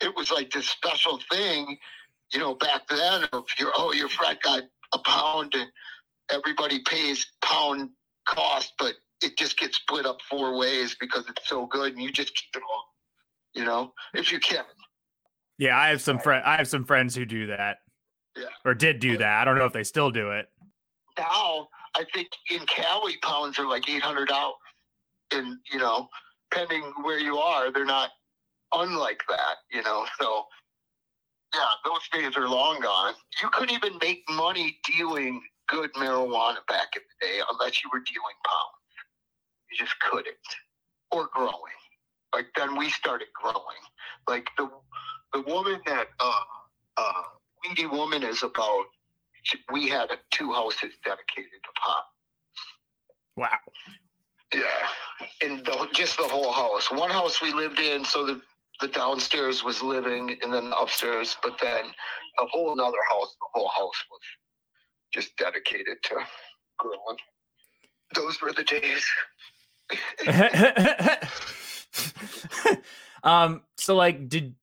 it 0.00 0.14
was 0.16 0.30
like 0.30 0.50
this 0.50 0.68
special 0.68 1.18
thing, 1.30 1.78
you 2.32 2.38
know, 2.38 2.54
back 2.54 2.86
then 2.88 3.24
of 3.32 3.44
your 3.58 3.72
oh 3.76 3.92
your 3.92 4.08
friend 4.08 4.38
got 4.42 4.62
a 4.92 4.98
pound 4.98 5.54
and 5.54 5.68
everybody 6.30 6.80
pays 6.80 7.26
pound 7.42 7.90
cost, 8.26 8.74
but 8.78 8.94
it 9.22 9.36
just 9.36 9.58
gets 9.58 9.78
split 9.78 10.06
up 10.06 10.18
four 10.28 10.56
ways 10.56 10.96
because 11.00 11.24
it's 11.28 11.48
so 11.48 11.66
good 11.66 11.92
and 11.92 12.02
you 12.02 12.12
just 12.12 12.34
keep 12.34 12.54
it 12.54 12.62
all, 12.70 12.84
you 13.54 13.64
know, 13.64 13.92
if 14.14 14.30
you 14.30 14.38
can. 14.38 14.64
Yeah, 15.58 15.76
I 15.76 15.88
have 15.88 16.00
some 16.00 16.20
friends. 16.20 16.44
I 16.46 16.56
have 16.56 16.68
some 16.68 16.84
friends 16.84 17.16
who 17.16 17.24
do 17.24 17.48
that. 17.48 17.78
Yeah. 18.36 18.44
Or 18.64 18.74
did 18.74 19.00
do 19.00 19.18
that. 19.18 19.40
I 19.40 19.44
don't 19.44 19.58
know 19.58 19.64
if 19.64 19.72
they 19.72 19.82
still 19.82 20.10
do 20.10 20.30
it. 20.30 20.46
Now 21.18 21.68
I 21.96 22.04
think 22.14 22.28
in 22.50 22.60
Cali 22.66 23.16
pounds 23.22 23.58
are 23.58 23.66
like 23.66 23.88
eight 23.88 24.02
hundred 24.02 24.28
dollars 24.28 24.54
and 25.32 25.58
you 25.72 25.78
know, 25.78 26.08
depending 26.50 26.82
where 27.02 27.18
you 27.18 27.38
are, 27.38 27.72
they're 27.72 27.84
not 27.84 28.10
unlike 28.74 29.20
that, 29.28 29.56
you 29.72 29.82
know. 29.82 30.06
So 30.20 30.44
yeah, 31.54 31.60
those 31.84 32.08
days 32.12 32.36
are 32.36 32.48
long 32.48 32.80
gone. 32.80 33.14
You 33.42 33.48
couldn't 33.50 33.74
even 33.74 33.98
make 34.02 34.22
money 34.30 34.78
dealing 34.96 35.42
good 35.68 35.92
marijuana 35.94 36.58
back 36.68 36.88
in 36.96 37.02
the 37.02 37.26
day 37.26 37.40
unless 37.52 37.82
you 37.82 37.90
were 37.92 38.00
dealing 38.00 38.38
pounds. 38.46 38.78
You 39.70 39.78
just 39.78 39.98
couldn't. 40.00 40.36
Or 41.10 41.28
growing. 41.32 41.78
Like 42.34 42.46
then 42.56 42.76
we 42.76 42.90
started 42.90 43.28
growing. 43.34 43.82
Like 44.28 44.48
the 44.56 44.70
the 45.32 45.40
woman 45.42 45.80
that 45.86 46.08
uh 46.20 46.40
uh 46.96 47.22
Weedy 47.64 47.86
Woman 47.86 48.22
is 48.22 48.42
about 48.42 48.84
we 49.72 49.88
had 49.88 50.08
two 50.30 50.52
houses 50.52 50.92
dedicated 51.04 51.60
to 51.64 51.70
pot. 51.80 52.04
Wow. 53.36 53.58
Yeah, 54.54 54.60
and 55.42 55.64
the, 55.64 55.88
just 55.92 56.16
the 56.16 56.24
whole 56.24 56.52
house. 56.52 56.90
One 56.90 57.10
house 57.10 57.40
we 57.40 57.52
lived 57.52 57.78
in, 57.78 58.04
so 58.04 58.26
the 58.26 58.40
the 58.80 58.88
downstairs 58.88 59.64
was 59.64 59.82
living, 59.82 60.36
and 60.42 60.52
then 60.52 60.72
upstairs. 60.78 61.36
But 61.42 61.58
then 61.60 61.86
a 62.38 62.46
whole 62.46 62.72
another 62.72 62.98
house. 63.10 63.34
The 63.40 63.46
whole 63.52 63.68
house 63.68 64.04
was 64.10 64.20
just 65.12 65.36
dedicated 65.36 65.96
to 66.04 66.16
growing. 66.78 67.18
Those 68.14 68.40
were 68.40 68.52
the 68.52 68.64
days. 68.64 69.04
um. 73.24 73.62
So, 73.76 73.96
like, 73.96 74.28
did 74.28 74.54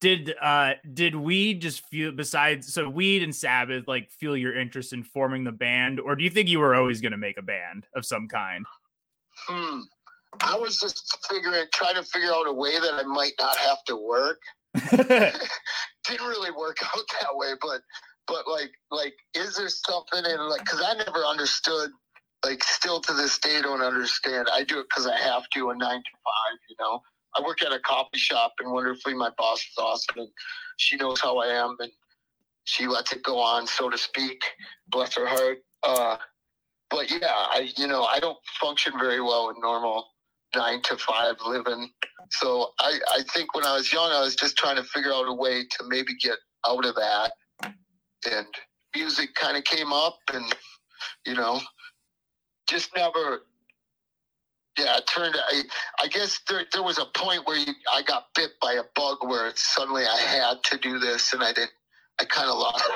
did 0.00 0.34
uh 0.40 0.72
did 0.92 1.14
weed 1.14 1.62
just 1.62 1.86
feel 1.86 2.12
besides 2.12 2.72
so 2.72 2.88
weed 2.88 3.22
and 3.22 3.34
Sabbath 3.34 3.86
like 3.86 4.10
feel 4.10 4.36
your 4.36 4.58
interest 4.58 4.92
in 4.92 5.04
forming 5.04 5.44
the 5.44 5.52
band, 5.52 6.00
or 6.00 6.16
do 6.16 6.24
you 6.24 6.30
think 6.30 6.48
you 6.48 6.58
were 6.58 6.74
always 6.74 7.00
going 7.00 7.12
to 7.12 7.18
make 7.18 7.38
a 7.38 7.42
band 7.42 7.86
of 7.94 8.04
some 8.04 8.28
kind? 8.28 8.66
Hmm. 9.46 9.80
I 10.40 10.56
was 10.56 10.78
just 10.78 11.18
figuring, 11.28 11.66
trying 11.72 11.94
to 11.96 12.02
figure 12.02 12.32
out 12.32 12.46
a 12.46 12.52
way 12.52 12.78
that 12.78 12.94
I 12.94 13.02
might 13.02 13.34
not 13.38 13.56
have 13.56 13.84
to 13.86 13.96
work. 13.96 14.40
Didn't 14.90 16.26
really 16.26 16.50
work 16.50 16.78
out 16.96 17.04
that 17.20 17.30
way, 17.32 17.52
but 17.60 17.82
but 18.26 18.48
like 18.48 18.70
like 18.90 19.14
is 19.34 19.56
there 19.56 19.68
something 19.68 20.24
in 20.30 20.48
like 20.48 20.64
because 20.64 20.82
I 20.84 20.94
never 20.94 21.24
understood 21.24 21.90
like 22.44 22.62
still 22.64 23.00
to 23.00 23.12
this 23.12 23.38
day 23.38 23.60
don't 23.62 23.82
understand. 23.82 24.48
I 24.52 24.64
do 24.64 24.80
it 24.80 24.86
because 24.88 25.06
I 25.06 25.16
have 25.16 25.48
to 25.50 25.70
a 25.70 25.76
nine 25.76 25.98
to 25.98 26.10
five. 26.24 26.58
You 26.68 26.76
know, 26.80 27.00
I 27.36 27.42
work 27.46 27.62
at 27.62 27.72
a 27.72 27.80
coffee 27.80 28.18
shop, 28.18 28.54
and 28.60 28.72
wonderfully 28.72 29.14
my 29.14 29.30
boss 29.38 29.58
is 29.58 29.74
awesome, 29.78 30.18
and 30.18 30.28
she 30.78 30.96
knows 30.96 31.20
how 31.20 31.38
I 31.38 31.48
am, 31.48 31.76
and 31.78 31.90
she 32.64 32.86
lets 32.86 33.12
it 33.12 33.22
go 33.22 33.38
on, 33.38 33.66
so 33.66 33.90
to 33.90 33.98
speak. 33.98 34.42
Bless 34.88 35.16
her 35.16 35.26
heart. 35.26 35.58
Uh, 35.82 36.16
but 36.90 37.10
yeah, 37.10 37.28
I 37.32 37.70
you 37.76 37.86
know 37.86 38.04
I 38.04 38.18
don't 38.18 38.38
function 38.60 38.94
very 38.98 39.20
well 39.20 39.50
in 39.50 39.60
normal 39.60 40.06
nine 40.54 40.80
to 40.82 40.96
five 40.96 41.36
living. 41.46 41.90
So 42.30 42.72
I 42.80 42.98
I 43.14 43.22
think 43.32 43.54
when 43.54 43.64
I 43.64 43.74
was 43.74 43.92
young, 43.92 44.10
I 44.12 44.20
was 44.20 44.36
just 44.36 44.56
trying 44.56 44.76
to 44.76 44.84
figure 44.84 45.12
out 45.12 45.28
a 45.28 45.34
way 45.34 45.62
to 45.62 45.84
maybe 45.88 46.14
get 46.20 46.38
out 46.66 46.84
of 46.84 46.94
that, 46.94 47.32
and 48.30 48.46
music 48.94 49.34
kind 49.34 49.56
of 49.56 49.64
came 49.64 49.92
up, 49.92 50.18
and 50.32 50.44
you 51.26 51.34
know, 51.34 51.60
just 52.68 52.90
never. 52.96 53.42
Yeah, 54.78 54.96
it 54.96 55.06
turned. 55.06 55.36
I 55.36 55.62
I 56.02 56.08
guess 56.08 56.40
there 56.48 56.64
there 56.72 56.82
was 56.82 56.98
a 56.98 57.06
point 57.14 57.46
where 57.46 57.58
you, 57.58 57.74
I 57.92 58.02
got 58.02 58.28
bit 58.34 58.52
by 58.60 58.74
a 58.74 58.84
bug 58.94 59.18
where 59.20 59.52
suddenly 59.54 60.04
I 60.04 60.16
had 60.18 60.62
to 60.64 60.78
do 60.78 60.98
this, 60.98 61.32
and 61.32 61.42
I 61.42 61.52
didn't. 61.52 61.72
I 62.20 62.24
kind 62.24 62.48
of 62.48 62.56
lost 62.56 62.90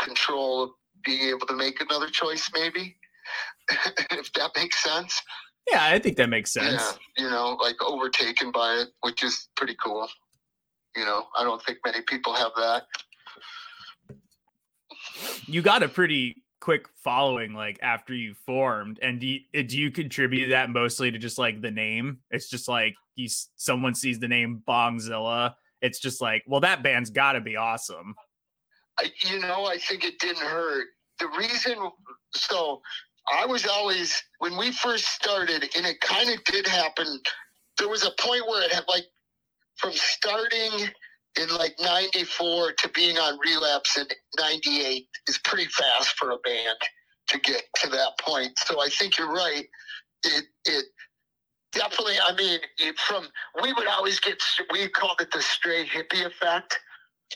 control 0.00 0.64
of 0.64 0.70
being 1.04 1.28
able 1.28 1.46
to 1.46 1.54
make 1.54 1.80
another 1.80 2.08
choice, 2.08 2.50
maybe. 2.54 2.96
if 4.10 4.32
that 4.34 4.50
makes 4.56 4.82
sense. 4.82 5.20
Yeah, 5.70 5.84
I 5.84 5.98
think 5.98 6.16
that 6.16 6.28
makes 6.28 6.52
sense. 6.52 6.98
Yeah, 7.16 7.24
you 7.24 7.30
know, 7.30 7.58
like 7.60 7.76
overtaken 7.82 8.52
by 8.52 8.74
it, 8.74 8.88
which 9.00 9.22
is 9.22 9.48
pretty 9.56 9.76
cool. 9.82 10.08
You 10.94 11.04
know, 11.04 11.26
I 11.36 11.44
don't 11.44 11.62
think 11.62 11.78
many 11.84 12.02
people 12.02 12.34
have 12.34 12.52
that. 12.56 12.84
You 15.46 15.62
got 15.62 15.82
a 15.82 15.88
pretty 15.88 16.42
quick 16.60 16.88
following 17.04 17.52
like 17.52 17.78
after 17.82 18.14
you 18.14 18.34
formed 18.44 18.98
and 19.00 19.20
do 19.20 19.26
you, 19.26 19.40
eh, 19.54 19.62
do 19.62 19.78
you 19.78 19.90
contribute 19.90 20.48
that 20.48 20.70
mostly 20.70 21.10
to 21.10 21.18
just 21.18 21.38
like 21.38 21.60
the 21.60 21.70
name 21.70 22.18
it's 22.30 22.48
just 22.48 22.66
like 22.66 22.94
you 23.14 23.28
someone 23.56 23.94
sees 23.94 24.18
the 24.18 24.26
name 24.26 24.62
bongzilla 24.66 25.54
it's 25.82 26.00
just 26.00 26.20
like 26.20 26.42
well 26.48 26.60
that 26.60 26.82
band's 26.82 27.10
got 27.10 27.34
to 27.34 27.40
be 27.40 27.56
awesome 27.56 28.14
I, 28.98 29.12
you 29.20 29.38
know 29.38 29.66
i 29.66 29.76
think 29.76 30.02
it 30.02 30.18
didn't 30.18 30.42
hurt 30.42 30.86
the 31.20 31.28
reason 31.38 31.76
so 32.34 32.80
I 33.32 33.46
was 33.46 33.66
always 33.66 34.22
when 34.38 34.56
we 34.56 34.72
first 34.72 35.06
started, 35.06 35.68
and 35.76 35.86
it 35.86 36.00
kind 36.00 36.30
of 36.30 36.42
did 36.44 36.66
happen. 36.66 37.20
There 37.78 37.88
was 37.88 38.04
a 38.04 38.12
point 38.20 38.46
where 38.48 38.62
it 38.62 38.72
had 38.72 38.84
like 38.88 39.04
from 39.76 39.92
starting 39.92 40.88
in 41.40 41.48
like 41.56 41.74
94 41.80 42.72
to 42.72 42.88
being 42.90 43.18
on 43.18 43.38
relapse 43.44 43.96
in 43.98 44.06
98 44.38 45.06
is 45.28 45.38
pretty 45.38 45.66
fast 45.66 46.10
for 46.16 46.30
a 46.30 46.38
band 46.38 46.78
to 47.28 47.38
get 47.40 47.62
to 47.82 47.90
that 47.90 48.18
point. 48.20 48.52
So 48.58 48.80
i 48.80 48.88
think 48.88 49.18
you're 49.18 49.32
right. 49.32 49.66
It 50.24 50.44
it 50.64 50.86
definitely 51.72 52.14
i 52.26 52.34
mean 52.34 52.60
it, 52.78 52.98
from 52.98 53.28
we 53.62 53.72
would 53.72 53.86
always 53.88 54.18
get 54.20 54.40
we 54.72 54.88
called 54.88 55.20
it 55.20 55.30
the 55.32 55.42
stray 55.42 55.86
hippie 55.86 56.26
effect. 56.26 56.78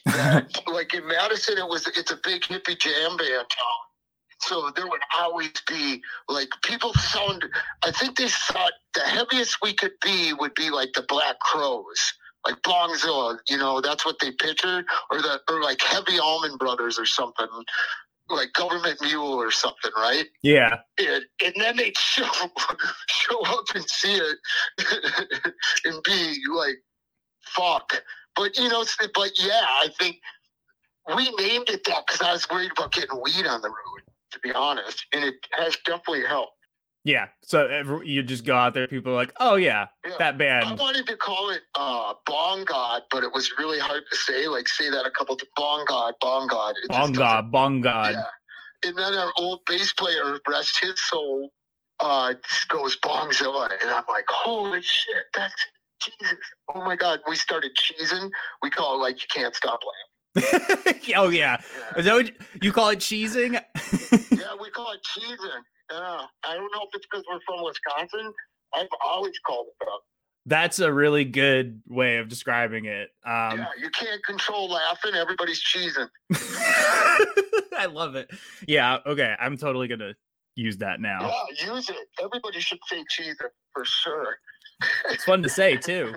Like 0.67 0.95
in 0.95 1.07
madison 1.07 1.59
it 1.59 1.69
was 1.69 1.87
it's 1.89 2.13
a 2.13 2.19
big 2.23 2.43
hippie 2.43 2.79
jam 2.79 3.17
band. 3.17 3.47
town 3.51 3.90
so 4.41 4.71
there 4.75 4.89
would 4.89 5.01
always 5.21 5.53
be 5.69 6.03
like 6.29 6.49
people 6.63 6.93
sound 6.95 7.45
i 7.83 7.91
think 7.91 8.17
they 8.17 8.29
thought 8.29 8.73
the 8.95 9.01
heaviest 9.01 9.59
we 9.63 9.73
could 9.73 9.93
be 10.03 10.33
would 10.33 10.55
be 10.55 10.71
like 10.71 10.93
the 10.95 11.05
black 11.09 11.39
Crowes, 11.41 12.15
like 12.47 12.61
Bongzilla, 12.63 13.39
you 13.49 13.59
know, 13.59 13.81
that's 13.81 14.05
what 14.05 14.19
they 14.21 14.33
pictured, 14.33 14.85
or 15.11 15.19
the 15.21 15.41
or 15.49 15.63
like 15.63 15.81
Heavy 15.83 16.19
Allman 16.19 16.57
Brothers 16.57 16.99
or 16.99 17.07
something, 17.07 17.47
like 18.29 18.53
Government 18.53 19.01
Mule 19.03 19.35
or 19.35 19.51
something, 19.51 19.91
right? 19.97 20.27
Yeah. 20.43 20.79
And, 20.99 21.25
and 21.45 21.55
then 21.57 21.77
they 21.77 21.93
show 21.99 22.29
show 23.09 23.41
up 23.43 23.65
and 23.75 23.85
see 23.89 24.15
it 24.15 24.39
and 25.85 26.03
be 26.05 26.39
like, 26.55 26.77
fuck. 27.41 28.03
But 28.37 28.57
you 28.57 28.69
know, 28.69 28.85
but 29.15 29.31
yeah, 29.39 29.65
I 29.65 29.89
think 29.99 30.21
we 31.17 31.31
named 31.33 31.69
it 31.69 31.85
that 31.85 32.07
because 32.07 32.23
I 32.23 32.33
was 32.33 32.49
worried 32.49 32.73
about 32.73 32.93
getting 32.93 33.21
weed 33.21 33.47
on 33.47 33.61
the 33.61 33.69
road, 33.69 34.00
to 34.33 34.39
be 34.41 34.53
honest, 34.53 35.07
and 35.13 35.25
it 35.25 35.35
has 35.53 35.77
definitely 35.85 36.25
helped. 36.27 36.53
Yeah. 37.03 37.29
So 37.43 38.03
you 38.05 38.23
just 38.23 38.45
go 38.45 38.55
out 38.55 38.75
there, 38.75 38.87
people 38.87 39.13
are 39.13 39.17
like, 39.17 39.33
oh, 39.41 39.55
yeah, 39.55 39.87
yeah, 40.05 40.17
that 40.19 40.37
band. 40.37 40.67
I 40.67 40.75
wanted 40.75 41.07
to 41.07 41.17
call 41.17 41.49
it 41.49 41.63
uh, 41.75 42.13
Bong 42.27 42.65
God, 42.65 43.03
but 43.11 43.25
it 43.25 43.33
was 43.33 43.53
really 43.59 43.79
hard 43.79 44.03
to 44.11 44.17
say. 44.17 44.47
Like, 44.49 44.69
say 44.69 44.91
that 44.91 45.07
a 45.07 45.11
couple 45.11 45.37
times. 45.37 45.49
Bong 45.57 45.85
God, 45.89 46.15
Bong 46.21 46.47
God. 46.47 46.75
It 46.83 46.91
bong 46.91 47.13
God, 47.13 47.51
Bong 47.51 47.81
God. 47.81 48.13
Yeah. 48.13 48.89
And 48.89 48.99
then 48.99 49.15
our 49.15 49.33
old 49.39 49.61
bass 49.67 49.93
player, 49.95 50.39
rest 50.49 50.79
his 50.83 51.01
soul, 51.09 51.51
uh, 52.01 52.35
goes 52.69 52.99
Bongzilla. 52.99 53.71
And 53.81 53.91
I'm 53.91 54.05
like, 54.09 54.27
holy 54.29 54.83
shit, 54.83 55.25
that's 55.35 55.55
Jesus. 56.03 56.37
Oh 56.75 56.85
my 56.85 56.97
God. 56.97 57.21
We 57.29 57.37
started 57.37 57.73
cheesing. 57.77 58.31
We 58.63 58.69
call 58.69 58.97
it 58.97 58.99
like, 58.99 59.23
you 59.23 59.29
can't 59.31 59.55
stop 59.55 59.81
laughing. 59.81 60.10
oh, 61.17 61.29
yeah. 61.29 61.29
yeah. 61.29 61.59
Is 61.97 62.05
that 62.05 62.15
what 62.15 62.27
you, 62.27 62.33
you 62.63 62.73
call 62.73 62.91
it 62.91 62.99
cheesing? 62.99 63.53
yeah, 63.55 64.55
we 64.61 64.71
call 64.71 64.93
it 64.93 65.01
cheesing. 65.17 65.63
Yeah, 65.91 66.23
I 66.45 66.55
don't 66.55 66.71
know 66.73 66.83
if 66.83 66.95
it's 66.95 67.07
because 67.11 67.25
we're 67.29 67.41
from 67.47 67.65
Wisconsin. 67.65 68.33
I've 68.75 68.87
always 69.05 69.39
called 69.45 69.67
it 69.69 69.75
that. 69.81 69.99
That's 70.47 70.79
a 70.79 70.93
really 70.93 71.25
good 71.25 71.83
way 71.89 72.19
of 72.19 72.29
describing 72.29 72.87
it. 72.87 73.11
Um, 73.27 73.59
yeah, 73.59 73.67
you 73.79 73.91
can't 73.91 74.25
control 74.25 74.71
laughing. 74.71 75.15
Everybody's 75.15 75.63
cheesing. 75.63 76.09
I 77.77 77.87
love 77.91 78.15
it. 78.15 78.31
Yeah. 78.67 78.99
Okay. 79.05 79.35
I'm 79.39 79.57
totally 79.57 79.89
gonna 79.89 80.15
use 80.55 80.79
that 80.79 81.01
now. 81.01 81.33
Yeah, 81.59 81.75
use 81.75 81.89
it. 81.89 81.97
Everybody 82.23 82.61
should 82.61 82.79
say 82.89 83.05
cheesing 83.11 83.51
for 83.73 83.85
sure. 83.85 84.37
it's 85.11 85.25
fun 85.25 85.43
to 85.43 85.49
say 85.49 85.77
too. 85.77 86.15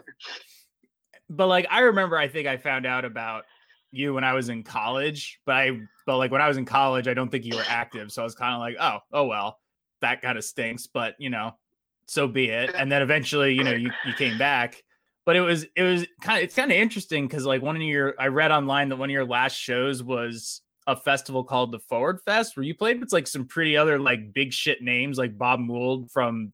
But 1.29 1.47
like, 1.47 1.67
I 1.69 1.81
remember, 1.81 2.17
I 2.17 2.27
think 2.27 2.47
I 2.47 2.57
found 2.57 2.85
out 2.85 3.05
about 3.05 3.45
you 3.93 4.13
when 4.13 4.23
I 4.23 4.33
was 4.33 4.49
in 4.49 4.63
college, 4.63 5.39
but 5.45 5.55
I, 5.55 5.79
but 6.05 6.17
like 6.17 6.31
when 6.31 6.41
I 6.41 6.47
was 6.47 6.57
in 6.57 6.65
college, 6.65 7.07
I 7.07 7.13
don't 7.13 7.29
think 7.29 7.45
you 7.45 7.55
were 7.55 7.63
active. 7.67 8.11
So 8.11 8.21
I 8.21 8.25
was 8.25 8.35
kind 8.35 8.53
of 8.53 8.59
like, 8.59 8.75
oh, 8.79 8.99
oh 9.11 9.25
well 9.25 9.59
that 10.03 10.21
kind 10.21 10.37
of 10.37 10.43
stinks, 10.43 10.85
but 10.85 11.15
you 11.17 11.31
know, 11.31 11.57
so 12.05 12.27
be 12.27 12.49
it. 12.49 12.75
And 12.75 12.91
then 12.91 13.01
eventually, 13.01 13.53
you 13.53 13.63
know, 13.63 13.71
you, 13.71 13.89
you 14.05 14.13
came 14.13 14.37
back. 14.37 14.83
But 15.25 15.37
it 15.37 15.41
was 15.41 15.65
it 15.75 15.83
was 15.83 16.05
kind 16.21 16.39
of 16.39 16.43
it's 16.43 16.55
kind 16.55 16.69
of 16.69 16.77
interesting 16.77 17.25
because 17.25 17.45
like 17.45 17.61
one 17.61 17.77
of 17.77 17.81
your 17.81 18.13
I 18.19 18.27
read 18.27 18.51
online 18.51 18.89
that 18.89 18.97
one 18.97 19.09
of 19.09 19.13
your 19.13 19.25
last 19.25 19.55
shows 19.55 20.03
was 20.03 20.61
a 20.85 20.97
festival 20.97 21.45
called 21.45 21.71
the 21.71 21.79
Forward 21.79 22.19
Fest 22.25 22.57
where 22.57 22.65
you 22.65 22.75
played 22.75 22.99
with 22.99 23.13
like 23.13 23.25
some 23.25 23.47
pretty 23.47 23.77
other 23.77 23.97
like 23.99 24.33
big 24.33 24.51
shit 24.51 24.81
names 24.81 25.17
like 25.17 25.37
Bob 25.37 25.61
Mould 25.61 26.11
from 26.11 26.51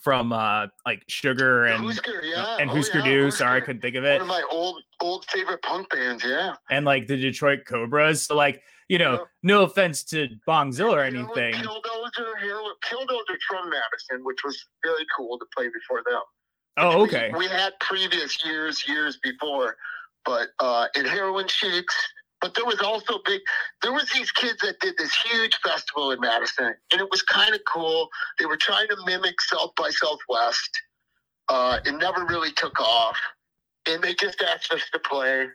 from 0.00 0.32
uh 0.32 0.66
like 0.86 1.02
Sugar 1.08 1.66
and 1.66 1.84
Husker, 1.84 2.22
yeah. 2.24 2.56
and 2.58 2.70
oh, 2.70 2.74
Husker 2.74 2.98
yeah, 2.98 3.04
Du. 3.04 3.30
Sorry, 3.30 3.58
I 3.58 3.60
couldn't 3.60 3.82
think 3.82 3.96
of 3.96 4.04
it. 4.04 4.14
One 4.14 4.22
of 4.22 4.26
my 4.28 4.42
old 4.50 4.82
old 5.00 5.24
favorite 5.26 5.62
punk 5.62 5.90
bands, 5.90 6.24
yeah. 6.24 6.54
And 6.70 6.84
like 6.84 7.06
the 7.06 7.16
Detroit 7.16 7.60
Cobras. 7.66 8.26
So 8.26 8.34
like 8.34 8.62
you 8.88 8.98
know, 8.98 9.12
yeah. 9.12 9.24
no 9.42 9.62
offense 9.62 10.02
to 10.04 10.28
Bongzilla 10.46 10.92
or 10.92 11.00
anything. 11.00 11.54
Killdozer, 11.54 12.34
Killdozer 12.84 13.36
from 13.48 13.70
Madison, 13.70 14.24
which 14.24 14.40
was 14.44 14.66
very 14.84 15.06
cool 15.16 15.38
to 15.38 15.46
play 15.56 15.68
before 15.68 16.02
them. 16.04 16.20
Oh, 16.76 17.02
okay. 17.02 17.30
We, 17.32 17.40
we, 17.40 17.46
had 17.46 17.72
previous 17.80 18.44
years, 18.44 18.86
years 18.86 19.18
before, 19.22 19.76
but 20.24 20.48
uh, 20.58 20.88
in 20.96 21.04
Heroine 21.04 21.48
Sheiks. 21.48 21.94
But 22.42 22.54
there 22.56 22.64
was 22.66 22.80
also 22.80 23.20
big. 23.24 23.40
There 23.82 23.92
was 23.92 24.10
these 24.12 24.32
kids 24.32 24.58
that 24.62 24.80
did 24.80 24.96
this 24.98 25.14
huge 25.14 25.56
festival 25.64 26.10
in 26.10 26.20
Madison, 26.20 26.74
and 26.90 27.00
it 27.00 27.08
was 27.10 27.22
kind 27.22 27.54
of 27.54 27.60
cool. 27.72 28.08
They 28.38 28.46
were 28.46 28.56
trying 28.56 28.88
to 28.88 28.96
mimic 29.06 29.40
South 29.40 29.70
by 29.76 29.90
Southwest. 29.90 30.82
Uh, 31.48 31.78
it 31.86 31.92
never 31.92 32.26
really 32.26 32.50
took 32.52 32.78
off, 32.80 33.18
and 33.88 34.02
they 34.02 34.14
just 34.14 34.42
asked 34.42 34.72
us 34.72 34.82
to 34.92 34.98
play. 34.98 35.46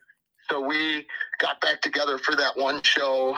So 0.49 0.61
we 0.61 1.05
got 1.39 1.59
back 1.59 1.81
together 1.81 2.17
for 2.17 2.35
that 2.37 2.55
one 2.57 2.81
show. 2.83 3.37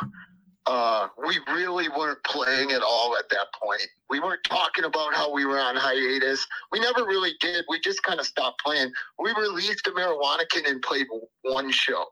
Uh, 0.67 1.07
we 1.25 1.39
really 1.51 1.89
weren't 1.89 2.23
playing 2.23 2.71
at 2.71 2.83
all 2.83 3.17
at 3.17 3.27
that 3.29 3.47
point. 3.59 3.81
We 4.11 4.19
weren't 4.19 4.43
talking 4.43 4.83
about 4.83 5.15
how 5.15 5.33
we 5.33 5.45
were 5.45 5.59
on 5.59 5.75
hiatus. 5.75 6.45
We 6.71 6.79
never 6.79 7.05
really 7.05 7.31
did. 7.39 7.65
We 7.67 7.79
just 7.79 8.03
kind 8.03 8.19
of 8.19 8.27
stopped 8.27 8.61
playing. 8.63 8.91
We 9.17 9.33
released 9.33 9.85
Amerijuanican 9.85 10.69
and 10.69 10.79
played 10.83 11.07
one 11.41 11.71
show. 11.71 12.05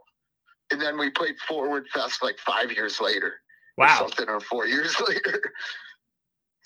And 0.72 0.82
then 0.82 0.98
we 0.98 1.10
played 1.10 1.38
Forward 1.48 1.88
Fest 1.94 2.22
like 2.24 2.38
five 2.40 2.72
years 2.72 3.00
later. 3.00 3.36
Wow. 3.78 3.94
Or 3.96 3.98
something 4.10 4.30
or 4.30 4.40
four 4.40 4.68
years 4.68 4.96
later. 5.08 5.42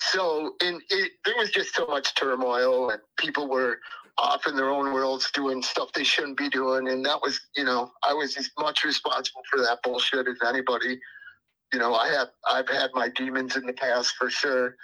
So 0.00 0.54
and 0.62 0.82
it, 0.90 1.12
there 1.24 1.36
was 1.36 1.50
just 1.50 1.74
so 1.74 1.86
much 1.86 2.14
turmoil 2.14 2.90
and 2.90 3.00
people 3.18 3.48
were 3.48 3.78
off 4.18 4.46
in 4.46 4.56
their 4.56 4.68
own 4.70 4.92
worlds 4.92 5.30
doing 5.32 5.62
stuff 5.62 5.92
they 5.92 6.04
shouldn't 6.04 6.36
be 6.36 6.48
doing. 6.48 6.88
And 6.88 7.04
that 7.06 7.20
was, 7.22 7.40
you 7.56 7.64
know, 7.64 7.90
I 8.08 8.12
was 8.12 8.36
as 8.36 8.50
much 8.58 8.84
responsible 8.84 9.42
for 9.50 9.60
that 9.60 9.78
bullshit 9.82 10.28
as 10.28 10.36
anybody. 10.46 11.00
You 11.72 11.78
know, 11.78 11.94
I 11.94 12.08
have 12.08 12.28
I've 12.50 12.68
had 12.68 12.90
my 12.94 13.08
demons 13.08 13.56
in 13.56 13.66
the 13.66 13.72
past 13.72 14.14
for 14.18 14.28
sure. 14.28 14.76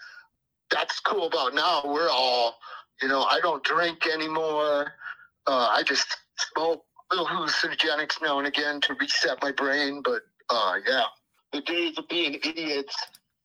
That's 0.70 1.00
cool 1.00 1.26
about 1.26 1.54
now. 1.54 1.82
We're 1.84 2.08
all, 2.10 2.56
you 3.02 3.08
know, 3.08 3.22
I 3.24 3.40
don't 3.40 3.62
drink 3.64 4.06
anymore. 4.06 4.92
Uh, 5.46 5.68
I 5.70 5.82
just 5.82 6.06
smoke 6.54 6.84
little 7.10 7.26
hallucinogenics 7.26 8.22
now 8.22 8.38
and 8.38 8.46
again 8.46 8.80
to 8.82 8.94
reset 8.94 9.42
my 9.42 9.52
brain. 9.52 10.02
But 10.04 10.22
uh, 10.50 10.74
yeah, 10.86 11.04
the 11.52 11.60
days 11.62 11.98
of 11.98 12.08
being 12.08 12.34
idiots 12.34 12.96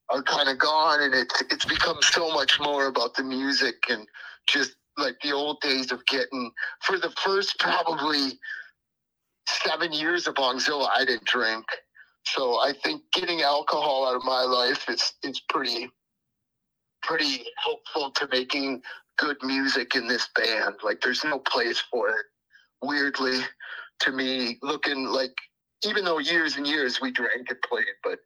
are 0.10 0.24
kind 0.24 0.50
of 0.50 0.58
gone, 0.60 1.02
and 1.02 1.14
it's 1.14 1.42
it's 1.50 1.66
become 1.66 1.98
so 2.02 2.30
much 2.34 2.60
more 2.60 2.88
about 2.88 3.16
the 3.16 3.24
music 3.24 3.76
and 3.90 4.08
just 4.48 4.76
like 4.98 5.16
the 5.24 5.32
old 5.32 5.60
days 5.62 5.92
of 5.92 6.06
getting 6.06 6.52
for 6.82 7.00
the 7.00 7.12
first 7.24 7.60
probably 7.60 8.40
seven 9.48 9.92
years 9.92 10.28
of 10.28 10.36
Bongzilla, 10.36 10.90
I 10.96 11.06
didn't 11.06 11.26
drink. 11.26 11.66
So 12.26 12.60
I 12.60 12.74
think 12.84 13.02
getting 13.12 13.42
alcohol 13.42 14.08
out 14.08 14.16
of 14.16 14.24
my 14.24 14.44
life 14.44 14.90
is 14.90 15.14
is 15.24 15.42
pretty 15.50 15.90
pretty 17.02 17.46
helpful 17.58 18.12
to 18.12 18.28
making 18.32 18.82
good 19.18 19.38
music 19.44 19.96
in 19.96 20.08
this 20.08 20.30
band. 20.36 20.76
Like 20.84 21.02
there's 21.02 21.24
no 21.24 21.40
place 21.40 21.80
for 21.92 22.10
it. 22.10 22.26
Weirdly, 22.84 23.40
to 24.02 24.12
me, 24.12 24.60
looking 24.62 25.06
like 25.06 25.34
even 25.86 26.06
though 26.06 26.20
years 26.20 26.58
and 26.58 26.68
years 26.68 27.02
we 27.02 27.12
drank 27.12 27.50
and 27.50 27.62
played, 27.62 27.86
but 28.04 28.20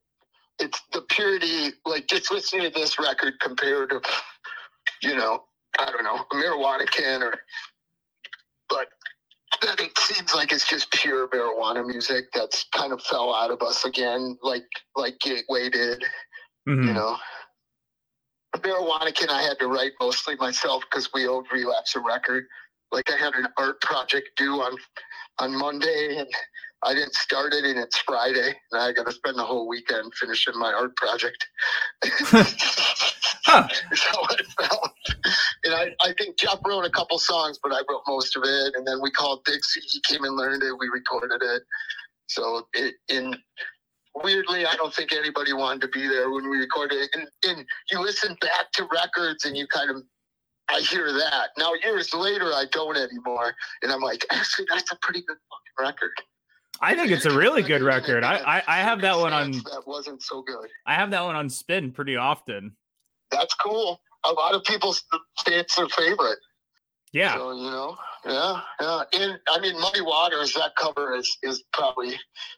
it's 0.60 0.82
the 0.94 1.02
purity. 1.10 1.74
Like 1.86 2.08
just 2.08 2.32
listening 2.32 2.64
to 2.64 2.70
this 2.70 3.00
record 3.00 3.40
compared 3.40 3.90
to, 3.90 4.02
you 5.02 5.16
know, 5.16 5.44
I 5.80 5.86
don't 5.86 6.04
know, 6.04 6.26
Amerijuanican 6.32 7.22
or, 7.22 7.34
but 8.70 8.88
then 9.62 9.76
it 9.80 9.98
seems 9.98 10.36
like 10.36 10.52
it's 10.52 10.68
just 10.68 10.92
pure 10.92 11.28
marijuana 11.30 11.86
music 11.86 12.26
that's 12.34 12.66
kind 12.74 12.92
of 12.92 13.02
fell 13.02 13.34
out 13.34 13.52
of 13.52 13.62
us 13.62 13.86
again, 13.86 14.38
like 14.42 14.68
like 14.96 15.20
Gateway 15.20 15.70
did. 15.70 16.04
Mm-hmm. 16.68 16.88
You 16.88 16.94
know, 16.94 17.18
Amerijuanican 18.56 19.30
I 19.30 19.42
had 19.42 19.60
to 19.60 19.68
write 19.68 19.94
mostly 20.00 20.36
myself 20.36 20.84
because 20.90 21.10
we 21.14 21.28
owed 21.28 21.46
Relapse 21.52 21.96
a 21.96 22.00
record. 22.00 22.46
Like 22.92 23.12
I 23.12 23.18
had 23.18 23.34
an 23.34 23.48
art 23.58 23.82
project 23.82 24.30
due 24.38 24.62
on 24.62 24.78
on 25.40 25.58
Monday, 25.58 26.18
and 26.18 26.28
I 26.84 26.94
didn't 26.94 27.16
start 27.16 27.54
it, 27.54 27.66
and 27.66 27.78
it's 27.80 27.98
Friday, 28.00 28.54
and 28.72 28.82
I 28.82 28.92
got 28.94 29.08
to 29.08 29.12
spend 29.12 29.38
the 29.38 29.44
whole 29.44 29.68
weekend 29.68 30.14
finishing 30.16 30.58
my 30.58 30.72
art 30.74 30.96
project. 30.96 31.48
huh. 32.04 33.68
Is 33.92 34.02
how 34.02 34.24
it 34.32 34.46
felt. 34.60 34.92
And 35.64 35.74
I, 35.74 35.88
I 36.02 36.14
think 36.18 36.38
Jeff 36.38 36.60
wrote 36.66 36.86
a 36.86 36.90
couple 36.90 37.20
songs, 37.20 37.60
but 37.62 37.72
I 37.74 37.82
wrote 37.90 38.04
most 38.08 38.36
of 38.36 38.44
it. 38.46 38.74
And 38.76 38.86
then 38.88 39.02
we 39.02 39.12
called 39.12 39.44
Dixie. 39.46 39.82
He 39.82 40.02
came 40.08 40.24
and 40.24 40.36
learned 40.36 40.64
it. 40.64 40.74
We 40.80 40.88
recorded 40.90 41.42
it. 41.42 41.64
So 42.28 42.68
it, 42.74 42.96
in 43.10 43.36
weirdly, 44.24 44.66
I 44.66 44.76
don't 44.76 44.94
think 44.94 45.14
anybody 45.14 45.54
wanted 45.54 45.82
to 45.82 45.88
be 45.90 46.08
there 46.08 46.30
when 46.32 46.50
we 46.50 46.58
recorded 46.58 47.00
it. 47.00 47.10
And, 47.14 47.28
and 47.46 47.66
you 47.92 48.02
listen 48.02 48.36
back 48.42 48.72
to 48.74 48.88
records 48.92 49.46
and 49.46 49.56
you 49.58 49.68
kind 49.68 49.90
of, 49.92 49.98
I 50.70 50.82
hear 50.82 51.12
that. 51.14 51.50
Now, 51.58 51.72
years 51.84 52.14
later, 52.14 52.48
I 52.54 52.66
don't 52.72 52.98
anymore. 52.98 53.54
And 53.82 53.92
I'm 53.92 54.02
like, 54.02 54.26
actually, 54.32 54.68
that's 54.70 54.92
a 54.92 54.98
pretty 55.02 55.22
good 55.22 55.38
fucking 55.50 55.92
record. 55.92 56.12
I 56.82 56.96
think 56.96 57.12
it's 57.12 57.26
a 57.26 57.36
really 57.36 57.64
good 57.64 57.82
record. 57.82 58.24
I, 58.24 58.38
I, 58.38 58.64
I 58.68 58.78
have 58.78 59.02
that 59.02 59.18
one 59.18 59.34
on. 59.34 59.52
That 59.52 59.84
wasn't 59.88 60.22
so 60.22 60.44
good. 60.44 60.70
I 60.86 60.94
have 60.94 61.10
that 61.12 61.24
one 61.24 61.36
on 61.36 61.50
spin 61.50 61.92
pretty 61.92 62.16
often. 62.16 62.76
That's 63.32 63.54
cool. 63.56 64.00
A 64.26 64.32
lot 64.32 64.54
of 64.54 64.64
people 64.64 64.94
say 64.94 65.02
it's 65.48 65.76
their 65.76 65.88
favorite. 65.90 66.40
Yeah. 67.14 67.36
So 67.36 67.52
you 67.52 67.72
know, 67.72 67.98
yeah, 68.26 68.60
yeah. 68.82 69.02
And 69.14 69.40
I 69.50 69.60
mean, 69.60 69.80
Muddy 69.80 70.02
Waters. 70.02 70.54
That 70.54 70.72
cover 70.78 71.16
is 71.16 71.38
is 71.44 71.64
probably 71.74 72.16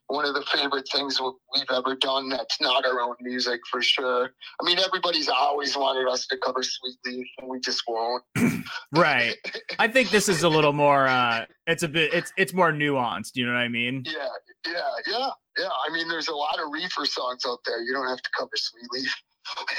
one 0.07 0.25
of 0.25 0.33
the 0.33 0.43
favorite 0.51 0.87
things 0.91 1.19
we've 1.21 1.63
ever 1.71 1.95
done. 1.95 2.29
That's 2.29 2.59
not 2.59 2.85
our 2.85 3.01
own 3.01 3.15
music 3.21 3.59
for 3.69 3.81
sure. 3.81 4.31
I 4.61 4.65
mean, 4.65 4.79
everybody's 4.79 5.29
always 5.29 5.77
wanted 5.77 6.09
us 6.09 6.25
to 6.27 6.37
cover 6.43 6.63
Sweet 6.63 6.97
Leaf, 7.05 7.27
and 7.39 7.49
we 7.49 7.59
just 7.59 7.83
won't. 7.87 8.23
right. 8.95 9.35
I 9.77 9.87
think 9.87 10.09
this 10.09 10.27
is 10.29 10.43
a 10.43 10.49
little 10.49 10.73
more. 10.73 11.07
uh 11.07 11.45
It's 11.67 11.83
a 11.83 11.87
bit. 11.87 12.13
It's 12.13 12.33
it's 12.37 12.53
more 12.53 12.71
nuanced. 12.71 13.31
You 13.35 13.45
know 13.45 13.53
what 13.53 13.59
I 13.59 13.67
mean? 13.67 14.03
Yeah, 14.05 14.27
yeah, 14.65 14.81
yeah, 15.07 15.29
yeah. 15.59 15.69
I 15.87 15.93
mean, 15.93 16.07
there's 16.07 16.27
a 16.27 16.35
lot 16.35 16.57
of 16.59 16.71
reefer 16.71 17.05
songs 17.05 17.43
out 17.47 17.59
there. 17.65 17.81
You 17.81 17.93
don't 17.93 18.07
have 18.07 18.21
to 18.21 18.29
cover 18.37 18.51
Sweet 18.55 18.87
Leaf. 18.91 19.15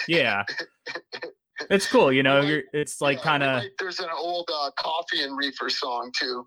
yeah. 0.09 0.44
It's 1.68 1.87
cool, 1.87 2.12
you 2.12 2.23
know. 2.23 2.40
You're, 2.40 2.62
it's 2.73 3.01
like 3.01 3.20
kind 3.23 3.42
of 3.42 3.62
like, 3.62 3.73
there's 3.79 4.01
an 4.01 4.09
old 4.16 4.49
uh, 4.53 4.70
coffee 4.79 5.23
and 5.23 5.37
reefer 5.37 5.68
song 5.68 6.11
too 6.18 6.46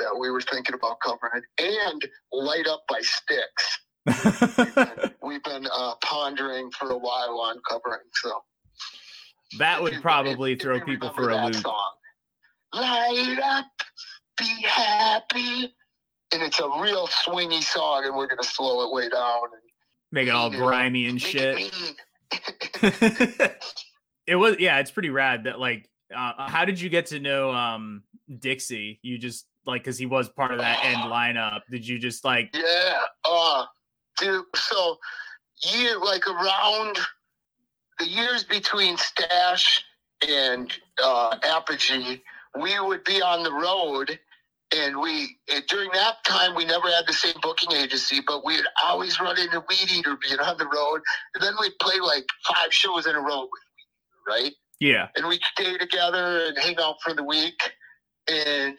that 0.00 0.16
we 0.18 0.30
were 0.30 0.40
thinking 0.40 0.74
about 0.74 0.96
covering, 1.04 1.42
and 1.58 2.02
"Light 2.32 2.66
Up" 2.66 2.82
by 2.88 3.00
Styx. 3.00 5.12
We've 5.22 5.42
been 5.42 5.66
uh, 5.72 5.94
pondering 6.04 6.70
for 6.72 6.90
a 6.90 6.98
while 6.98 7.40
on 7.40 7.60
covering. 7.68 8.00
So 8.14 8.32
that 9.58 9.82
would 9.82 9.94
you- 9.94 10.00
probably 10.00 10.52
if- 10.52 10.58
if 10.58 10.62
throw 10.62 10.76
you 10.76 10.84
people 10.84 11.10
for 11.10 11.30
a 11.30 11.44
loop. 11.44 11.54
Song. 11.56 11.92
Light 12.74 13.38
up, 13.42 13.66
be 14.36 14.62
happy, 14.66 15.74
and 16.34 16.42
it's 16.42 16.60
a 16.60 16.68
real 16.80 17.06
swingy 17.06 17.62
song, 17.62 18.04
and 18.04 18.14
we're 18.16 18.26
gonna 18.26 18.42
slow 18.42 18.86
it 18.88 18.92
way 18.94 19.08
down 19.08 19.42
and 19.52 19.62
Make 20.10 20.28
it 20.28 20.34
all 20.34 20.50
grimy 20.50 21.06
and 21.06 21.20
shit. 21.20 21.70
it 24.28 24.36
was 24.36 24.56
yeah, 24.58 24.78
it's 24.78 24.90
pretty 24.90 25.10
rad 25.10 25.44
that 25.44 25.58
like 25.58 25.88
uh, 26.14 26.48
how 26.48 26.64
did 26.64 26.80
you 26.80 26.90
get 26.90 27.06
to 27.06 27.18
know 27.18 27.50
um 27.50 28.02
Dixie? 28.38 29.00
You 29.02 29.18
just 29.18 29.46
like 29.66 29.84
cuz 29.84 29.98
he 29.98 30.06
was 30.06 30.28
part 30.28 30.52
of 30.52 30.58
that 30.58 30.84
end 30.84 30.98
lineup. 31.12 31.62
Did 31.70 31.88
you 31.88 31.98
just 31.98 32.24
like 32.24 32.50
Yeah. 32.52 33.00
Uh 33.24 33.64
dude, 34.18 34.44
so 34.54 34.98
year 35.72 35.98
like 35.98 36.26
around 36.28 36.98
the 37.98 38.06
years 38.06 38.44
between 38.44 38.98
Stash 38.98 39.82
and 40.28 40.70
uh 41.02 41.36
Apogee, 41.42 42.22
we 42.60 42.78
would 42.78 43.04
be 43.04 43.22
on 43.22 43.42
the 43.42 43.52
road 43.52 44.18
and 44.76 45.00
we 45.00 45.38
during 45.68 45.90
that 45.92 46.22
time 46.24 46.54
we 46.54 46.66
never 46.66 46.88
had 46.90 47.06
the 47.06 47.14
same 47.14 47.34
booking 47.40 47.72
agency, 47.72 48.20
but 48.26 48.44
we'd 48.44 48.64
always 48.84 49.18
run 49.20 49.38
into 49.38 49.64
Weed 49.68 49.90
Eater 49.90 50.18
being 50.20 50.38
on 50.38 50.58
the 50.58 50.66
road. 50.66 51.00
And 51.34 51.42
then 51.42 51.54
we'd 51.58 51.78
play 51.80 51.98
like 52.00 52.26
five 52.46 52.72
shows 52.72 53.06
in 53.06 53.16
a 53.16 53.20
row 53.20 53.48
with 53.50 53.50
Weed 53.50 53.52
Eater, 53.52 53.67
right? 54.28 54.52
yeah. 54.80 55.08
and 55.16 55.26
we'd 55.26 55.40
stay 55.52 55.76
together 55.76 56.46
and 56.46 56.58
hang 56.58 56.76
out 56.80 56.96
for 57.02 57.14
the 57.14 57.24
week 57.24 57.58
and 58.30 58.78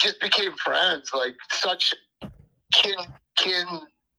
just 0.00 0.20
became 0.20 0.52
friends 0.56 1.10
like 1.14 1.34
such 1.50 1.94
kin 2.72 2.96
kin 3.36 3.66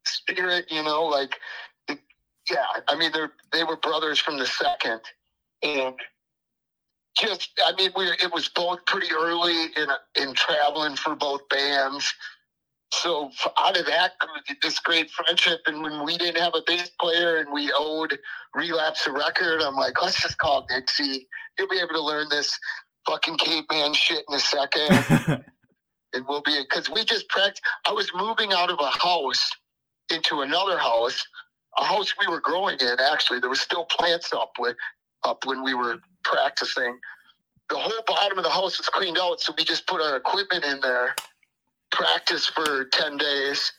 spirit 0.05 0.65
you 0.69 0.83
know 0.83 1.03
like 1.05 1.39
yeah 1.89 2.65
i 2.89 2.95
mean 2.95 3.11
they're 3.11 3.31
they 3.51 3.63
were 3.63 3.77
brothers 3.77 4.19
from 4.19 4.37
the 4.37 4.45
second 4.45 5.01
and 5.63 5.95
just 7.17 7.51
i 7.65 7.73
mean 7.77 7.91
we 7.95 8.05
it 8.05 8.31
was 8.33 8.49
both 8.49 8.79
pretty 8.85 9.07
early 9.13 9.65
in 9.75 9.87
in 10.21 10.33
traveling 10.33 10.95
for 10.95 11.15
both 11.15 11.41
bands 11.49 12.13
so 12.93 13.31
out 13.57 13.77
of 13.77 13.85
that 13.87 14.13
grew 14.19 14.55
this 14.61 14.79
great 14.79 15.09
friendship 15.09 15.61
and 15.65 15.81
when 15.81 16.05
we 16.05 16.17
didn't 16.17 16.41
have 16.41 16.53
a 16.55 16.61
bass 16.65 16.91
player 16.99 17.37
and 17.37 17.51
we 17.51 17.71
owed 17.75 18.17
relapse 18.53 19.07
a 19.07 19.11
record. 19.11 19.61
I'm 19.61 19.75
like, 19.75 20.01
let's 20.01 20.21
just 20.21 20.37
call 20.37 20.65
Dixie. 20.69 21.27
He'll 21.57 21.67
be 21.67 21.79
able 21.79 21.93
to 21.93 22.01
learn 22.01 22.27
this 22.29 22.57
fucking 23.07 23.37
caveman 23.37 23.93
shit 23.93 24.23
in 24.29 24.35
a 24.35 24.39
second. 24.39 25.43
and 26.13 26.25
we'll 26.27 26.41
be 26.41 26.57
because 26.61 26.89
we 26.89 27.03
just 27.03 27.27
practiced. 27.29 27.63
I 27.87 27.91
was 27.91 28.09
moving 28.15 28.53
out 28.53 28.69
of 28.69 28.79
a 28.79 28.89
house 28.89 29.49
into 30.13 30.41
another 30.41 30.77
house, 30.77 31.25
a 31.77 31.83
house 31.83 32.13
we 32.19 32.27
were 32.27 32.41
growing 32.41 32.77
in. 32.79 32.97
Actually, 33.11 33.39
there 33.39 33.49
was 33.49 33.61
still 33.61 33.85
plants 33.85 34.31
up 34.33 34.51
with 34.59 34.75
up 35.23 35.45
when 35.45 35.63
we 35.63 35.73
were 35.73 35.97
practicing. 36.23 36.99
The 37.69 37.77
whole 37.77 38.03
bottom 38.05 38.37
of 38.37 38.43
the 38.43 38.49
house 38.49 38.77
was 38.77 38.87
cleaned 38.89 39.17
out, 39.19 39.39
so 39.39 39.53
we 39.57 39.63
just 39.63 39.87
put 39.87 40.01
our 40.01 40.17
equipment 40.17 40.63
in 40.65 40.79
there, 40.81 41.15
practiced 41.93 42.51
for 42.51 42.85
ten 42.85 43.17
days, 43.17 43.71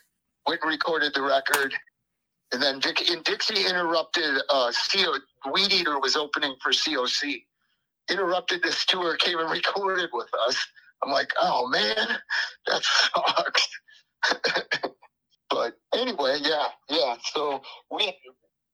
went 0.46 0.62
and 0.62 0.70
recorded 0.70 1.12
the 1.14 1.22
record, 1.22 1.74
and 2.52 2.62
then 2.62 2.78
Dick, 2.78 3.10
and 3.10 3.24
Dixie 3.24 3.66
interrupted. 3.66 4.40
Uh, 4.48 4.72
CO, 4.90 5.14
Weed 5.52 5.72
Eater 5.72 5.98
was 5.98 6.16
opening 6.16 6.54
for 6.62 6.70
COC. 6.70 7.42
Interrupted 8.10 8.62
this 8.62 8.84
tour, 8.86 9.16
came 9.16 9.38
and 9.38 9.50
recorded 9.50 10.10
with 10.12 10.28
us. 10.48 10.64
I'm 11.02 11.10
like, 11.10 11.30
oh 11.40 11.68
man, 11.68 12.18
that 12.66 12.82
sucks. 12.82 13.68
but 15.50 15.74
anyway, 15.94 16.38
yeah, 16.40 16.68
yeah. 16.88 17.16
So 17.32 17.60
we 17.90 18.14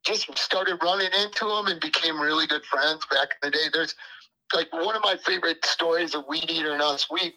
just 0.05 0.37
started 0.39 0.79
running 0.83 1.11
into 1.23 1.47
them 1.47 1.67
and 1.67 1.81
became 1.81 2.21
really 2.21 2.47
good 2.47 2.65
friends 2.65 3.05
back 3.11 3.31
in 3.43 3.51
the 3.51 3.51
day. 3.51 3.67
There's 3.73 3.95
like 4.55 4.73
one 4.73 4.97
of 4.97 5.03
my 5.03 5.17
favorite 5.25 5.65
stories 5.65 6.15
of 6.15 6.25
Weed 6.29 6.51
Eater 6.51 6.73
and 6.73 6.83
us. 6.83 7.07
We, 7.11 7.35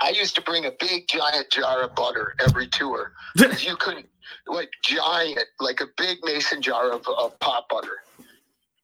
I 0.00 0.10
used 0.10 0.34
to 0.36 0.42
bring 0.42 0.64
a 0.66 0.72
big 0.78 1.08
giant 1.08 1.50
jar 1.50 1.82
of 1.82 1.94
butter 1.94 2.34
every 2.44 2.68
tour. 2.68 3.12
you 3.36 3.76
couldn't 3.76 4.08
like 4.46 4.70
giant, 4.82 5.44
like 5.60 5.80
a 5.80 5.86
big 5.96 6.18
mason 6.24 6.62
jar 6.62 6.90
of, 6.92 7.06
of 7.08 7.38
pot 7.40 7.64
butter. 7.68 7.98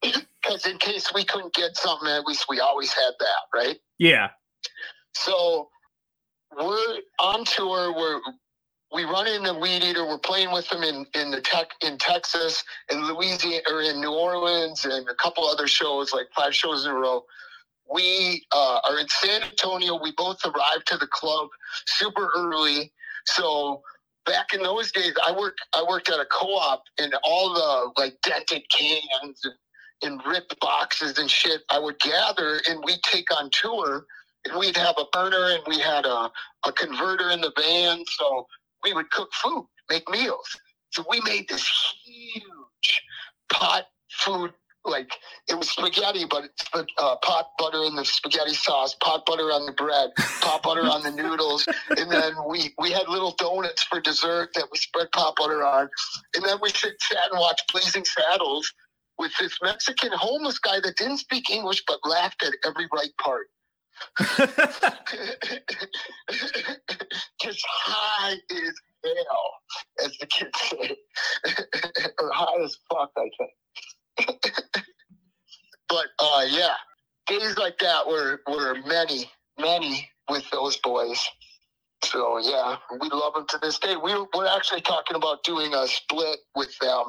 Because 0.43 0.67
in 0.67 0.79
case 0.79 1.12
we 1.15 1.25
couldn't 1.25 1.55
get 1.55 1.77
something, 1.77 2.09
at 2.09 2.25
least 2.25 2.47
we 2.49 2.59
always 2.59 2.93
had 2.93 3.12
that, 3.21 3.57
right? 3.57 3.79
yeah. 3.99 4.31
So 5.15 5.69
we're 6.57 6.99
on 7.21 7.45
tour. 7.45 7.95
We're 7.95 8.21
we 8.93 9.05
run 9.05 9.27
into 9.27 9.55
Weed 9.55 9.83
Eater. 9.85 10.07
We're 10.07 10.19
playing 10.19 10.53
with 10.53 10.69
them 10.69 10.83
in 10.83 11.07
in 11.15 11.31
the 11.31 11.41
tech 11.41 11.69
in 11.83 11.99
Texas, 11.99 12.65
in 12.91 13.07
Louisiana, 13.07 13.62
or 13.71 13.83
in 13.83 14.01
New 14.01 14.12
Orleans, 14.12 14.85
and 14.85 15.09
a 15.09 15.15
couple 15.15 15.45
other 15.47 15.67
shows, 15.67 16.12
like 16.12 16.27
five 16.37 16.55
shows 16.55 16.85
in 16.85 16.91
a 16.91 16.95
row. 16.95 17.25
We 17.90 18.45
uh, 18.53 18.81
are 18.88 18.99
in 18.99 19.07
San 19.09 19.42
Antonio. 19.42 19.99
We 20.01 20.12
both 20.16 20.38
arrived 20.45 20.87
to 20.88 20.97
the 20.97 21.09
club 21.09 21.49
super 21.87 22.31
early. 22.37 22.92
So 23.27 23.83
back 24.27 24.55
in 24.55 24.62
those 24.62 24.92
days, 24.92 25.12
I 25.27 25.33
worked 25.33 25.61
I 25.75 25.85
worked 25.88 26.09
at 26.09 26.21
a 26.21 26.27
co-op, 26.27 26.83
and 26.99 27.14
all 27.25 27.53
the 27.53 28.01
like 28.01 28.16
dented 28.23 28.62
cans 28.71 29.40
and, 29.45 29.55
and 30.03 30.21
ripped 30.27 30.59
boxes 30.61 31.18
and 31.18 31.31
shit 31.31 31.62
I 31.71 31.79
would 31.79 31.99
gather, 32.01 32.61
and 32.68 32.83
we'd 32.85 33.03
take 33.03 33.31
on 33.38 33.51
tour 33.51 34.07
and 34.45 34.59
we'd 34.59 34.77
have 34.77 34.97
a 34.99 35.05
burner 35.12 35.55
and 35.55 35.62
we 35.66 35.79
had 35.79 36.05
a, 36.05 36.31
a 36.66 36.73
converter 36.73 37.31
in 37.31 37.40
the 37.40 37.53
van 37.57 38.05
so 38.07 38.47
we 38.85 38.92
would 38.92 39.11
cook 39.11 39.31
food 39.35 39.66
make 39.90 40.09
meals 40.09 40.59
so 40.90 41.05
we 41.09 41.21
made 41.23 41.49
this 41.49 41.68
huge 42.05 43.03
pot 43.53 43.85
food 44.11 44.53
like 44.85 45.12
it 45.49 45.55
was 45.55 45.71
spaghetti 45.71 46.25
but 46.29 46.45
it's 46.45 46.88
uh, 46.99 47.16
pot 47.23 47.51
butter 47.59 47.85
in 47.85 47.95
the 47.95 48.05
spaghetti 48.05 48.55
sauce 48.55 48.97
pot 49.03 49.25
butter 49.27 49.53
on 49.53 49.66
the 49.66 49.73
bread 49.73 50.11
pot 50.40 50.62
butter 50.62 50.83
on 50.83 51.03
the 51.03 51.11
noodles 51.23 51.66
and 51.90 52.11
then 52.11 52.33
we 52.49 52.73
we 52.79 52.90
had 52.90 53.09
little 53.09 53.35
donuts 53.38 53.83
for 53.85 54.01
dessert 54.01 54.51
that 54.55 54.66
we 54.73 54.79
spread 54.79 55.11
pot 55.12 55.35
butter 55.37 55.64
on 55.64 55.88
and 56.35 56.45
then 56.45 56.57
we 56.61 56.68
sit, 56.71 56.95
sat 57.01 57.31
and 57.31 57.38
watched 57.38 57.71
blazing 57.73 58.05
saddles 58.05 58.73
with 59.18 59.33
this 59.38 59.57
mexican 59.62 60.11
homeless 60.12 60.59
guy 60.59 60.81
that 60.81 60.97
didn't 60.97 61.18
speak 61.18 61.49
english 61.51 61.83
but 61.87 61.99
laughed 62.05 62.42
at 62.42 62.53
every 62.66 62.88
right 62.92 63.16
part 63.21 63.47
just 67.40 67.64
high 67.68 68.33
as 68.33 68.75
hell, 69.05 69.53
as 70.05 70.16
the 70.18 70.27
kids 70.27 70.59
say, 70.61 70.97
or 72.21 72.31
high 72.33 72.62
as 72.62 72.77
fuck, 72.90 73.11
I 73.16 73.31
think. 73.38 73.51
But 75.88 76.07
uh, 76.20 76.46
yeah, 76.48 76.75
days 77.27 77.57
like 77.59 77.79
that 77.81 78.07
were 78.09 78.40
were 78.48 78.77
many, 78.87 79.31
many 79.61 80.09
with 80.31 80.48
those 80.51 80.79
boys. 80.79 81.25
So 82.05 82.38
yeah, 82.38 82.77
we 83.01 83.09
love 83.11 83.35
them 83.35 83.46
to 83.51 83.59
this 83.62 83.79
day. 83.79 83.96
We 83.96 84.14
we're 84.35 84.46
actually 84.48 84.83
talking 84.83 85.16
about 85.16 85.44
doing 85.44 85.75
a 85.75 85.88
split 85.88 86.38
with 86.57 86.77
them 86.81 87.05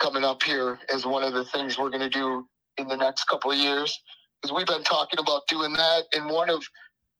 coming 0.00 0.24
up 0.24 0.42
here 0.42 0.78
as 0.92 1.06
one 1.06 1.22
of 1.22 1.32
the 1.34 1.44
things 1.44 1.78
we're 1.78 1.90
going 1.90 2.00
to 2.02 2.08
do 2.08 2.46
in 2.78 2.88
the 2.88 2.96
next 2.96 3.24
couple 3.24 3.50
of 3.52 3.58
years 3.58 3.98
because 4.40 4.54
we've 4.54 4.66
been 4.66 4.82
talking 4.84 5.20
about 5.20 5.42
doing 5.48 5.72
that 5.74 6.04
and 6.14 6.30
one 6.30 6.50
of 6.50 6.64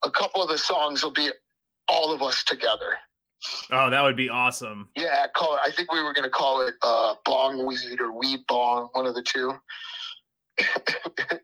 a 0.04 0.10
couple 0.10 0.42
of 0.42 0.48
the 0.48 0.58
songs 0.58 1.02
will 1.02 1.12
be 1.12 1.30
all 1.88 2.12
of 2.12 2.22
us 2.22 2.44
together 2.44 2.96
Oh, 3.70 3.90
that 3.90 4.02
would 4.02 4.16
be 4.16 4.28
awesome. 4.28 4.88
Yeah, 4.96 5.26
call 5.34 5.54
it. 5.54 5.60
I 5.64 5.70
think 5.70 5.92
we 5.92 6.02
were 6.02 6.12
gonna 6.12 6.30
call 6.30 6.66
it 6.66 6.74
uh, 6.82 7.14
bong 7.24 7.66
weed 7.66 8.00
or 8.00 8.12
weed 8.12 8.40
bong, 8.48 8.88
one 8.92 9.06
of 9.06 9.14
the 9.14 9.22
two. 9.22 9.54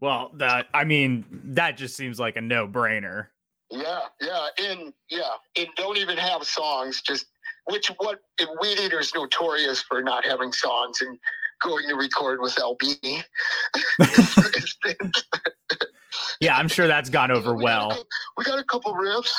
well, 0.00 0.30
that 0.34 0.66
I 0.74 0.84
mean, 0.84 1.24
that 1.30 1.76
just 1.76 1.96
seems 1.96 2.20
like 2.20 2.36
a 2.36 2.40
no-brainer. 2.40 3.28
Yeah, 3.70 4.00
yeah, 4.20 4.46
and 4.58 4.92
yeah, 5.10 5.30
and 5.56 5.68
don't 5.76 5.98
even 5.98 6.16
have 6.16 6.44
songs. 6.44 7.02
Just 7.02 7.26
which 7.66 7.88
what 7.98 8.20
Weed 8.60 8.80
Eater's 8.80 9.12
notorious 9.14 9.82
for 9.82 10.02
not 10.02 10.24
having 10.24 10.52
songs 10.52 11.00
and 11.00 11.18
going 11.62 11.86
to 11.88 11.94
record 11.94 12.40
with 12.40 12.54
LB. 12.56 13.22
yeah, 16.40 16.56
I'm 16.56 16.68
sure 16.68 16.86
that's 16.86 17.10
gone 17.10 17.30
over 17.30 17.54
we 17.56 17.64
well. 17.64 17.90
Got 17.90 17.98
a, 17.98 18.04
we 18.36 18.44
got 18.44 18.58
a 18.58 18.64
couple 18.64 18.94
riffs. 18.94 19.34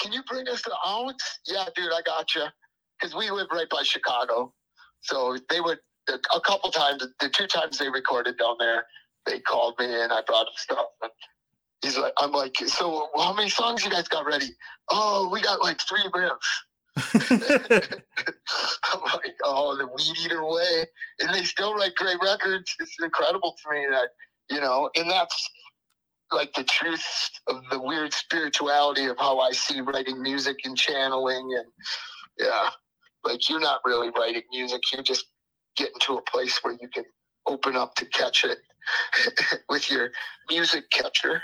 Can 0.00 0.12
you 0.12 0.22
bring 0.28 0.48
us 0.48 0.62
the 0.62 0.74
ounce? 0.86 1.40
Yeah, 1.46 1.64
dude, 1.74 1.92
I 1.92 2.02
got 2.04 2.34
you. 2.34 2.44
Because 2.98 3.14
we 3.14 3.30
live 3.30 3.46
right 3.52 3.68
by 3.70 3.82
Chicago, 3.84 4.52
so 5.02 5.36
they 5.50 5.60
would 5.60 5.78
a 6.08 6.40
couple 6.40 6.70
times. 6.70 7.06
The 7.20 7.28
two 7.28 7.46
times 7.46 7.78
they 7.78 7.88
recorded 7.88 8.36
down 8.38 8.56
there, 8.58 8.84
they 9.26 9.40
called 9.40 9.74
me 9.78 9.86
and 9.86 10.12
I 10.12 10.22
brought 10.26 10.46
them 10.46 10.54
stuff. 10.56 10.86
He's 11.82 11.96
like, 11.96 12.12
I'm 12.18 12.32
like, 12.32 12.56
so 12.56 13.08
how 13.16 13.32
many 13.34 13.50
songs 13.50 13.84
you 13.84 13.90
guys 13.90 14.08
got 14.08 14.26
ready? 14.26 14.48
Oh, 14.90 15.28
we 15.30 15.40
got 15.40 15.60
like 15.60 15.80
three 15.80 16.02
riffs. 16.12 16.32
I'm 18.92 19.00
like, 19.02 19.34
oh, 19.44 19.76
the 19.76 19.86
weed 19.86 20.18
eater 20.24 20.44
way, 20.44 20.86
and 21.20 21.32
they 21.32 21.44
still 21.44 21.74
write 21.74 21.94
great 21.94 22.16
records. 22.20 22.74
It's 22.80 22.96
incredible 23.00 23.54
to 23.62 23.70
me 23.70 23.86
that 23.90 24.08
you 24.50 24.60
know, 24.60 24.90
and 24.96 25.08
that's 25.08 25.50
like 26.32 26.52
the 26.54 26.64
truth 26.64 27.04
of 27.46 27.62
the 27.70 27.80
weird 27.80 28.12
spirituality 28.12 29.06
of 29.06 29.18
how 29.18 29.40
I 29.40 29.52
see 29.52 29.80
writing 29.80 30.22
music 30.22 30.56
and 30.64 30.76
channeling, 30.76 31.54
and 31.56 31.66
yeah, 32.38 32.70
like 33.24 33.48
you're 33.48 33.60
not 33.60 33.80
really 33.84 34.10
writing 34.10 34.42
music; 34.50 34.82
you're 34.92 35.02
just 35.02 35.26
getting 35.76 35.98
to 36.00 36.18
a 36.18 36.22
place 36.22 36.58
where 36.62 36.74
you 36.80 36.88
can 36.88 37.04
open 37.46 37.76
up 37.76 37.94
to 37.94 38.04
catch 38.06 38.44
it 38.44 38.58
with 39.68 39.90
your 39.90 40.10
music 40.50 40.90
catcher. 40.90 41.42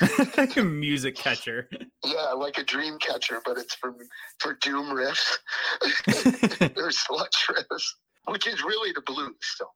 Like 0.36 0.56
a 0.56 0.64
music 0.64 1.16
catcher. 1.16 1.68
Yeah, 2.04 2.32
like 2.36 2.58
a 2.58 2.64
dream 2.64 2.98
catcher, 2.98 3.40
but 3.44 3.58
it's 3.58 3.74
for 3.74 3.94
for 4.38 4.54
doom 4.62 4.86
riffs 4.86 5.38
or 6.76 6.90
sludge 6.90 7.46
riffs, 7.50 7.84
which 8.26 8.46
is 8.46 8.62
really 8.62 8.92
the 8.92 9.02
blues. 9.02 9.34
So. 9.56 9.66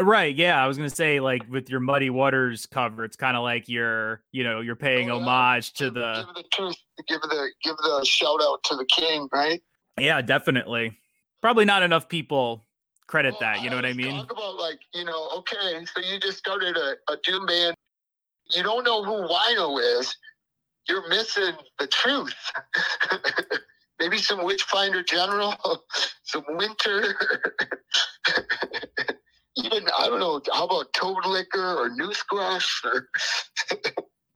Right. 0.00 0.34
Yeah. 0.34 0.62
I 0.62 0.66
was 0.66 0.76
gonna 0.76 0.90
say, 0.90 1.20
like 1.20 1.42
with 1.50 1.68
your 1.68 1.80
Muddy 1.80 2.10
Waters 2.10 2.66
cover, 2.66 3.04
it's 3.04 3.16
kind 3.16 3.36
of 3.36 3.42
like 3.42 3.68
you're, 3.68 4.22
you 4.32 4.44
know, 4.44 4.60
you're 4.60 4.76
paying 4.76 5.10
oh, 5.10 5.18
yeah. 5.18 5.24
homage 5.24 5.74
to 5.74 5.84
give, 5.84 5.94
the 5.94 6.24
give 6.26 6.34
the 6.34 6.44
truth, 6.52 6.76
give 7.08 7.20
the 7.22 7.50
give 7.62 7.76
the 7.76 8.04
shout 8.04 8.40
out 8.42 8.62
to 8.64 8.76
the 8.76 8.86
king, 8.86 9.28
right? 9.32 9.62
Yeah, 10.00 10.22
definitely. 10.22 10.98
Probably 11.40 11.64
not 11.64 11.82
enough 11.82 12.08
people 12.08 12.66
credit 13.06 13.32
well, 13.32 13.40
that. 13.40 13.62
You 13.62 13.68
know 13.70 13.76
I 13.76 13.80
what 13.80 13.86
I 13.86 13.92
mean? 13.92 14.16
Talk 14.16 14.32
about 14.32 14.56
like, 14.56 14.80
you 14.94 15.04
know, 15.04 15.28
okay, 15.36 15.84
so 15.84 16.00
you 16.00 16.18
just 16.18 16.38
started 16.38 16.76
a, 16.76 16.94
a 17.12 17.16
doom 17.22 17.46
band. 17.46 17.76
You 18.50 18.62
don't 18.62 18.84
know 18.84 19.04
who 19.04 19.28
Wino 19.28 20.00
is. 20.00 20.16
You're 20.88 21.08
missing 21.08 21.52
the 21.78 21.86
truth. 21.86 22.34
Maybe 24.00 24.18
some 24.18 24.44
Witchfinder 24.44 25.02
General, 25.02 25.54
some 26.24 26.44
Winter. 26.48 27.14
Even 29.56 29.84
I 29.98 30.08
don't 30.08 30.20
know. 30.20 30.40
How 30.52 30.64
about 30.64 30.92
Toadliquor 30.94 31.76
or 31.76 31.90
Noothgrush 31.90 32.84
or 32.84 33.08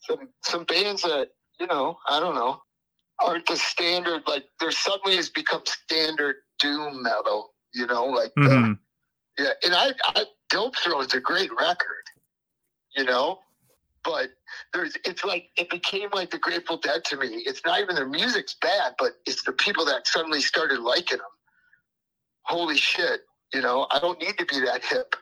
some 0.01 0.29
some 0.45 0.65
bands 0.65 1.03
that 1.03 1.29
you 1.59 1.67
know 1.67 1.97
I 2.09 2.21
don't 2.21 2.35
know 2.35 2.61
aren't 3.25 3.47
the 3.47 3.57
standard. 3.57 4.23
Like 4.27 4.45
there 4.61 4.71
suddenly 4.71 5.17
has 5.17 5.31
become 5.31 5.63
standard 5.65 6.37
doom 6.61 7.03
metal 7.03 7.55
you 7.77 7.87
know, 7.87 8.07
like 8.07 8.33
uh, 8.39 8.49
mm-hmm. 8.49 8.73
yeah. 9.39 9.51
And 9.65 9.75
I, 9.75 9.91
I 10.15 10.25
Dopethrone 10.51 11.05
is 11.05 11.13
a 11.13 11.21
great 11.21 11.51
record, 11.55 12.05
you 12.97 13.05
know, 13.05 13.39
but 14.03 14.31
there's 14.73 14.97
it's 15.05 15.25
like 15.25 15.51
it 15.57 15.69
became 15.69 16.09
like 16.15 16.31
the 16.31 16.39
Grateful 16.39 16.79
Dead 16.79 17.05
to 17.05 17.17
me. 17.19 17.43
It's 17.47 17.61
not 17.67 17.81
even 17.81 17.95
their 17.95 18.09
music's 18.09 18.57
bad, 18.63 18.95
but 18.99 19.13
it's 19.27 19.45
the 19.45 19.53
people 19.53 19.85
that 19.85 20.07
suddenly 20.07 20.41
started 20.41 20.81
liking 20.81 21.19
them. 21.19 21.27
Holy 22.45 22.77
shit, 22.77 23.21
you 23.53 23.61
know, 23.63 23.87
I 23.91 23.99
don't 23.99 24.21
need 24.21 24.37
to 24.39 24.45
be 24.47 24.61
that 24.61 24.85
hip. 24.85 25.15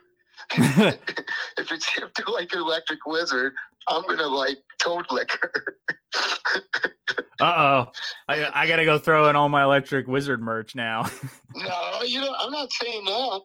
if 1.59 1.73
it's 1.73 1.89
hip 1.95 2.13
to 2.15 2.31
like 2.31 2.53
Electric 2.55 3.07
Wizard, 3.07 3.55
I'm 3.89 4.03
gonna 4.07 4.27
like 4.27 4.59
Toadliquor. 4.83 5.51
uh 7.41 7.45
oh, 7.45 7.93
I, 8.29 8.51
I 8.55 8.67
gotta 8.67 8.85
go 8.85 8.99
throw 8.99 9.29
in 9.29 9.37
all 9.37 9.49
my 9.49 9.65
Electric 9.65 10.07
Wizard 10.07 10.41
merch 10.41 10.75
now. 10.75 11.05
no, 11.55 12.03
you 12.05 12.21
know 12.21 12.35
I'm 12.39 12.53
not 12.53 12.71
saying 12.73 13.05
that. 13.05 13.41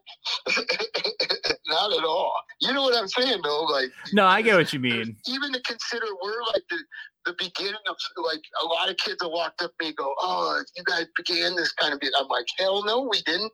not 1.67 1.97
at 1.97 2.03
all. 2.03 2.33
You 2.61 2.73
know 2.73 2.83
what 2.83 2.97
I'm 2.97 3.07
saying 3.07 3.41
though, 3.43 3.63
like. 3.63 3.89
No, 4.13 4.25
I 4.25 4.41
get 4.41 4.55
what 4.55 4.73
you 4.73 4.79
mean. 4.79 5.15
Even 5.27 5.53
to 5.53 5.61
consider 5.61 6.05
we're 6.21 6.43
like 6.53 6.63
the 6.69 6.77
the 7.25 7.35
beginning 7.37 7.79
of 7.87 7.95
like 8.23 8.41
a 8.63 8.65
lot 8.65 8.89
of 8.89 8.97
kids 8.97 9.17
have 9.21 9.31
walked 9.31 9.61
up 9.61 9.71
to 9.79 9.83
me 9.83 9.87
and 9.87 9.97
go, 9.97 10.13
"Oh, 10.19 10.61
you 10.75 10.83
guys 10.85 11.05
began 11.15 11.55
this 11.55 11.71
kind 11.73 11.93
of." 11.93 11.99
I'm 12.19 12.27
like, 12.27 12.45
"Hell 12.57 12.83
no, 12.85 13.07
we 13.09 13.21
didn't." 13.21 13.51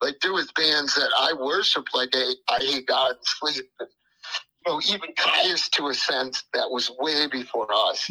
Like 0.00 0.16
there 0.20 0.32
was 0.32 0.50
bands 0.52 0.94
that 0.94 1.10
I 1.18 1.32
worship, 1.32 1.86
like 1.94 2.10
I, 2.14 2.34
Eyehategod 2.50 3.10
and 3.10 3.18
sleep. 3.22 3.64
And, 3.80 3.88
you 4.66 4.72
know, 4.72 4.80
even 4.88 5.14
Kyuss 5.14 5.70
to 5.72 5.88
a 5.88 5.94
sense 5.94 6.44
that 6.52 6.70
was 6.70 6.90
way 6.98 7.26
before 7.26 7.68
us. 7.72 8.10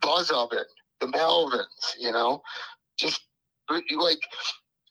Buzzoven, 0.00 0.64
the 1.00 1.06
Melvins, 1.06 1.94
you 1.98 2.12
know, 2.12 2.42
just 2.98 3.20
like 3.68 4.18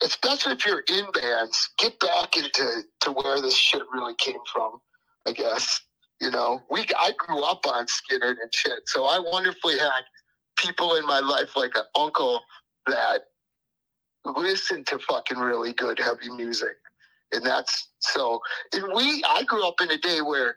especially 0.02 0.52
if 0.52 0.66
you're 0.66 0.84
in 0.88 1.06
bands, 1.12 1.70
get 1.78 1.98
back 2.00 2.36
into 2.36 2.82
to 3.00 3.12
where 3.12 3.40
this 3.40 3.56
shit 3.56 3.82
really 3.92 4.14
came 4.18 4.40
from. 4.52 4.78
I 5.26 5.32
guess 5.32 5.80
you 6.20 6.30
know 6.30 6.60
we 6.70 6.86
I 6.98 7.12
grew 7.18 7.42
up 7.42 7.66
on 7.66 7.86
Skynyrd 7.86 8.36
and 8.42 8.54
shit, 8.54 8.80
so 8.86 9.04
I 9.04 9.18
wonderfully 9.18 9.78
had 9.78 10.02
people 10.56 10.96
in 10.96 11.06
my 11.06 11.20
life 11.20 11.56
like 11.56 11.76
an 11.76 11.84
uncle 11.94 12.40
that 12.86 13.22
listen 14.36 14.84
to 14.84 14.98
fucking 14.98 15.38
really 15.38 15.72
good 15.72 15.98
heavy 15.98 16.30
music. 16.30 16.76
And 17.32 17.44
that's 17.44 17.88
so 17.98 18.40
and 18.72 18.84
we 18.94 19.22
I 19.28 19.42
grew 19.44 19.66
up 19.66 19.80
in 19.80 19.90
a 19.90 19.98
day 19.98 20.20
where 20.20 20.56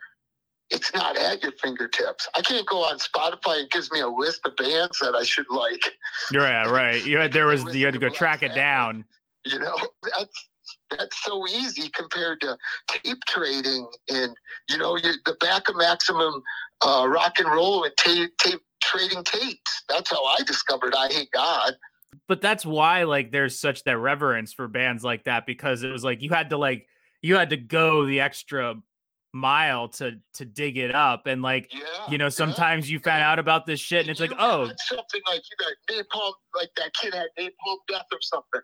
it's 0.70 0.94
not 0.94 1.18
at 1.18 1.42
your 1.42 1.52
fingertips. 1.54 2.28
I 2.36 2.42
can't 2.42 2.68
go 2.68 2.84
on 2.84 3.00
Spotify 3.00 3.64
It 3.64 3.72
gives 3.72 3.92
me 3.92 4.02
a 4.02 4.08
list 4.08 4.42
of 4.46 4.56
bands 4.56 5.00
that 5.00 5.16
I 5.16 5.24
should 5.24 5.50
like. 5.50 5.82
Yeah, 6.32 6.70
right. 6.70 7.04
You 7.04 7.18
had 7.18 7.34
there 7.34 7.48
was 7.48 7.64
you 7.76 7.86
had 7.86 7.94
to 7.94 8.00
go 8.00 8.10
track 8.10 8.44
it 8.44 8.54
down. 8.54 9.06
You 9.46 9.60
know, 9.60 9.76
that's 10.18 10.50
that's 10.92 11.24
so 11.24 11.48
easy 11.48 11.90
compared 11.90 12.42
to 12.42 12.58
tape 12.88 13.20
trading 13.28 13.88
and 14.10 14.36
you 14.70 14.78
know 14.78 14.96
you, 14.98 15.14
the 15.26 15.36
back 15.40 15.68
of 15.70 15.76
maximum 15.76 16.44
uh, 16.82 17.08
rock 17.08 17.40
and 17.40 17.52
roll 17.52 17.84
and 17.84 17.94
tape, 17.98 18.38
tape 18.38 18.62
trading 18.82 19.24
tapes. 19.24 19.84
That's 19.90 20.10
how 20.10 20.24
I 20.24 20.38
discovered 20.46 20.94
Eyehategod 20.94 21.74
but 22.28 22.41
that's 22.41 22.65
why 22.65 23.04
like 23.04 23.32
there's 23.32 23.60
such 23.60 23.84
that 23.84 23.98
reverence 23.98 24.54
for 24.54 24.67
bands 24.67 25.04
like 25.04 25.26
that 25.26 25.45
because 25.45 25.84
it 25.84 25.91
was 25.91 26.04
like 26.04 26.22
you 26.22 26.30
had 26.30 26.50
to 26.50 26.58
like 26.58 26.88
you 27.22 27.36
had 27.36 27.50
to 27.50 27.58
go 27.58 28.06
the 28.06 28.22
extra 28.22 28.76
mile 29.34 29.88
to 29.88 30.19
to 30.34 30.43
dig 30.43 30.78
it 30.78 30.93
up 30.93 31.28
and 31.28 31.41
like 31.41 31.72
yeah, 31.72 31.82
you 32.10 32.17
know 32.17 32.30
sometimes 32.30 32.89
yeah, 32.89 32.93
you 32.93 33.00
found 33.00 33.22
out 33.22 33.38
about 33.38 33.65
this 33.65 33.80
shit 33.80 34.02
and 34.02 34.10
it's 34.10 34.19
like 34.19 34.34
oh. 34.39 34.72
something 34.78 35.22
like 35.28 35.41
you 35.52 35.58
got 35.58 35.95
napalm 35.95 36.34
like 36.56 36.69
that 36.76 36.91
kid 36.95 37.13
had 37.13 37.28
napalm 37.38 37.78
death 37.88 38.06
or 38.12 38.19
something 38.22 38.62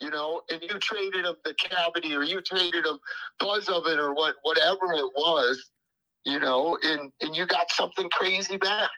you 0.00 0.10
know 0.10 0.40
and 0.50 0.60
you 0.62 0.76
traded 0.80 1.24
him 1.24 1.34
the 1.44 1.54
cavity 1.54 2.12
or 2.12 2.24
you 2.24 2.40
traded 2.40 2.84
him 2.84 2.98
Buzzoven 3.40 3.98
or 3.98 4.14
what 4.14 4.34
whatever 4.42 4.92
it 4.94 5.10
was 5.14 5.70
you 6.24 6.40
know 6.40 6.76
and 6.82 7.12
and 7.20 7.36
you 7.36 7.46
got 7.46 7.70
something 7.70 8.10
crazy 8.10 8.56
back 8.56 8.90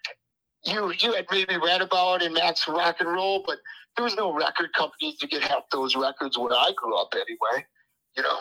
you 0.66 0.92
you 0.98 1.12
had 1.14 1.26
maybe 1.30 1.56
read 1.56 1.80
about 1.80 2.22
in 2.22 2.32
Max 2.32 2.66
Rock 2.68 2.96
and 3.00 3.08
Roll, 3.08 3.42
but 3.46 3.58
there 3.96 4.04
was 4.04 4.16
no 4.16 4.32
record 4.32 4.72
companies 4.74 5.16
to 5.18 5.26
get 5.26 5.42
half 5.42 5.62
those 5.70 5.96
records 5.96 6.36
where 6.36 6.52
I 6.52 6.72
grew 6.76 6.96
up 6.96 7.12
anyway. 7.14 7.64
You 8.16 8.22
know, 8.22 8.38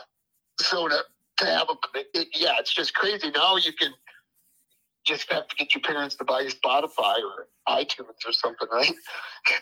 so 0.59 0.87
to 0.87 0.99
to 1.39 1.45
have 1.45 1.69
a 1.69 1.75
it, 2.13 2.27
yeah, 2.33 2.55
it's 2.59 2.73
just 2.73 2.93
crazy. 2.93 3.29
Now 3.31 3.57
you 3.57 3.73
can 3.73 3.91
just 5.05 5.31
have 5.31 5.47
to 5.47 5.55
get 5.55 5.75
your 5.75 5.81
parents 5.81 6.15
to 6.15 6.23
buy 6.23 6.41
you 6.41 6.49
Spotify 6.49 7.17
or 7.19 7.47
iTunes 7.69 8.25
or 8.25 8.31
something, 8.31 8.67
right? 8.71 8.93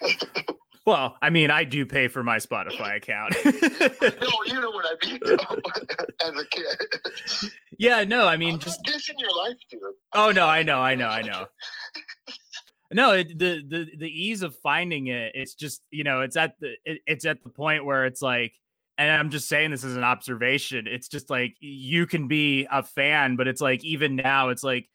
Well, 0.85 1.15
I 1.21 1.29
mean, 1.29 1.49
I 1.49 1.63
do 1.63 1.85
pay 1.85 2.09
for 2.09 2.23
my 2.23 2.39
Spotify 2.39 2.97
account. 2.97 3.33
no, 3.45 4.29
you 4.45 4.59
know 4.59 4.69
what 4.69 4.85
I 4.85 5.07
mean. 5.07 5.19
as 6.25 6.37
a 6.37 6.45
kid. 6.51 7.51
Yeah, 7.79 8.03
no, 8.03 8.27
I 8.27 8.35
mean, 8.35 8.59
just 8.59 8.81
this 8.83 9.07
in 9.07 9.17
your 9.17 9.33
life, 9.33 9.55
dude. 9.71 9.79
Oh 10.13 10.31
no, 10.31 10.45
I 10.45 10.63
know, 10.63 10.79
I 10.79 10.95
know, 10.95 11.07
I 11.07 11.21
know 11.21 11.45
no 12.93 13.11
it, 13.11 13.37
the 13.37 13.63
the 13.67 13.87
the 13.97 14.07
ease 14.09 14.41
of 14.41 14.55
finding 14.57 15.07
it 15.07 15.31
it's 15.35 15.53
just 15.53 15.81
you 15.91 16.03
know 16.03 16.21
it's 16.21 16.35
at 16.37 16.59
the 16.59 16.73
it, 16.85 17.01
it's 17.05 17.25
at 17.25 17.43
the 17.43 17.49
point 17.49 17.85
where 17.85 18.05
it's 18.05 18.21
like 18.21 18.53
and 18.97 19.09
i'm 19.11 19.29
just 19.29 19.47
saying 19.47 19.71
this 19.71 19.83
as 19.83 19.95
an 19.95 20.03
observation 20.03 20.87
it's 20.87 21.07
just 21.07 21.29
like 21.29 21.55
you 21.59 22.05
can 22.05 22.27
be 22.27 22.67
a 22.71 22.83
fan 22.83 23.35
but 23.35 23.47
it's 23.47 23.61
like 23.61 23.83
even 23.83 24.15
now 24.15 24.49
it's 24.49 24.63
like 24.63 24.87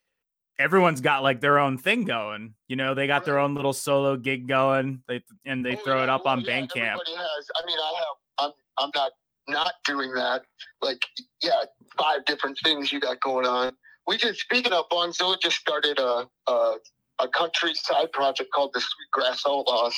everyone's 0.59 1.01
got 1.01 1.23
like 1.23 1.39
their 1.39 1.57
own 1.57 1.77
thing 1.77 2.03
going. 2.03 2.53
You 2.67 2.75
know, 2.75 2.93
they 2.93 3.07
got 3.07 3.25
their 3.25 3.39
own 3.39 3.55
little 3.55 3.73
solo 3.73 4.17
gig 4.17 4.47
going. 4.47 5.01
They 5.07 5.23
and 5.45 5.65
they 5.65 5.75
Oh, 5.75 5.79
throw 5.83 5.97
yeah, 5.97 6.03
it 6.03 6.09
up 6.09 6.25
well, 6.25 6.33
on 6.33 6.41
yeah, 6.41 6.61
Bandcamp. 6.61 6.97
Has. 6.97 7.49
I 7.55 7.65
mean, 7.65 7.77
I 7.79 7.93
have. 7.97 8.51
I'm. 8.51 8.51
I'm 8.77 8.91
not 8.93 9.11
not 9.47 9.73
doing 9.85 10.13
that. 10.13 10.43
Like, 10.81 11.01
yeah, 11.41 11.63
five 11.97 12.23
different 12.25 12.59
things 12.63 12.91
you 12.91 12.99
got 12.99 13.19
going 13.21 13.47
on. 13.47 13.71
We 14.05 14.17
just 14.17 14.39
speaking 14.41 14.73
of 14.73 14.87
Bongzilla 14.89 15.39
just 15.41 15.57
started 15.57 15.97
a 15.99 16.27
a, 16.47 16.75
a 17.19 17.27
country 17.27 17.73
side 17.73 18.11
project 18.11 18.49
called 18.53 18.71
the 18.73 18.81
Sweetgrass 18.81 19.43
Outlaws. 19.47 19.95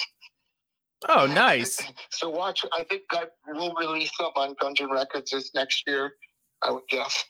Oh, 1.09 1.25
nice. 1.27 1.81
So 2.11 2.29
watch. 2.29 2.63
I 2.73 2.83
think 2.83 3.03
that 3.11 3.31
will 3.47 3.73
release 3.75 4.11
some 4.17 4.31
on 4.35 4.53
Gungeon 4.61 4.91
Records 4.91 5.31
this 5.31 5.51
next 5.55 5.83
year. 5.87 6.13
I 6.61 6.69
would 6.71 6.83
guess. 6.89 7.23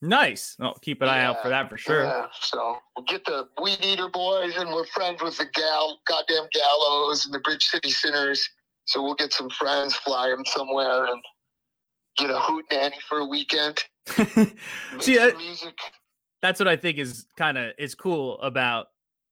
Nice. 0.00 0.56
Well, 0.58 0.74
keep 0.80 1.02
an 1.02 1.08
eye 1.08 1.24
out 1.24 1.42
for 1.42 1.48
that 1.50 1.68
for 1.68 1.76
sure. 1.76 2.04
Yeah, 2.04 2.26
so 2.40 2.78
we'll 2.96 3.04
get 3.04 3.24
the 3.26 3.48
Weed 3.60 3.78
Eater 3.82 4.08
boys, 4.08 4.56
and 4.56 4.70
we're 4.70 4.86
friends 4.86 5.20
with 5.22 5.36
the 5.36 5.46
gal, 5.52 5.98
goddamn 6.06 6.46
Gallows, 6.54 7.26
and 7.26 7.34
the 7.34 7.40
Bridge 7.40 7.64
City 7.64 7.90
Sinners. 7.90 8.48
So 8.86 9.02
we'll 9.02 9.16
get 9.16 9.32
some 9.32 9.50
friends, 9.50 9.94
fly 9.96 10.30
them 10.30 10.44
somewhere, 10.46 11.06
and 11.06 11.22
get 12.16 12.30
a 12.30 12.38
hoot 12.38 12.64
nanny 12.70 12.96
for 13.08 13.18
a 13.18 13.26
weekend. 13.26 13.78
See, 15.00 15.16
that- 15.16 15.36
music. 15.36 15.74
That's 16.40 16.60
what 16.60 16.68
I 16.68 16.76
think 16.76 16.98
is 16.98 17.26
kind 17.36 17.58
of 17.58 17.72
is 17.78 17.96
cool 17.96 18.40
about 18.40 18.86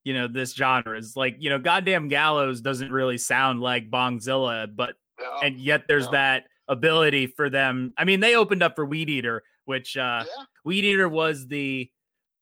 you 0.07 0.15
know 0.15 0.29
this 0.29 0.55
genre 0.55 0.97
is 0.97 1.17
like 1.17 1.35
you 1.41 1.51
know 1.51 1.59
goddamn 1.59 2.07
gallows 2.07 2.61
doesn't 2.61 2.93
really 2.93 3.19
sound 3.19 3.61
like 3.61 3.91
Bongzilla, 3.91 4.69
but 4.75 4.95
Yeah, 5.19 5.39
and 5.43 5.59
yet 5.59 5.89
there's 5.89 6.05
yeah. 6.05 6.11
that 6.13 6.45
ability 6.69 7.27
for 7.27 7.51
them. 7.51 7.93
I 7.99 8.05
mean, 8.05 8.21
they 8.21 8.37
opened 8.37 8.63
up 8.63 8.77
for 8.77 8.87
Weed 8.87 9.11
Eater, 9.11 9.43
which 9.65 9.97
uh 9.97 10.23
yeah. 10.25 10.45
Weed 10.65 10.85
Eater 10.85 11.09
was 11.09 11.49
the 11.49 11.91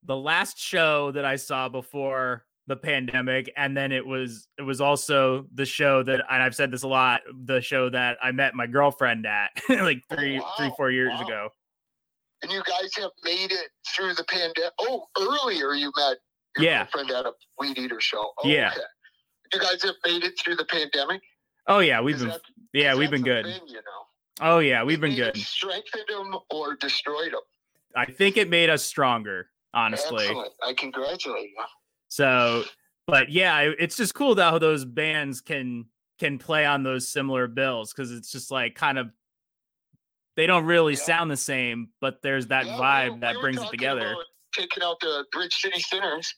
the 0.02 0.14
last 0.14 0.58
show 0.58 1.10
that 1.12 1.24
I 1.24 1.36
saw 1.36 1.70
before 1.70 2.44
the 2.66 2.76
pandemic, 2.76 3.50
and 3.56 3.74
then 3.74 3.92
it 3.92 4.06
was 4.06 4.46
it 4.58 4.62
was 4.62 4.82
also 4.82 5.46
the 5.54 5.64
show 5.64 6.02
that 6.02 6.20
and 6.30 6.42
I've 6.42 6.54
said 6.54 6.70
this 6.70 6.82
a 6.82 6.88
lot, 6.88 7.22
the 7.46 7.62
show 7.62 7.88
that 7.88 8.18
I 8.22 8.30
met 8.32 8.54
my 8.54 8.66
girlfriend 8.66 9.24
at 9.24 9.52
like 9.70 10.02
Oh, 10.10 10.16
three 10.16 10.38
three 10.58 10.68
wow, 10.68 10.74
four 10.76 10.90
years 10.90 11.14
wow. 11.14 11.26
ago. 11.26 11.48
And 12.42 12.52
you 12.52 12.62
guys 12.68 12.90
have 12.98 13.12
made 13.24 13.52
it 13.52 13.70
through 13.96 14.12
the 14.12 14.24
pandemic. 14.24 14.72
Oh, 14.80 15.06
earlier 15.18 15.72
you 15.72 15.90
met 15.96 16.18
your 16.56 16.64
Yeah. 16.66 16.78
girlfriend 16.84 17.10
at 17.10 17.26
a 17.26 17.32
Weed 17.58 17.78
Eater 17.78 18.00
show. 18.00 18.32
Oh, 18.38 18.48
Yeah. 18.48 18.70
Okay. 18.72 18.80
You 19.52 19.60
guys 19.60 19.82
have 19.82 19.94
made 20.04 20.24
it 20.24 20.38
through 20.38 20.56
the 20.56 20.64
pandemic. 20.64 21.22
Oh 21.66 21.78
yeah, 21.78 22.00
we've 22.00 22.18
been 22.18 22.28
that- 22.28 22.40
yeah 22.72 22.94
we've 22.94 23.10
been 23.10 23.22
good. 23.22 23.44
thing, 23.44 23.60
you 23.68 23.74
know. 23.74 24.06
Oh 24.40 24.58
yeah, 24.58 24.82
we've 24.82 25.00
been 25.00 25.14
good. 25.14 25.36
Strengthened 25.36 26.04
them 26.08 26.36
or 26.50 26.74
destroyed 26.76 27.32
them. 27.32 27.40
I 27.94 28.06
think 28.06 28.36
it 28.36 28.48
made 28.50 28.68
us 28.70 28.82
stronger, 28.84 29.50
honestly. 29.72 30.24
Excellent. 30.26 30.52
I 30.62 30.72
congratulate 30.74 31.50
you. 31.50 31.64
So, 32.08 32.64
but 33.06 33.30
yeah, 33.30 33.72
it's 33.78 33.96
just 33.96 34.14
cool 34.14 34.34
that 34.34 34.50
how 34.50 34.58
those 34.58 34.84
bands 34.84 35.40
can 35.40 35.86
can 36.18 36.38
play 36.38 36.64
on 36.66 36.82
those 36.82 37.08
similar 37.08 37.46
bills 37.46 37.92
because 37.92 38.10
it's 38.12 38.30
just 38.32 38.50
like 38.50 38.74
kind 38.74 38.98
of 38.98 39.10
they 40.36 40.46
don't 40.46 40.64
really 40.64 40.94
Yeah. 40.94 40.98
sound 41.00 41.30
the 41.30 41.36
same, 41.36 41.90
but 42.00 42.22
there's 42.22 42.48
that 42.48 42.66
Yeah, 42.66 42.76
vibe 42.78 43.12
we- 43.14 43.20
that 43.20 43.36
we 43.36 43.40
brings 43.42 43.62
it 43.62 43.70
together. 43.70 44.16
Taking 44.52 44.82
out 44.82 44.98
the 45.00 45.24
Bridge 45.32 45.54
City 45.54 45.80
Sinners, 45.80 46.34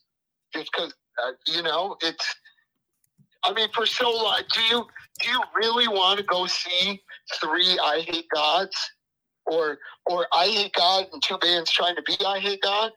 just 0.57 0.73
because 0.73 0.95
uh, 1.23 1.33
you 1.47 1.63
know 1.63 1.97
it's. 2.03 2.35
I 3.45 3.53
mean, 3.53 3.69
for 3.75 3.87
so 3.87 4.11
long, 4.11 4.43
do 4.53 4.61
you 4.63 4.87
do 5.21 5.31
you 5.31 5.41
really 5.55 5.89
want 5.89 6.19
to 6.19 6.25
go 6.25 6.47
see 6.47 7.03
three 7.41 7.79
Eyehategods, 7.79 8.77
or 9.47 9.79
or 10.07 10.27
Eyehategod 10.33 11.13
and 11.13 11.23
two 11.23 11.39
bands 11.39 11.71
trying 11.71 11.97
to 11.97 12.03
be 12.03 12.15
Eyehategod? 12.17 12.91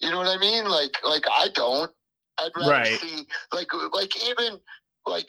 You 0.00 0.10
know 0.10 0.18
what 0.18 0.28
I 0.28 0.38
mean? 0.38 0.66
Like 0.66 0.96
like 1.04 1.24
I 1.30 1.48
don't. 1.54 1.90
I'd 2.38 2.50
rather 2.56 2.70
Right. 2.70 2.86
see 3.00 3.26
like 3.52 3.68
like 3.92 4.24
even 4.28 4.60
like 5.06 5.26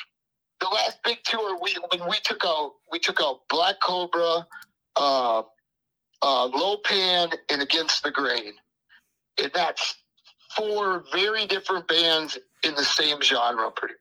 the 0.59 0.67
last 0.67 0.99
big 1.03 1.19
tour 1.23 1.57
we 1.61 1.75
when 1.91 2.07
we 2.09 2.15
took 2.23 2.43
out 2.45 2.73
we 2.91 2.99
took 2.99 3.21
out 3.21 3.41
Black 3.49 3.75
Cobra, 3.83 4.45
uh, 4.95 5.43
uh, 6.21 6.45
Lo-Pan, 6.47 7.29
and 7.51 7.61
Against 7.61 8.03
the 8.03 8.11
Grain, 8.11 8.53
and 9.41 9.51
that's 9.53 9.95
four 10.55 11.03
very 11.11 11.45
different 11.45 11.87
bands 11.87 12.37
in 12.63 12.75
the 12.75 12.83
same 12.83 13.21
genre, 13.21 13.71
pretty. 13.71 13.95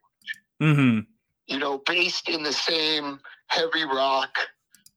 hmm 0.61 1.01
You 1.47 1.59
know, 1.59 1.79
based 1.87 2.29
in 2.29 2.43
the 2.43 2.53
same 2.53 3.21
heavy 3.49 3.85
rock. 3.85 4.31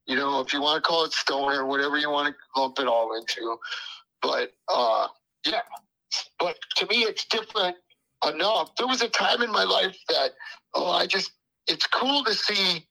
You 0.06 0.16
know, 0.16 0.40
if 0.40 0.54
you 0.54 0.62
want 0.62 0.84
to 0.84 0.88
call 0.88 1.06
it 1.06 1.14
stoner, 1.14 1.66
whatever 1.66 1.98
you 1.98 2.10
want 2.10 2.34
to 2.34 2.60
lump 2.60 2.80
it 2.80 2.88
all 2.88 3.16
into, 3.16 3.58
but 4.22 4.52
uh, 4.68 5.08
yeah. 5.46 5.62
But 6.40 6.58
to 6.78 6.88
me, 6.88 7.04
it's 7.04 7.26
different 7.26 7.76
enough. 8.28 8.76
There 8.76 8.88
was 8.88 9.04
a 9.04 9.10
time 9.10 9.44
in 9.44 9.52
my 9.52 9.64
life 9.64 9.96
that 10.10 10.32
oh, 10.74 10.90
I 10.90 11.06
just 11.06 11.32
it's 11.68 11.86
cool 11.86 12.24
to 12.24 12.34
see 12.34 12.88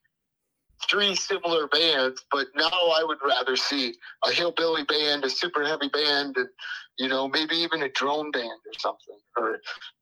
three 0.89 1.15
similar 1.15 1.67
bands, 1.67 2.23
but 2.31 2.47
now 2.55 2.69
I 2.69 3.03
would 3.03 3.17
rather 3.25 3.55
see 3.55 3.95
a 4.25 4.31
hillbilly 4.31 4.83
band, 4.83 5.23
a 5.25 5.29
super 5.29 5.65
heavy 5.65 5.89
band, 5.89 6.37
and 6.37 6.49
you 6.97 7.07
know 7.07 7.27
maybe 7.27 7.55
even 7.55 7.83
a 7.83 7.89
drone 7.89 8.31
band 8.31 8.59
or 8.65 8.73
something, 8.77 9.17
or 9.37 9.59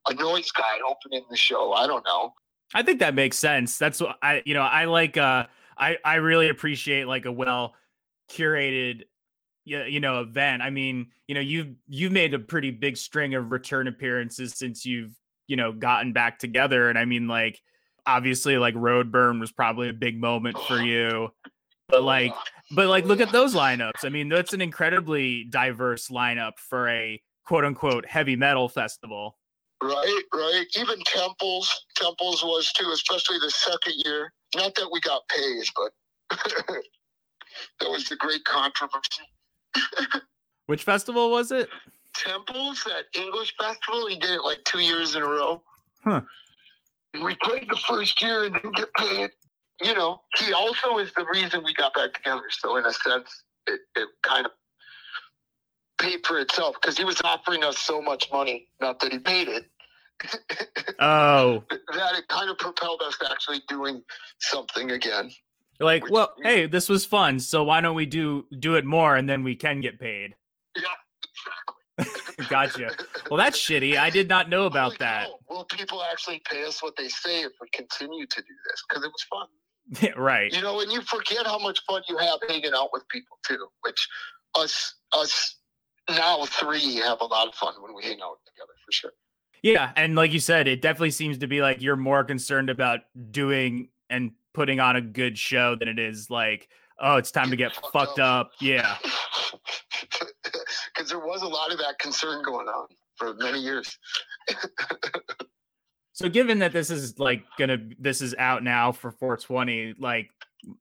a 0.09 0.13
noise 0.13 0.51
guy 0.51 0.79
opening 0.87 1.25
the 1.29 1.37
show. 1.37 1.73
I 1.73 1.87
don't 1.87 2.05
know. 2.05 2.33
I 2.73 2.83
think 2.83 2.99
that 2.99 3.15
makes 3.15 3.37
sense. 3.37 3.77
That's 3.77 4.01
what 4.01 4.17
I, 4.21 4.41
you 4.45 4.53
know, 4.53 4.61
I 4.61 4.85
like. 4.85 5.17
uh 5.17 5.45
I 5.77 5.97
I 6.03 6.15
really 6.15 6.49
appreciate 6.49 7.07
like 7.07 7.25
a 7.25 7.31
well 7.31 7.75
curated, 8.31 9.03
you 9.65 9.99
know, 9.99 10.21
event. 10.21 10.61
I 10.61 10.69
mean, 10.69 11.07
you 11.27 11.35
know, 11.35 11.41
you've 11.41 11.75
you've 11.87 12.11
made 12.11 12.33
a 12.33 12.39
pretty 12.39 12.71
big 12.71 12.97
string 12.97 13.35
of 13.35 13.51
return 13.51 13.87
appearances 13.87 14.53
since 14.53 14.85
you've 14.85 15.11
you 15.47 15.55
know 15.55 15.71
gotten 15.71 16.13
back 16.13 16.39
together, 16.39 16.89
and 16.89 16.97
I 16.97 17.05
mean, 17.05 17.27
like 17.27 17.61
obviously, 18.07 18.57
like 18.57 18.73
Roadburn 18.73 19.39
was 19.39 19.51
probably 19.51 19.89
a 19.89 19.93
big 19.93 20.19
moment 20.19 20.57
for 20.67 20.75
oh. 20.79 20.83
you, 20.83 21.29
but 21.89 22.03
like, 22.03 22.33
but 22.71 22.87
like, 22.87 23.05
look 23.05 23.21
at 23.21 23.31
those 23.31 23.53
lineups. 23.53 24.03
I 24.03 24.09
mean, 24.09 24.29
that's 24.29 24.53
an 24.53 24.61
incredibly 24.61 25.43
diverse 25.43 26.07
lineup 26.07 26.53
for 26.57 26.89
a 26.89 27.21
quote 27.45 27.65
unquote 27.65 28.05
heavy 28.05 28.35
metal 28.35 28.69
festival. 28.69 29.37
Right, 29.81 30.23
right. 30.33 30.65
Even 30.75 30.97
Temples, 31.05 31.85
Temples 31.95 32.43
was 32.43 32.71
too, 32.73 32.89
especially 32.91 33.37
the 33.39 33.51
second 33.51 33.93
year. 34.05 34.33
Not 34.55 34.73
that 34.75 34.89
we 34.91 34.99
got 35.01 35.27
paid, 35.29 35.63
but 35.75 35.91
that 37.79 37.89
was 37.89 38.05
the 38.05 38.15
great 38.15 38.43
controversy. 38.45 39.23
Which 40.65 40.83
festival 40.83 41.29
was 41.29 41.51
it? 41.51 41.69
Temples, 42.15 42.83
that 42.85 43.05
English 43.19 43.53
festival, 43.59 44.07
he 44.07 44.17
did 44.17 44.31
it 44.31 44.43
like 44.43 44.63
two 44.65 44.79
years 44.79 45.15
in 45.15 45.21
a 45.21 45.27
row. 45.27 45.61
Huh. 46.03 46.21
We 47.13 47.35
played 47.43 47.67
the 47.69 47.77
first 47.87 48.21
year 48.21 48.45
and 48.45 48.53
didn't 48.55 48.75
get 48.75 48.89
paid. 48.97 49.29
You 49.81 49.93
know, 49.95 50.21
he 50.37 50.53
also 50.53 50.97
is 50.97 51.11
the 51.15 51.25
reason 51.31 51.63
we 51.63 51.73
got 51.73 51.93
back 51.93 52.13
together. 52.13 52.43
So 52.49 52.77
in 52.77 52.85
a 52.85 52.93
sense, 52.93 53.43
it, 53.67 53.79
it 53.95 54.07
kind 54.23 54.45
of 54.45 54.51
paid 55.99 56.25
for 56.25 56.39
itself 56.39 56.75
because 56.81 56.97
he 56.97 57.03
was 57.03 57.19
offering 57.23 57.63
us 57.63 57.77
so 57.77 58.01
much 58.01 58.27
money. 58.31 58.67
Not 58.81 58.99
that 58.99 59.11
he 59.11 59.19
paid 59.19 59.47
it. 59.47 59.65
Oh, 60.99 61.63
that 61.69 62.15
it 62.17 62.27
kind 62.27 62.49
of 62.49 62.57
propelled 62.57 63.03
us 63.05 63.17
to 63.19 63.29
actually 63.31 63.61
doing 63.67 64.01
something 64.39 64.89
again. 64.89 65.29
like 65.79 66.01
Which- 66.03 66.11
well 66.11 66.33
hey 66.41 66.65
this 66.65 66.89
was 66.89 67.05
fun 67.05 67.39
so 67.39 67.63
why 67.63 67.81
don't 67.81 67.95
we 67.95 68.07
do 68.07 68.47
do 68.59 68.73
it 68.75 68.83
more 68.85 69.15
and 69.15 69.29
then 69.29 69.43
we 69.43 69.55
can 69.55 69.79
get 69.79 69.99
paid 69.99 70.33
Yeah, 70.75 70.81
gotcha 72.49 72.91
well 73.29 73.37
that's 73.37 73.57
shitty 73.57 73.97
i 73.97 74.09
did 74.09 74.29
not 74.29 74.49
know 74.49 74.65
about 74.65 74.83
Holy 74.83 74.97
that 74.99 75.25
cow, 75.25 75.37
Will 75.49 75.63
people 75.65 76.03
actually 76.03 76.41
pay 76.49 76.63
us 76.65 76.83
what 76.83 76.95
they 76.97 77.07
say 77.07 77.41
if 77.41 77.53
we 77.61 77.67
continue 77.73 78.25
to 78.25 78.41
do 78.41 78.53
this? 78.69 78.83
Because 78.87 79.03
it 79.03 79.07
was 79.07 79.25
fun. 79.29 79.47
Yeah, 80.01 80.11
right 80.21 80.53
You 80.53 80.61
know, 80.61 80.81
and 80.81 80.91
you 80.91 81.01
forget 81.01 81.45
how 81.45 81.57
much 81.57 81.79
fun 81.87 82.01
you 82.09 82.17
have 82.17 82.39
hanging 82.47 82.73
out 82.75 82.89
with 82.91 83.07
people 83.09 83.37
too. 83.45 83.67
Which 83.81 84.07
us 84.55 84.95
us 85.13 85.55
now 86.09 86.43
three 86.45 86.95
have 86.95 87.21
a 87.21 87.25
lot 87.25 87.47
of 87.47 87.55
fun 87.55 87.73
when 87.81 87.95
we 87.95 88.03
hang 88.03 88.19
out 88.23 88.37
together 88.45 88.73
for 88.85 88.91
sure. 88.91 89.11
yeah 89.61 89.91
and 89.97 90.15
like 90.15 90.31
you 90.31 90.39
said 90.39 90.67
it 90.67 90.81
definitely 90.81 91.11
seems 91.11 91.39
to 91.39 91.47
be 91.47 91.61
like 91.61 91.81
you're 91.81 91.97
more 91.97 92.23
concerned 92.23 92.69
about 92.69 93.01
doing 93.31 93.89
and 94.09 94.31
putting 94.53 94.79
on 94.79 94.95
a 94.95 95.01
good 95.01 95.37
show 95.37 95.75
than 95.75 95.89
it 95.89 95.99
is 95.99 96.29
like 96.29 96.69
oh 96.99 97.17
it's 97.17 97.31
time 97.31 97.49
to 97.49 97.55
get 97.55 97.73
Fucked 97.73 97.93
fucked 97.93 98.19
up. 98.19 98.47
up 98.47 98.51
yeah 98.61 98.97
Because 100.95 101.09
there 101.09 101.19
was 101.19 101.41
a 101.43 101.47
lot 101.47 101.71
of 101.71 101.77
that 101.77 101.99
concern 101.99 102.41
going 102.43 102.67
on 102.67 102.87
for 103.15 103.33
many 103.35 103.59
years. 103.59 103.97
so 106.13 106.27
given 106.29 106.59
that 106.59 106.71
this 106.73 106.89
is 106.89 107.19
like 107.19 107.43
gonna 107.59 107.77
this 107.99 108.21
is 108.21 108.33
out 108.39 108.63
now 108.63 108.91
for 108.91 109.11
420 109.11 109.95
like 109.99 110.29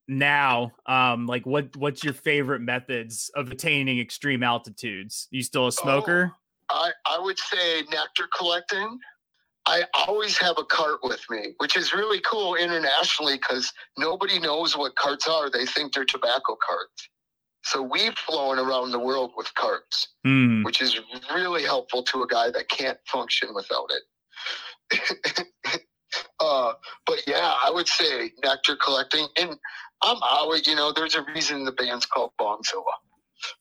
now 0.09 0.73
um 0.87 1.27
like 1.27 1.45
what 1.45 1.77
what's 1.77 2.03
your 2.03 2.15
favorite 2.15 2.61
methods 2.61 3.31
of 3.35 3.51
attaining 3.51 4.01
extreme 4.01 4.43
altitudes 4.43 5.29
you 5.31 5.43
still 5.43 5.67
a 5.67 5.73
smoker 5.73 6.33
I, 6.71 6.91
I 7.07 7.19
would 7.21 7.39
say 7.39 7.83
nectar 7.93 8.27
collecting. 8.37 8.99
I 9.67 9.83
always 10.07 10.39
have 10.39 10.59
a 10.59 10.65
cart 10.65 11.01
with 11.03 11.21
me, 11.29 11.55
which 11.59 11.77
is 11.77 11.93
really 11.93 12.21
cool 12.21 12.55
internationally 12.55 13.35
because 13.37 13.73
nobody 13.99 14.39
knows 14.39 14.77
what 14.77 14.95
carts 14.97 15.27
are. 15.29 15.51
They 15.51 15.67
think 15.67 15.93
they're 15.93 16.05
tobacco 16.05 16.57
carts. 16.65 17.09
So 17.65 17.83
we've 17.83 18.17
flown 18.17 18.61
around 18.61 18.93
the 18.93 18.99
world 19.01 19.33
with 19.37 19.53
carts, 19.55 20.07
Hmm. 20.25 20.63
which 20.63 20.81
is 20.81 21.01
really 21.35 21.65
helpful 21.65 22.05
to 22.05 22.23
a 22.23 22.27
guy 22.29 22.51
that 22.51 22.69
can't 22.69 22.99
function 23.09 23.53
without 23.55 23.91
it. 23.91 24.03
uh, 26.41 26.75
but 27.07 27.27
yeah, 27.27 27.55
I 27.65 27.71
would 27.71 27.89
say 27.89 28.31
nectar 28.45 28.77
collecting, 28.77 29.27
and 29.37 29.59
I'm 30.03 30.19
always, 30.23 30.69
you 30.69 30.77
know, 30.77 30.93
there's 30.93 31.17
a 31.17 31.23
reason 31.23 31.65
the 31.65 31.73
band's 31.73 32.07
called 32.07 32.31
Bongzilla, 32.41 32.95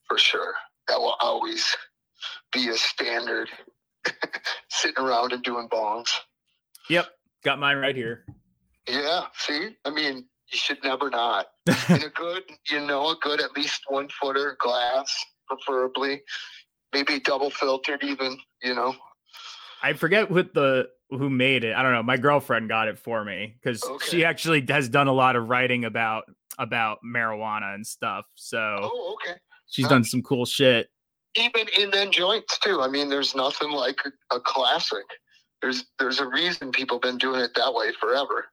for 0.08 0.20
sure. 0.20 0.54
That 0.88 1.00
will 1.00 1.16
always 1.20 1.76
be 2.52 2.70
a 2.70 2.78
standard, 2.78 3.50
sitting 4.70 5.04
around 5.04 5.34
and 5.34 5.44
doing 5.44 5.68
bongs. 5.70 6.10
Yep. 6.90 7.08
Got 7.44 7.60
mine 7.60 7.78
right 7.78 7.96
here. 7.96 8.26
Yeah, 8.88 9.26
see, 9.38 9.70
I 9.86 9.90
mean, 9.90 10.26
you 10.52 10.58
should 10.58 10.84
never 10.84 11.10
not. 11.10 11.48
in 11.90 12.04
a 12.04 12.10
good, 12.10 12.44
you 12.70 12.82
know, 12.82 13.10
a 13.10 13.16
good 13.22 13.42
at 13.42 13.52
least 13.56 13.82
one 13.88 14.08
footer 14.10 14.58
glass, 14.60 15.16
preferably, 15.48 16.22
maybe 16.94 17.20
double 17.20 17.50
filtered, 17.50 18.04
even. 18.04 18.38
You 18.62 18.76
know. 18.76 18.96
I 19.84 19.94
forget 19.94 20.30
what 20.30 20.54
the 20.54 20.88
who 21.12 21.30
made 21.30 21.64
it. 21.64 21.76
I 21.76 21.84
don't 21.84 21.94
know. 21.94 22.04
My 22.04 22.18
girlfriend 22.18 22.70
got 22.70 22.88
it 22.88 22.98
for 22.98 23.24
me 23.24 23.56
because 23.62 23.84
Okay. 23.84 24.06
she 24.08 24.26
actually 24.26 24.66
has 24.70 24.90
done 24.90 25.08
a 25.08 25.14
lot 25.14 25.36
of 25.36 25.50
writing 25.50 25.86
about 25.86 26.24
about 26.58 27.00
marijuana 27.06 27.76
and 27.76 27.86
stuff. 27.86 28.26
So 28.36 28.58
Oh, 28.82 29.16
okay. 29.16 29.38
she's 29.68 29.88
done 29.88 30.04
some 30.04 30.22
cool 30.24 30.46
shit. 30.46 30.90
Even 31.36 31.68
in 31.78 31.92
then 31.92 32.12
joints 32.12 32.58
too. 32.60 32.82
I 32.82 32.88
mean, 32.88 33.10
there's 33.10 33.36
nothing 33.36 33.72
like 33.72 34.00
a, 34.06 34.36
a 34.36 34.40
classic. 34.40 35.06
There's 35.62 35.86
there's 36.00 36.20
a 36.20 36.28
reason 36.28 36.72
people 36.72 37.00
been 37.00 37.18
doing 37.18 37.42
it 37.42 37.52
that 37.56 37.74
way 37.74 37.92
forever. 38.00 38.46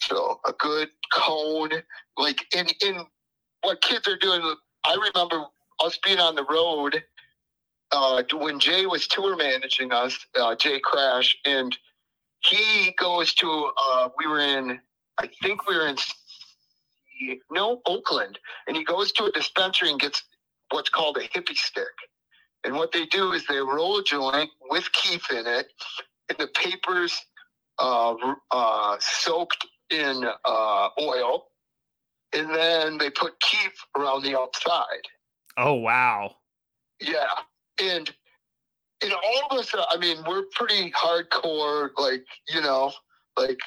So 0.00 0.40
a 0.46 0.52
good 0.52 0.90
cone, 1.12 1.70
like 2.16 2.44
in 2.54 2.66
in 2.86 3.06
what 3.62 3.80
kids 3.80 4.06
are 4.08 4.18
doing. 4.18 4.42
I 4.84 4.94
remember 4.94 5.46
us 5.80 5.98
being 6.04 6.18
on 6.18 6.34
the 6.34 6.44
road 6.44 7.02
uh, 7.92 8.22
when 8.32 8.58
Jay 8.58 8.86
was 8.86 9.06
tour 9.06 9.36
managing 9.36 9.92
us, 9.92 10.18
uh, 10.38 10.54
Jay 10.56 10.80
Crash, 10.80 11.36
and 11.44 11.76
he 12.40 12.92
goes 12.98 13.34
to. 13.34 13.70
Uh, 13.80 14.08
we 14.18 14.26
were 14.26 14.40
in, 14.40 14.80
I 15.18 15.28
think 15.42 15.66
we 15.68 15.76
were 15.76 15.86
in, 15.86 15.96
no 17.50 17.80
Oakland, 17.86 18.38
and 18.66 18.76
he 18.76 18.84
goes 18.84 19.12
to 19.12 19.24
a 19.24 19.32
dispensary 19.32 19.90
and 19.90 20.00
gets 20.00 20.22
what's 20.70 20.90
called 20.90 21.16
a 21.16 21.28
hippie 21.28 21.56
stick. 21.56 21.84
And 22.64 22.74
what 22.74 22.92
they 22.92 23.06
do 23.06 23.32
is 23.32 23.46
they 23.46 23.58
roll 23.58 23.98
a 23.98 24.04
joint 24.04 24.50
with 24.70 24.90
keef 24.92 25.30
in 25.30 25.46
it, 25.46 25.66
and 26.28 26.38
the 26.38 26.48
papers 26.48 27.20
uh, 27.78 28.14
uh, 28.50 28.96
soaked 29.00 29.66
in 29.90 30.24
uh, 30.44 30.88
oil, 31.00 31.44
and 32.34 32.50
then 32.50 32.98
they 32.98 33.10
put 33.10 33.38
keef 33.40 33.72
around 33.96 34.22
the 34.22 34.38
outside. 34.38 35.02
Oh 35.56 35.74
wow. 35.74 36.36
Yeah, 37.00 37.26
and 37.82 38.10
and 39.02 39.12
all 39.12 39.48
of 39.50 39.58
us, 39.58 39.74
I 39.74 39.98
mean, 39.98 40.18
we're 40.26 40.44
pretty 40.54 40.90
hardcore. 40.92 41.90
Like 41.98 42.24
you 42.48 42.62
know, 42.62 42.92
like 43.36 43.58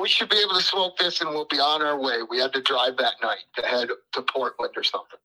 we 0.00 0.08
should 0.08 0.28
be 0.28 0.38
able 0.38 0.54
to 0.54 0.62
smoke 0.62 0.96
this, 0.98 1.20
and 1.20 1.30
we'll 1.30 1.46
be 1.46 1.60
on 1.60 1.82
our 1.82 2.00
way. 2.00 2.18
We 2.28 2.38
had 2.38 2.52
to 2.54 2.62
drive 2.62 2.96
that 2.98 3.14
night 3.22 3.44
to 3.56 3.62
head 3.66 3.88
to 4.12 4.22
Portland 4.22 4.72
or 4.76 4.82
something. 4.82 5.18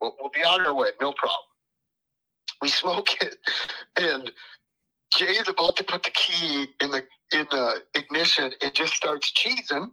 We'll, 0.00 0.14
we'll 0.20 0.30
be 0.30 0.44
on 0.44 0.64
our 0.66 0.74
way, 0.74 0.88
no 1.00 1.12
problem. 1.12 1.38
We 2.60 2.68
smoke 2.68 3.22
it, 3.22 3.36
and 3.96 4.32
Jay's 5.12 5.48
about 5.48 5.76
to 5.76 5.84
put 5.84 6.02
the 6.02 6.10
key 6.10 6.66
in 6.80 6.90
the 6.90 7.04
in 7.32 7.46
the 7.50 7.82
ignition 7.94 8.52
and 8.62 8.74
just 8.74 8.94
starts 8.94 9.32
cheesing 9.32 9.90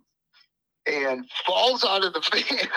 and 0.85 1.25
falls 1.45 1.83
out 1.83 2.03
of 2.05 2.13
the 2.13 2.19
van. 2.31 2.69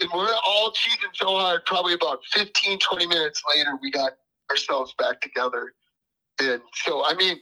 and 0.00 0.10
we're 0.12 0.34
all 0.46 0.72
cheating 0.72 1.10
so 1.14 1.36
hard. 1.38 1.64
Probably 1.66 1.94
about 1.94 2.20
15, 2.32 2.78
20 2.78 3.06
minutes 3.06 3.42
later, 3.54 3.78
we 3.80 3.90
got 3.90 4.12
ourselves 4.50 4.94
back 4.98 5.20
together. 5.20 5.72
And 6.40 6.60
so, 6.84 7.04
I 7.04 7.14
mean, 7.14 7.38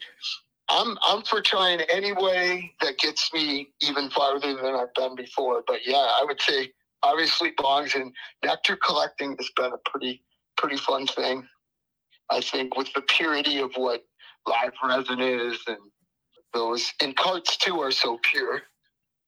I'm 0.69 0.97
I'm 1.07 1.23
for 1.23 1.41
trying 1.41 1.81
any 1.93 2.13
way 2.13 2.73
that 2.81 2.99
gets 2.99 3.33
me 3.33 3.69
even 3.81 4.11
farther 4.11 4.55
than 4.55 4.75
I've 4.75 4.95
been 4.95 5.15
before. 5.15 5.63
But 5.67 5.81
yeah, 5.87 5.97
I 5.97 6.25
would 6.27 6.41
say 6.41 6.73
obviously 7.03 7.53
bongs 7.53 7.95
and 7.95 8.15
nectar 8.45 8.77
collecting 8.77 9.37
has 9.39 9.51
been 9.57 9.73
a 9.73 9.91
pretty 9.91 10.23
pretty 10.57 10.77
fun 10.77 11.07
thing. 11.07 11.47
I 12.31 12.41
think 12.41 12.77
with 12.77 12.93
the 12.95 13.03
purity 13.03 13.59
of 13.59 13.73
what 13.75 14.03
live 14.47 14.73
resin 14.83 15.21
is 15.21 15.59
and 15.67 15.79
those 16.55 16.93
and 17.01 17.17
carts 17.17 17.57
too 17.57 17.81
are 17.81 17.91
so 17.93 18.19
pure. 18.23 18.63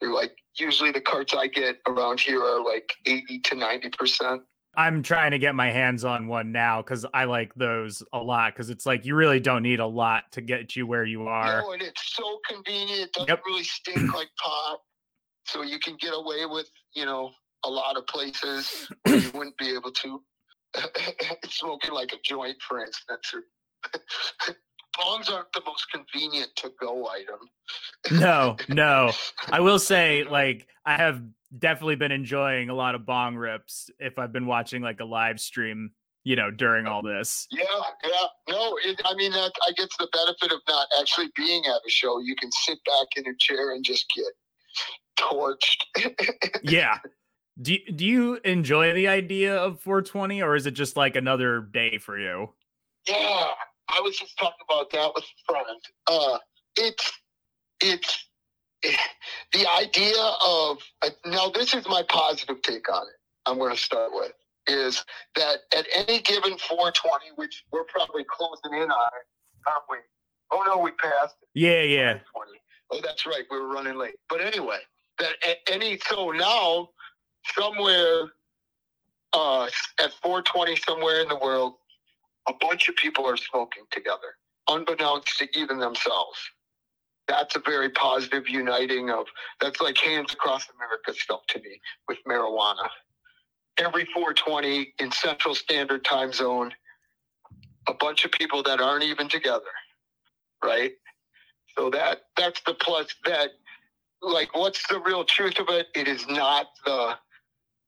They're 0.01 0.13
like 0.13 0.33
usually 0.59 0.93
the 0.93 1.01
carts 1.01 1.35
I 1.35 1.47
get 1.47 1.77
around 1.87 2.21
here 2.21 2.43
are 2.43 2.63
like 2.63 2.93
eighty 3.07 3.41
to 3.41 3.55
ninety 3.55 3.91
percent. 3.91 4.43
I'm 4.77 5.03
trying 5.03 5.31
to 5.31 5.39
get 5.39 5.55
my 5.55 5.71
hands 5.71 6.05
on 6.05 6.27
one 6.27 6.51
now 6.51 6.83
because 6.83 7.07
I 7.15 7.25
like 7.25 7.55
those 7.55 8.03
a 8.13 8.19
lot 8.19 8.55
because 8.55 8.71
it's 8.71 8.85
like 8.85 9.05
you 9.05 9.15
really 9.15 9.39
don't 9.39 9.63
need 9.63 9.79
a 9.79 9.87
lot 9.87 10.25
to 10.33 10.41
get 10.41 10.75
you 10.75 10.85
where 10.87 11.05
you 11.05 11.29
are. 11.29 11.61
No, 11.61 11.73
and 11.73 11.83
it's 11.83 12.13
so 12.15 12.41
convenient. 12.49 13.01
It 13.03 13.13
doesn't 13.13 13.29
Yep. 13.29 13.43
really 13.47 13.63
stink 13.63 14.13
like 14.13 14.29
pot. 14.43 14.81
So 15.47 15.63
you 15.63 15.79
can 15.79 15.97
get 16.01 16.13
away 16.13 16.47
with, 16.47 16.69
you 16.95 17.05
know, 17.05 17.31
a 17.65 17.71
lot 17.71 17.97
of 17.97 18.07
places 18.07 18.89
where 19.03 19.17
you 19.17 19.31
wouldn't 19.35 19.57
be 19.57 19.75
able 19.75 19.91
to. 19.91 20.23
Smoking 21.49 21.93
like 21.93 22.13
a 22.13 22.19
joint, 22.25 22.57
for 22.67 22.81
instance. 22.81 23.33
Or 23.33 23.43
bongs 24.99 25.31
aren't 25.31 25.53
the 25.53 25.63
most 25.67 25.87
convenient 25.91 26.51
to 26.57 26.73
go 26.81 27.09
item. 27.09 28.21
No, 28.21 28.57
no. 28.69 29.13
I 29.51 29.61
will 29.61 29.79
say, 29.79 30.25
like, 30.25 30.67
I 30.85 30.97
have 30.97 31.23
definitely 31.57 31.97
been 31.97 32.13
enjoying 32.13 32.69
a 32.69 32.75
lot 32.75 32.95
of 32.95 33.07
bong 33.07 33.37
rips 33.37 33.91
if 33.99 34.19
I've 34.19 34.33
been 34.33 34.47
watching 34.47 34.83
like 34.83 35.01
a 35.01 35.05
live 35.05 35.41
stream, 35.41 35.91
you 36.25 36.37
know, 36.37 36.51
during 36.51 36.87
all 36.87 37.03
this. 37.03 37.47
Yeah, 37.51 37.65
yeah. 38.05 38.27
No, 38.49 38.77
it, 38.85 39.01
I 39.05 39.15
mean, 39.15 39.33
that 39.33 39.53
I 39.67 39.73
get 39.73 39.89
the 39.99 40.09
benefit 40.13 40.53
of 40.53 40.61
not 40.69 40.89
actually 41.01 41.31
being 41.37 41.65
at 41.67 41.81
a 41.87 41.91
show. 41.91 42.21
You 42.21 42.35
can 42.37 42.51
sit 42.53 42.79
back 42.85 43.09
in 43.17 43.27
a 43.27 43.37
chair 43.39 43.73
and 43.73 43.85
just 43.85 44.07
get 44.15 44.27
torched. 45.19 46.13
Yeah. 46.63 46.99
Do, 47.61 47.77
do 47.95 48.05
you 48.05 48.41
enjoy 48.45 48.93
the 48.95 49.09
idea 49.09 49.57
of 49.57 49.81
420 49.81 50.43
or 50.43 50.57
is 50.57 50.67
it 50.67 50.73
just 50.73 50.97
like 50.97 51.15
another 51.15 51.61
day 51.61 51.99
for 51.99 52.19
you? 52.19 52.51
Yeah, 53.09 53.51
I 53.89 54.01
was 54.01 54.19
just 54.19 54.37
talking 54.39 54.65
about 54.69 54.91
that 54.91 55.13
with 55.15 55.25
a 55.25 55.53
friend. 55.53 55.81
Uh, 56.07 56.39
it's 56.77 57.13
it's 57.81 58.29
the 59.53 59.67
idea 59.79 60.21
of 60.45 60.79
uh, 61.03 61.11
now. 61.27 61.51
This 61.51 61.75
is 61.75 61.87
my 61.87 62.03
positive 62.09 62.61
take 62.63 62.93
on 62.93 63.03
it. 63.03 63.21
I'm 63.47 63.59
going 63.59 63.75
to 63.75 63.81
start 63.81 64.11
with 64.13 64.33
is 64.67 65.05
that 65.37 65.59
at 65.77 65.87
any 65.95 66.21
given 66.21 66.57
420, 66.57 67.33
which 67.37 67.65
we're 67.71 67.85
probably 67.85 68.25
closing 68.25 68.73
in 68.73 68.91
on 68.91 69.09
aren't 69.67 69.85
we? 69.91 69.97
Oh 70.53 70.63
no, 70.67 70.79
we 70.79 70.91
passed. 70.93 71.37
it. 71.43 71.49
Yeah, 71.55 71.83
yeah. 71.83 72.19
Oh, 72.91 73.01
that's 73.03 73.27
right. 73.27 73.45
We 73.51 73.59
were 73.59 73.69
running 73.69 73.97
late. 73.97 74.15
But 74.29 74.41
anyway, 74.41 74.79
that 75.19 75.33
at 75.47 75.59
any 75.71 75.99
so 76.07 76.31
now 76.31 76.91
somewhere 77.57 78.31
uh, 79.35 79.69
at 80.01 80.13
420 80.23 80.77
somewhere 80.77 81.21
in 81.21 81.29
the 81.29 81.37
world, 81.37 81.75
a 82.49 82.53
bunch 82.61 82.89
of 82.89 82.97
people 82.97 83.27
are 83.27 83.37
smoking 83.37 83.85
together, 83.91 84.37
unbeknownst 84.69 85.39
to 85.39 85.49
even 85.59 85.79
themselves. 85.79 86.39
That's 87.27 87.57
a 87.57 87.61
very 87.61 87.91
positive 87.91 88.49
uniting 88.49 89.11
of 89.11 89.27
that's 89.61 89.81
like 89.81 89.97
hands 89.97 90.33
across 90.33 90.67
America 90.77 91.15
stuff 91.15 91.41
to 91.49 91.61
me 91.61 91.81
with 92.07 92.19
marijuana. 92.29 92.89
Every 93.79 94.05
420 94.15 94.95
in 94.99 95.11
Central 95.11 95.55
Standard 95.55 96.05
Time 96.05 96.33
Zone, 96.33 96.73
a 97.89 97.95
bunch 97.95 98.25
of 98.25 98.31
people 98.33 98.63
that 98.65 98.81
aren't 98.81 99.05
even 99.05 99.29
together, 99.29 99.73
right? 100.63 100.93
So 101.77 101.91
that 101.91 102.23
that's 102.37 102.61
the 102.67 102.75
plus 102.75 103.09
that 103.25 103.51
like 104.23 104.55
what's 104.55 104.87
the 104.89 105.01
real 105.01 105.25
truth 105.25 105.59
of 105.59 105.69
it? 105.71 105.87
It 105.95 106.09
is 106.09 106.27
not 106.29 106.67
the 106.85 107.17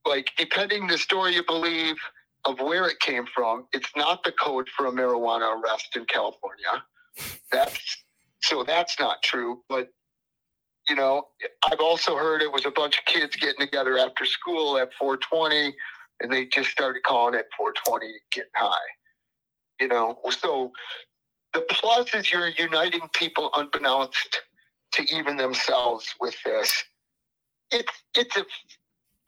like 0.07 0.30
depending 0.36 0.86
the 0.86 0.98
story 0.98 1.34
you 1.34 1.44
believe 1.44 1.96
of 2.44 2.61
where 2.61 2.86
it 2.88 3.00
came 3.00 3.26
from, 3.34 3.66
it's 3.72 3.90
not 3.96 4.22
the 4.24 4.32
code 4.32 4.68
for 4.76 4.86
a 4.86 4.92
marijuana 4.92 5.61
arrest 5.61 5.96
in 5.96 6.04
California. 6.07 6.84
That's 7.50 8.04
so 8.42 8.62
that's 8.62 8.98
not 9.00 9.22
true. 9.22 9.62
But 9.68 9.88
you 10.88 10.94
know, 10.94 11.24
I've 11.64 11.80
also 11.80 12.16
heard 12.16 12.42
it 12.42 12.52
was 12.52 12.64
a 12.64 12.70
bunch 12.70 12.98
of 12.98 13.04
kids 13.07 13.34
getting 13.36 13.66
together 13.66 13.98
after 13.98 14.24
school 14.24 14.78
at 14.78 14.90
420, 14.98 15.74
and 16.20 16.32
they 16.32 16.46
just 16.46 16.70
started 16.70 17.02
calling 17.02 17.34
it 17.34 17.46
420 17.57 18.07
getting 18.30 18.50
high. 18.54 18.76
You 19.80 19.88
know, 19.88 20.18
so 20.30 20.70
the 21.52 21.62
plus 21.68 22.14
is 22.14 22.30
you're 22.30 22.48
uniting 22.48 23.09
people 23.14 23.50
unbeknownst 23.57 24.42
to 24.92 25.14
even 25.14 25.36
themselves 25.36 26.14
with 26.20 26.36
this. 26.44 26.84
It's 27.72 27.92
it's 28.14 28.36
a 28.36 28.44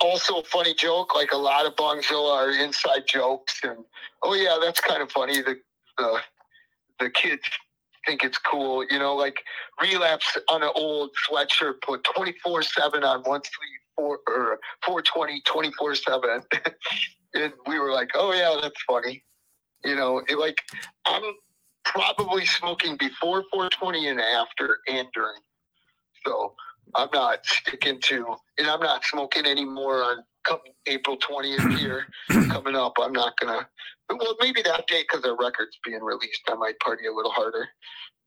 also 0.01 0.40
a 0.40 0.44
funny 0.44 0.74
joke. 0.74 1.14
Like 1.14 1.32
a 1.32 1.36
lot 1.36 1.66
of 1.66 1.76
Bongzilla 1.76 2.34
are 2.34 2.51
inside 2.51 3.07
jokes, 3.07 3.61
and 3.62 3.84
oh 4.22 4.34
yeah, 4.34 4.59
that's 4.62 4.80
kind 4.80 5.03
of 5.03 5.11
funny. 5.11 5.40
The 5.42 5.57
the 5.96 6.20
the 7.01 7.11
kids 7.11 7.42
think 8.07 8.24
it's 8.24 8.38
cool, 8.38 8.84
you 8.90 8.99
know. 8.99 9.14
Like 9.14 9.42
relapse 9.80 10.36
on 10.49 10.62
an 10.62 10.70
old 10.74 11.11
sweatshirt, 11.28 11.80
put 11.82 12.05
twenty 12.05 12.34
four 12.42 12.62
seven 12.62 13.05
on 13.05 13.22
one 13.22 13.42
sleeve, 13.42 13.80
four 13.99 14.20
or 14.28 14.61
420 14.84 15.42
24 15.44 15.94
7 15.96 16.40
and 17.34 17.53
we 17.66 17.78
were 17.78 17.90
like 17.90 18.09
oh 18.14 18.32
yeah 18.32 18.57
that's 18.62 18.80
funny 18.86 19.22
you 19.84 19.96
know 19.96 20.22
it, 20.28 20.38
like 20.38 20.62
i'm 21.07 21.22
probably 21.84 22.46
smoking 22.46 22.96
before 22.96 23.44
420 23.53 24.09
and 24.09 24.20
after 24.20 24.78
and 24.88 25.09
during 25.12 25.40
so 26.24 26.55
i'm 26.95 27.09
not 27.12 27.45
sticking 27.45 28.01
to 28.01 28.34
and 28.59 28.66
i'm 28.68 28.80
not 28.80 29.05
smoking 29.05 29.47
anymore 29.47 30.03
on 30.03 30.18
coming 30.45 30.72
april 30.86 31.16
20th 31.16 31.76
here 31.78 32.07
coming 32.49 32.76
up 32.76 32.95
i'm 33.01 33.12
not 33.12 33.32
gonna 33.41 33.66
well 34.11 34.36
maybe 34.41 34.62
that 34.62 34.86
day 34.86 35.03
because 35.03 35.22
the 35.22 35.36
record's 35.36 35.78
being 35.84 36.03
released 36.03 36.43
i 36.49 36.55
might 36.55 36.78
party 36.80 37.07
a 37.07 37.12
little 37.12 37.32
harder 37.32 37.68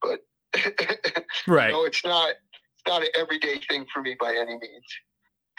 but 0.01 0.20
right 1.47 1.72
no 1.72 1.86
it's 1.86 2.03
not 2.03 2.30
it's 2.30 2.88
not 2.88 3.01
an 3.01 3.09
everyday 3.18 3.59
thing 3.70 3.86
for 3.93 4.01
me 4.01 4.16
by 4.20 4.36
any 4.36 4.53
means 4.53 4.86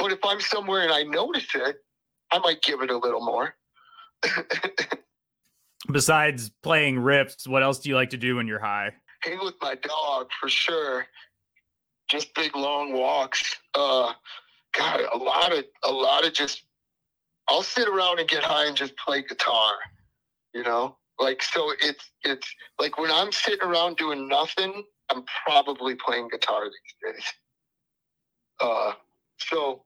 but 0.02 0.10
if 0.10 0.18
I'm 0.24 0.40
somewhere 0.40 0.82
and 0.82 0.90
I 0.90 1.04
notice 1.04 1.46
it, 1.54 1.76
I 2.32 2.38
might 2.40 2.60
give 2.62 2.82
it 2.82 2.90
a 2.90 2.96
little 2.96 3.24
more. 3.24 3.54
Besides 5.92 6.50
playing 6.64 6.98
rips, 6.98 7.46
what 7.46 7.62
else 7.62 7.78
do 7.78 7.88
you 7.88 7.94
like 7.94 8.10
to 8.10 8.16
do 8.16 8.36
when 8.36 8.48
you're 8.48 8.58
high? 8.58 8.90
Hang 9.22 9.38
with 9.44 9.54
my 9.62 9.76
dog 9.76 10.28
for 10.40 10.48
sure. 10.48 11.06
Just 12.08 12.34
big 12.34 12.54
long 12.56 12.92
walks. 12.92 13.56
Uh, 13.74 14.12
God, 14.72 15.00
a 15.12 15.16
lot 15.16 15.52
of 15.52 15.64
a 15.84 15.90
lot 15.90 16.26
of 16.26 16.32
just. 16.32 16.64
I'll 17.48 17.62
sit 17.62 17.88
around 17.88 18.20
and 18.20 18.28
get 18.28 18.42
high 18.42 18.66
and 18.66 18.76
just 18.76 18.96
play 18.96 19.22
guitar. 19.22 19.72
You 20.54 20.62
know, 20.62 20.96
like 21.18 21.42
so. 21.42 21.72
It's 21.80 22.10
it's 22.22 22.46
like 22.78 22.98
when 22.98 23.10
I'm 23.10 23.32
sitting 23.32 23.66
around 23.66 23.96
doing 23.96 24.28
nothing, 24.28 24.84
I'm 25.10 25.24
probably 25.46 25.94
playing 25.94 26.28
guitar 26.30 26.64
these 26.64 27.14
days. 27.14 27.24
Uh, 28.60 28.92
so 29.38 29.82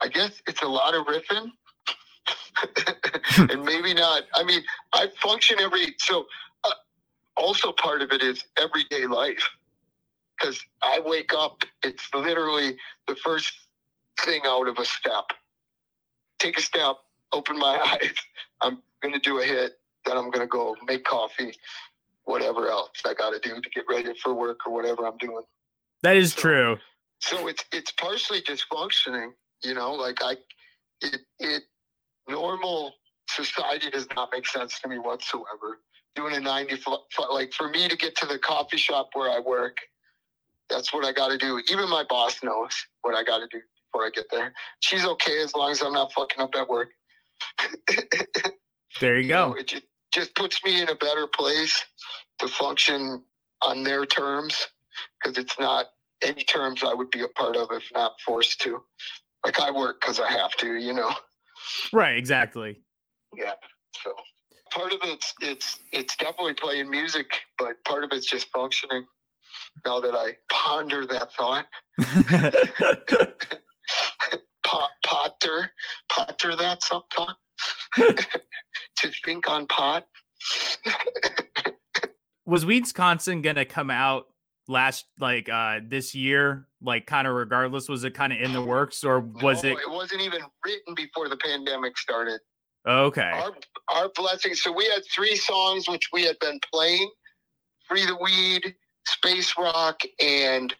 I 0.00 0.08
guess 0.08 0.42
it's 0.46 0.62
a 0.62 0.68
lot 0.68 0.94
of 0.94 1.06
riffing. 1.06 1.50
and 3.50 3.64
maybe 3.64 3.94
not. 3.94 4.24
I 4.34 4.44
mean, 4.44 4.62
I 4.92 5.08
function 5.20 5.58
every 5.60 5.94
so. 5.98 6.26
Uh, 6.64 6.70
also, 7.36 7.72
part 7.72 8.02
of 8.02 8.12
it 8.12 8.22
is 8.22 8.44
everyday 8.58 9.06
life 9.06 9.48
because 10.42 10.60
I 10.82 11.00
wake 11.04 11.32
up. 11.34 11.62
It's 11.82 12.08
literally 12.14 12.76
the 13.06 13.16
first 13.16 13.52
thing 14.20 14.42
out 14.44 14.68
of 14.68 14.78
a 14.78 14.84
step. 14.84 15.24
Take 16.38 16.58
a 16.58 16.62
step, 16.62 16.96
open 17.32 17.58
my 17.58 17.80
eyes. 18.02 18.14
I'm 18.60 18.78
gonna 19.02 19.20
do 19.20 19.40
a 19.40 19.44
hit. 19.44 19.78
Then 20.04 20.16
I'm 20.16 20.30
gonna 20.30 20.46
go 20.46 20.76
make 20.86 21.04
coffee, 21.04 21.54
whatever 22.24 22.68
else 22.68 22.90
I 23.06 23.14
got 23.14 23.30
to 23.30 23.38
do 23.38 23.60
to 23.60 23.70
get 23.70 23.84
ready 23.88 24.12
for 24.22 24.34
work 24.34 24.60
or 24.66 24.72
whatever 24.72 25.06
I'm 25.06 25.16
doing. 25.18 25.42
That 26.02 26.16
is 26.16 26.32
so, 26.32 26.40
true. 26.40 26.78
So 27.20 27.46
it's 27.46 27.64
it's 27.72 27.92
partially 27.92 28.42
dysfunctioning, 28.42 29.30
you 29.62 29.74
know, 29.74 29.92
like 29.92 30.18
I, 30.22 30.36
it, 31.02 31.20
it, 31.38 31.62
normal 32.28 32.94
society 33.28 33.90
does 33.90 34.08
not 34.16 34.30
make 34.32 34.46
sense 34.46 34.80
to 34.80 34.88
me 34.88 34.98
whatsoever. 34.98 35.78
Doing 36.14 36.34
a 36.34 36.40
90, 36.40 36.82
like 37.32 37.54
for 37.54 37.70
me 37.70 37.88
to 37.88 37.96
get 37.96 38.14
to 38.16 38.26
the 38.26 38.38
coffee 38.38 38.76
shop 38.76 39.10
where 39.14 39.30
I 39.30 39.40
work, 39.40 39.78
that's 40.72 40.92
what 40.92 41.04
I 41.04 41.12
got 41.12 41.28
to 41.28 41.38
do. 41.38 41.60
Even 41.70 41.88
my 41.88 42.04
boss 42.08 42.42
knows 42.42 42.74
what 43.02 43.14
I 43.14 43.22
got 43.22 43.38
to 43.38 43.46
do 43.50 43.60
before 43.92 44.06
I 44.06 44.10
get 44.10 44.26
there. 44.30 44.52
She's 44.80 45.04
okay 45.04 45.42
as 45.42 45.54
long 45.54 45.70
as 45.70 45.82
I'm 45.82 45.92
not 45.92 46.12
fucking 46.12 46.40
up 46.40 46.54
at 46.54 46.68
work. 46.68 46.88
there 49.00 49.16
you, 49.16 49.22
you 49.22 49.28
go. 49.28 49.50
Know, 49.50 49.54
it 49.54 49.68
just, 49.68 49.84
just 50.12 50.34
puts 50.34 50.62
me 50.64 50.80
in 50.80 50.88
a 50.88 50.94
better 50.94 51.26
place 51.26 51.84
to 52.38 52.48
function 52.48 53.22
on 53.62 53.82
their 53.82 54.06
terms 54.06 54.66
because 55.22 55.38
it's 55.38 55.58
not 55.58 55.86
any 56.22 56.42
terms 56.42 56.82
I 56.84 56.94
would 56.94 57.10
be 57.10 57.22
a 57.22 57.28
part 57.28 57.56
of 57.56 57.68
if 57.72 57.84
not 57.94 58.12
forced 58.24 58.60
to 58.62 58.82
like 59.44 59.60
I 59.60 59.70
work 59.70 60.00
because 60.00 60.20
I 60.20 60.30
have 60.30 60.52
to, 60.58 60.74
you 60.74 60.92
know. 60.92 61.10
Right. 61.92 62.16
Exactly. 62.16 62.80
Yeah. 63.36 63.52
So 64.02 64.12
part 64.72 64.92
of 64.92 65.00
it's 65.04 65.34
it's 65.40 65.78
it's 65.92 66.16
definitely 66.16 66.54
playing 66.54 66.90
music, 66.90 67.26
but 67.58 67.82
part 67.84 68.04
of 68.04 68.10
it's 68.12 68.26
just 68.26 68.48
functioning. 68.48 69.04
Now 69.84 70.00
that 70.00 70.14
I 70.14 70.36
ponder 70.50 71.06
that 71.06 71.32
thought, 71.32 71.66
Pot, 74.64 74.90
potter, 75.04 75.70
potter 76.08 76.56
that 76.56 76.82
some 76.82 77.02
thought. 77.14 77.36
To 78.98 79.10
think 79.24 79.50
on 79.50 79.66
pot. 79.66 80.06
Was 82.46 82.64
Weedsconsin 82.64 83.42
gonna 83.42 83.64
come 83.64 83.90
out 83.90 84.26
last 84.68 85.06
like 85.18 85.48
uh 85.48 85.80
this 85.86 86.14
year 86.14 86.68
like 86.80 87.06
kind 87.06 87.26
of 87.26 87.34
regardless? 87.34 87.88
Was 87.88 88.04
it 88.04 88.14
kind 88.14 88.32
of 88.32 88.40
in 88.40 88.52
the 88.52 88.62
works 88.62 89.02
or 89.04 89.20
was 89.20 89.64
no, 89.64 89.70
it 89.70 89.78
it 89.78 89.90
wasn't 89.90 90.20
even 90.20 90.40
written 90.64 90.94
before 90.94 91.28
the 91.28 91.36
pandemic 91.36 91.98
started. 91.98 92.40
Okay. 92.86 93.30
Our, 93.32 93.52
our 93.92 94.10
blessing 94.14 94.54
so 94.54 94.72
we 94.72 94.84
had 94.86 95.02
three 95.12 95.36
songs 95.36 95.88
which 95.88 96.08
we 96.12 96.24
had 96.24 96.38
been 96.38 96.60
playing. 96.72 97.10
Free 97.88 98.06
the 98.06 98.16
weed 98.16 98.74
space 99.06 99.54
rock 99.58 100.00
and 100.20 100.74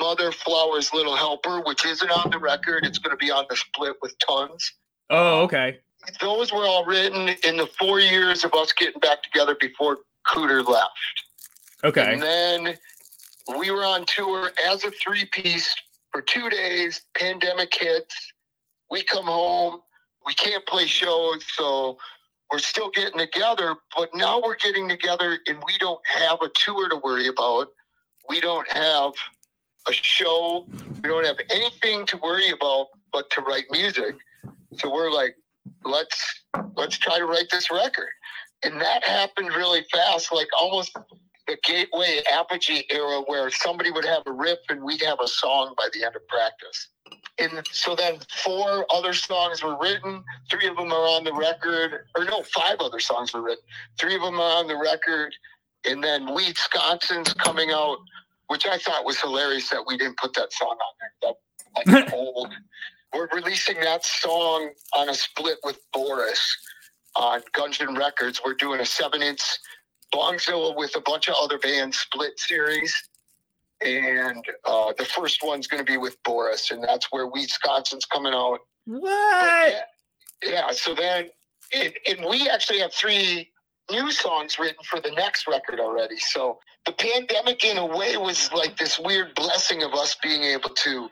mother 0.00 0.32
flowers 0.32 0.92
little 0.92 1.16
helper 1.16 1.60
which 1.60 1.84
isn't 1.84 2.10
on 2.10 2.30
the 2.30 2.38
record 2.38 2.84
it's 2.84 2.98
going 2.98 3.16
to 3.16 3.24
be 3.24 3.30
on 3.30 3.44
the 3.50 3.56
split 3.56 3.94
with 4.02 4.14
tons 4.18 4.72
oh 5.10 5.42
okay 5.42 5.78
those 6.20 6.52
were 6.52 6.64
all 6.64 6.84
written 6.84 7.28
in 7.44 7.56
the 7.56 7.68
four 7.78 8.00
years 8.00 8.44
of 8.44 8.52
us 8.54 8.72
getting 8.72 9.00
back 9.00 9.22
together 9.22 9.56
before 9.60 9.98
cooter 10.26 10.66
left 10.66 10.90
okay 11.84 12.14
and 12.14 12.22
then 12.22 12.76
we 13.58 13.70
were 13.70 13.84
on 13.84 14.04
tour 14.06 14.50
as 14.66 14.84
a 14.84 14.90
three 14.90 15.24
piece 15.26 15.74
for 16.12 16.22
two 16.22 16.48
days. 16.50 17.02
Pandemic 17.16 17.74
hits. 17.74 18.32
We 18.90 19.02
come 19.02 19.24
home. 19.24 19.80
We 20.24 20.34
can't 20.34 20.64
play 20.66 20.86
shows, 20.86 21.44
so 21.54 21.98
we're 22.52 22.58
still 22.58 22.90
getting 22.90 23.18
together. 23.18 23.74
But 23.96 24.10
now 24.14 24.40
we're 24.40 24.56
getting 24.56 24.88
together, 24.88 25.38
and 25.46 25.58
we 25.66 25.78
don't 25.78 26.00
have 26.06 26.38
a 26.42 26.50
tour 26.54 26.88
to 26.90 26.96
worry 26.96 27.28
about. 27.28 27.68
We 28.28 28.40
don't 28.40 28.70
have 28.70 29.12
a 29.88 29.92
show. 29.92 30.66
We 31.02 31.08
don't 31.08 31.24
have 31.24 31.38
anything 31.50 32.06
to 32.06 32.16
worry 32.18 32.50
about 32.50 32.88
but 33.12 33.28
to 33.30 33.40
write 33.40 33.64
music. 33.70 34.14
So 34.78 34.92
we're 34.92 35.10
like, 35.10 35.34
let's 35.84 36.44
let's 36.76 36.98
try 36.98 37.18
to 37.18 37.26
write 37.26 37.48
this 37.50 37.70
record. 37.70 38.08
And 38.64 38.80
that 38.80 39.04
happened 39.04 39.48
really 39.48 39.84
fast, 39.92 40.32
like 40.32 40.48
almost 40.58 40.96
the 41.48 41.56
gateway 41.64 42.20
apogee 42.32 42.84
era 42.90 43.22
where 43.26 43.50
somebody 43.50 43.90
would 43.90 44.04
have 44.04 44.22
a 44.26 44.32
riff 44.32 44.60
and 44.68 44.82
we'd 44.82 45.02
have 45.02 45.18
a 45.20 45.26
song 45.26 45.74
by 45.76 45.88
the 45.92 46.04
end 46.04 46.14
of 46.14 46.26
practice. 46.28 46.88
And 47.38 47.66
so 47.72 47.96
then 47.96 48.18
four 48.44 48.86
other 48.92 49.12
songs 49.12 49.62
were 49.62 49.76
written. 49.78 50.22
Three 50.50 50.68
of 50.68 50.76
them 50.76 50.92
are 50.92 51.06
on 51.16 51.24
the 51.24 51.32
record, 51.32 52.06
or 52.16 52.24
no, 52.24 52.42
five 52.42 52.76
other 52.80 53.00
songs 53.00 53.32
were 53.32 53.42
written. 53.42 53.64
Three 53.98 54.14
of 54.14 54.22
them 54.22 54.38
are 54.38 54.58
on 54.58 54.66
the 54.68 54.76
record. 54.76 55.34
And 55.88 56.04
then 56.04 56.26
Weedsconsin's 56.28 57.32
coming 57.34 57.70
out, 57.70 57.98
which 58.48 58.66
I 58.66 58.78
thought 58.78 59.04
was 59.04 59.20
hilarious 59.20 59.70
that 59.70 59.84
we 59.86 59.96
didn't 59.96 60.18
put 60.18 60.34
that 60.34 60.52
song 60.52 60.76
on 60.76 60.94
there. 61.00 61.34
That 61.86 61.94
like 61.94 62.12
old. 62.14 62.52
We're 63.14 63.28
releasing 63.34 63.80
that 63.80 64.04
song 64.04 64.70
on 64.94 65.08
a 65.08 65.14
split 65.14 65.58
with 65.64 65.78
Boris 65.92 66.56
on 67.16 67.42
Gungeon 67.54 67.98
Records. 67.98 68.40
We're 68.44 68.54
doing 68.54 68.80
a 68.80 68.86
seven 68.86 69.22
inch 69.22 69.42
Bongzilla 70.14 70.76
with 70.76 70.94
a 70.96 71.00
bunch 71.00 71.28
of 71.28 71.34
other 71.40 71.58
bands 71.58 71.98
split 71.98 72.38
series. 72.38 72.94
And 73.84 74.44
uh, 74.64 74.92
the 74.96 75.04
first 75.04 75.42
one's 75.42 75.66
going 75.66 75.84
to 75.84 75.90
be 75.90 75.96
with 75.96 76.22
Boris, 76.22 76.70
and 76.70 76.82
that's 76.82 77.06
where 77.10 77.28
Weedsconsin's 77.30 78.04
coming 78.06 78.32
out. 78.32 78.58
What? 78.84 79.72
Yeah, 79.72 79.80
yeah, 80.44 80.70
so 80.72 80.94
then, 80.94 81.30
and, 81.74 81.92
and 82.08 82.26
we 82.28 82.48
actually 82.48 82.80
have 82.80 82.92
three 82.92 83.50
new 83.90 84.10
songs 84.10 84.58
written 84.58 84.82
for 84.84 85.00
the 85.00 85.10
next 85.10 85.46
record 85.48 85.80
already. 85.80 86.18
So 86.18 86.58
the 86.86 86.92
pandemic, 86.92 87.64
in 87.64 87.78
a 87.78 87.86
way, 87.86 88.16
was 88.16 88.52
like 88.52 88.76
this 88.76 88.98
weird 88.98 89.34
blessing 89.34 89.82
of 89.82 89.94
us 89.94 90.16
being 90.22 90.42
able 90.42 90.70
to 90.70 91.08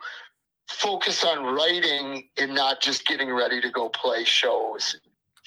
focus 0.69 1.23
on 1.23 1.43
writing 1.55 2.29
and 2.37 2.55
not 2.55 2.81
just 2.81 3.05
getting 3.05 3.31
ready 3.31 3.59
to 3.59 3.69
go 3.69 3.89
play 3.89 4.23
shows 4.23 4.95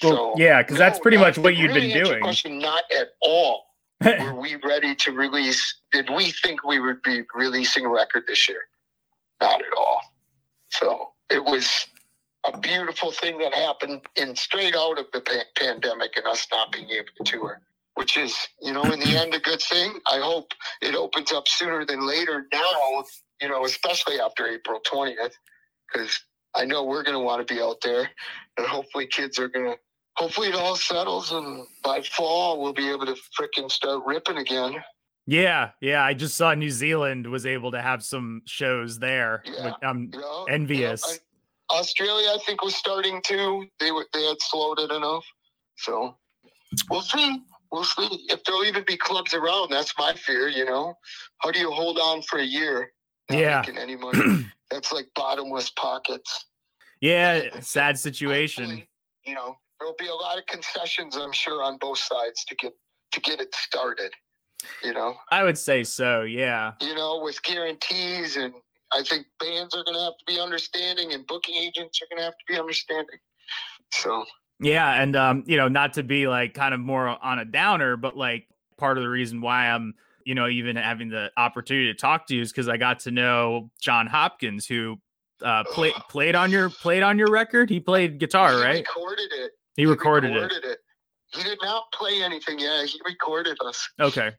well, 0.03 0.13
so, 0.13 0.33
yeah, 0.37 0.61
because 0.61 0.73
no, 0.73 0.79
that's 0.79 0.99
pretty 0.99 1.17
much 1.17 1.37
what 1.37 1.55
you'd 1.55 1.69
really 1.69 1.93
been 1.93 2.03
doing. 2.03 2.21
Question, 2.21 2.59
not 2.59 2.83
at 2.97 3.09
all. 3.21 3.65
Were 4.19 4.39
we 4.41 4.57
ready 4.57 4.95
to 4.95 5.13
release? 5.13 5.75
Did 5.93 6.09
we 6.11 6.31
think 6.31 6.65
we 6.65 6.79
would 6.79 7.03
be 7.03 7.23
releasing 7.35 7.85
a 7.85 7.89
record 7.89 8.25
this 8.27 8.49
year? 8.49 8.61
Not 9.41 9.61
at 9.61 9.77
all. 9.77 10.01
So 10.71 11.09
it 11.31 11.43
was 11.43 11.87
a 12.47 12.57
beautiful 12.59 13.11
thing 13.11 13.39
that 13.39 13.53
happened 13.53 14.01
in 14.17 14.35
straight 14.35 14.75
out 14.75 14.99
of 14.99 15.07
the 15.13 15.21
pa- 15.21 15.45
pandemic 15.57 16.17
and 16.17 16.27
us 16.27 16.47
not 16.51 16.71
being 16.71 16.89
able 16.91 17.07
to 17.17 17.31
tour, 17.31 17.61
which 17.95 18.17
is, 18.17 18.35
you 18.61 18.73
know, 18.73 18.83
in 18.83 18.99
the 18.99 19.17
end, 19.17 19.33
a 19.35 19.39
good 19.39 19.61
thing. 19.61 19.93
I 20.11 20.19
hope 20.19 20.53
it 20.81 20.95
opens 20.95 21.31
up 21.31 21.47
sooner 21.47 21.85
than 21.85 22.07
later 22.07 22.47
now, 22.53 23.05
you 23.41 23.49
know, 23.49 23.65
especially 23.65 24.19
after 24.19 24.47
April 24.47 24.81
20th, 24.91 25.33
because 25.93 26.19
I 26.55 26.65
know 26.65 26.83
we're 26.85 27.03
going 27.03 27.17
to 27.17 27.23
want 27.23 27.47
to 27.47 27.53
be 27.53 27.61
out 27.61 27.77
there 27.83 28.09
and 28.57 28.67
hopefully 28.67 29.07
kids 29.07 29.39
are 29.39 29.49
going 29.49 29.67
to 29.67 29.77
hopefully 30.15 30.49
it 30.49 30.55
all 30.55 30.75
settles 30.75 31.31
and 31.31 31.65
by 31.83 32.01
fall 32.01 32.61
we'll 32.61 32.73
be 32.73 32.89
able 32.89 33.05
to 33.05 33.15
freaking 33.39 33.69
start 33.69 34.03
ripping 34.05 34.37
again. 34.37 34.75
Yeah, 35.27 35.71
yeah. 35.81 36.03
I 36.03 36.13
just 36.13 36.37
saw 36.37 36.53
New 36.53 36.69
Zealand 36.69 37.25
was 37.27 37.45
able 37.45 37.71
to 37.71 37.81
have 37.81 38.03
some 38.03 38.41
shows 38.45 38.99
there. 38.99 39.43
Yeah, 39.45 39.73
I'm 39.81 40.11
envious. 40.49 41.19
Australia, 41.71 42.29
I 42.29 42.37
think, 42.45 42.63
was 42.63 42.75
starting 42.75 43.21
to. 43.25 43.65
They 43.79 43.91
were 43.91 44.05
they 44.13 44.23
had 44.23 44.37
slowed 44.39 44.79
it 44.79 44.91
enough. 44.91 45.25
So 45.77 46.15
we'll 46.89 47.01
see. 47.01 47.41
We'll 47.71 47.83
see 47.83 48.27
if 48.29 48.43
there'll 48.43 48.65
even 48.65 48.83
be 48.85 48.97
clubs 48.97 49.33
around. 49.33 49.71
That's 49.71 49.93
my 49.97 50.13
fear. 50.13 50.47
You 50.47 50.65
know, 50.65 50.93
how 51.39 51.49
do 51.49 51.59
you 51.59 51.71
hold 51.71 51.97
on 51.97 52.21
for 52.21 52.37
a 52.39 52.45
year? 52.45 52.91
Yeah. 53.31 53.61
making 53.65 53.79
any 53.79 53.95
money. 53.95 54.45
That's 54.71 54.91
like 54.91 55.07
bottomless 55.15 55.71
pockets. 55.71 56.45
Yeah, 57.01 57.59
sad 57.61 57.97
situation. 57.97 58.65
Hopefully, 58.65 58.89
You 59.25 59.33
know, 59.33 59.57
there'll 59.79 59.95
be 59.99 60.07
a 60.07 60.13
lot 60.13 60.37
of 60.37 60.45
concessions, 60.47 61.17
I'm 61.17 61.31
sure, 61.31 61.63
on 61.63 61.77
both 61.77 61.99
sides 61.99 62.43
to 62.45 62.55
get 62.55 62.73
to 63.11 63.21
get 63.21 63.39
it 63.39 63.53
started. 63.55 64.11
You 64.83 64.93
know, 64.93 65.15
I 65.31 65.43
would 65.43 65.57
say 65.57 65.83
so. 65.83 66.21
Yeah. 66.21 66.73
you 66.81 66.95
know, 66.95 67.21
with 67.23 67.41
guarantees, 67.43 68.35
and 68.37 68.53
I 68.91 69.03
think 69.03 69.27
bands 69.39 69.75
are 69.75 69.83
going 69.83 69.95
to 69.95 70.03
have 70.03 70.17
to 70.17 70.25
be 70.25 70.39
understanding, 70.39 71.13
and 71.13 71.25
booking 71.27 71.55
agents 71.55 72.01
are 72.01 72.07
going 72.09 72.19
to 72.19 72.23
have 72.23 72.33
to 72.33 72.53
be 72.53 72.59
understanding. 72.59 73.17
So, 73.91 74.25
Yeah, 74.59 75.01
and 75.01 75.15
um, 75.15 75.43
you 75.45 75.57
know, 75.57 75.67
not 75.67 75.93
to 75.93 76.03
be 76.03 76.27
like 76.27 76.53
kind 76.53 76.73
of 76.73 76.79
more 76.79 77.07
on 77.07 77.39
a 77.39 77.45
downer, 77.45 77.97
but 77.97 78.17
like 78.17 78.47
part 78.77 78.97
of 78.97 79.03
the 79.03 79.09
reason 79.09 79.41
why 79.41 79.69
I'm, 79.69 79.93
you 80.25 80.35
know, 80.35 80.47
even 80.47 80.75
having 80.75 81.09
the 81.09 81.31
opportunity 81.37 81.87
to 81.87 81.93
talk 81.93 82.27
to 82.27 82.35
you 82.35 82.41
is 82.41 82.51
because 82.51 82.67
I 82.67 82.77
got 82.77 82.99
to 83.01 83.11
know 83.11 83.69
John 83.81 84.07
Hopkins, 84.07 84.65
who 84.65 84.97
uh 85.43 85.65
played 85.65 85.93
played 86.09 86.33
on 86.33 86.49
your 86.49 86.69
played 86.69 87.03
on 87.03 87.19
your 87.19 87.29
record. 87.29 87.69
He 87.69 87.79
played 87.79 88.19
guitar, 88.19 88.53
he 88.53 88.63
right? 88.63 88.77
recorded 88.77 89.31
it. 89.33 89.51
He 89.75 89.85
recorded 89.85 90.31
it. 90.31 90.35
recorded 90.35 90.65
it. 90.65 90.79
He 91.33 91.43
did 91.43 91.59
not 91.61 91.83
play 91.93 92.21
anything. 92.23 92.59
Yeah, 92.59 92.85
he 92.85 92.99
recorded 93.05 93.57
us. 93.65 93.87
Okay, 93.99 94.31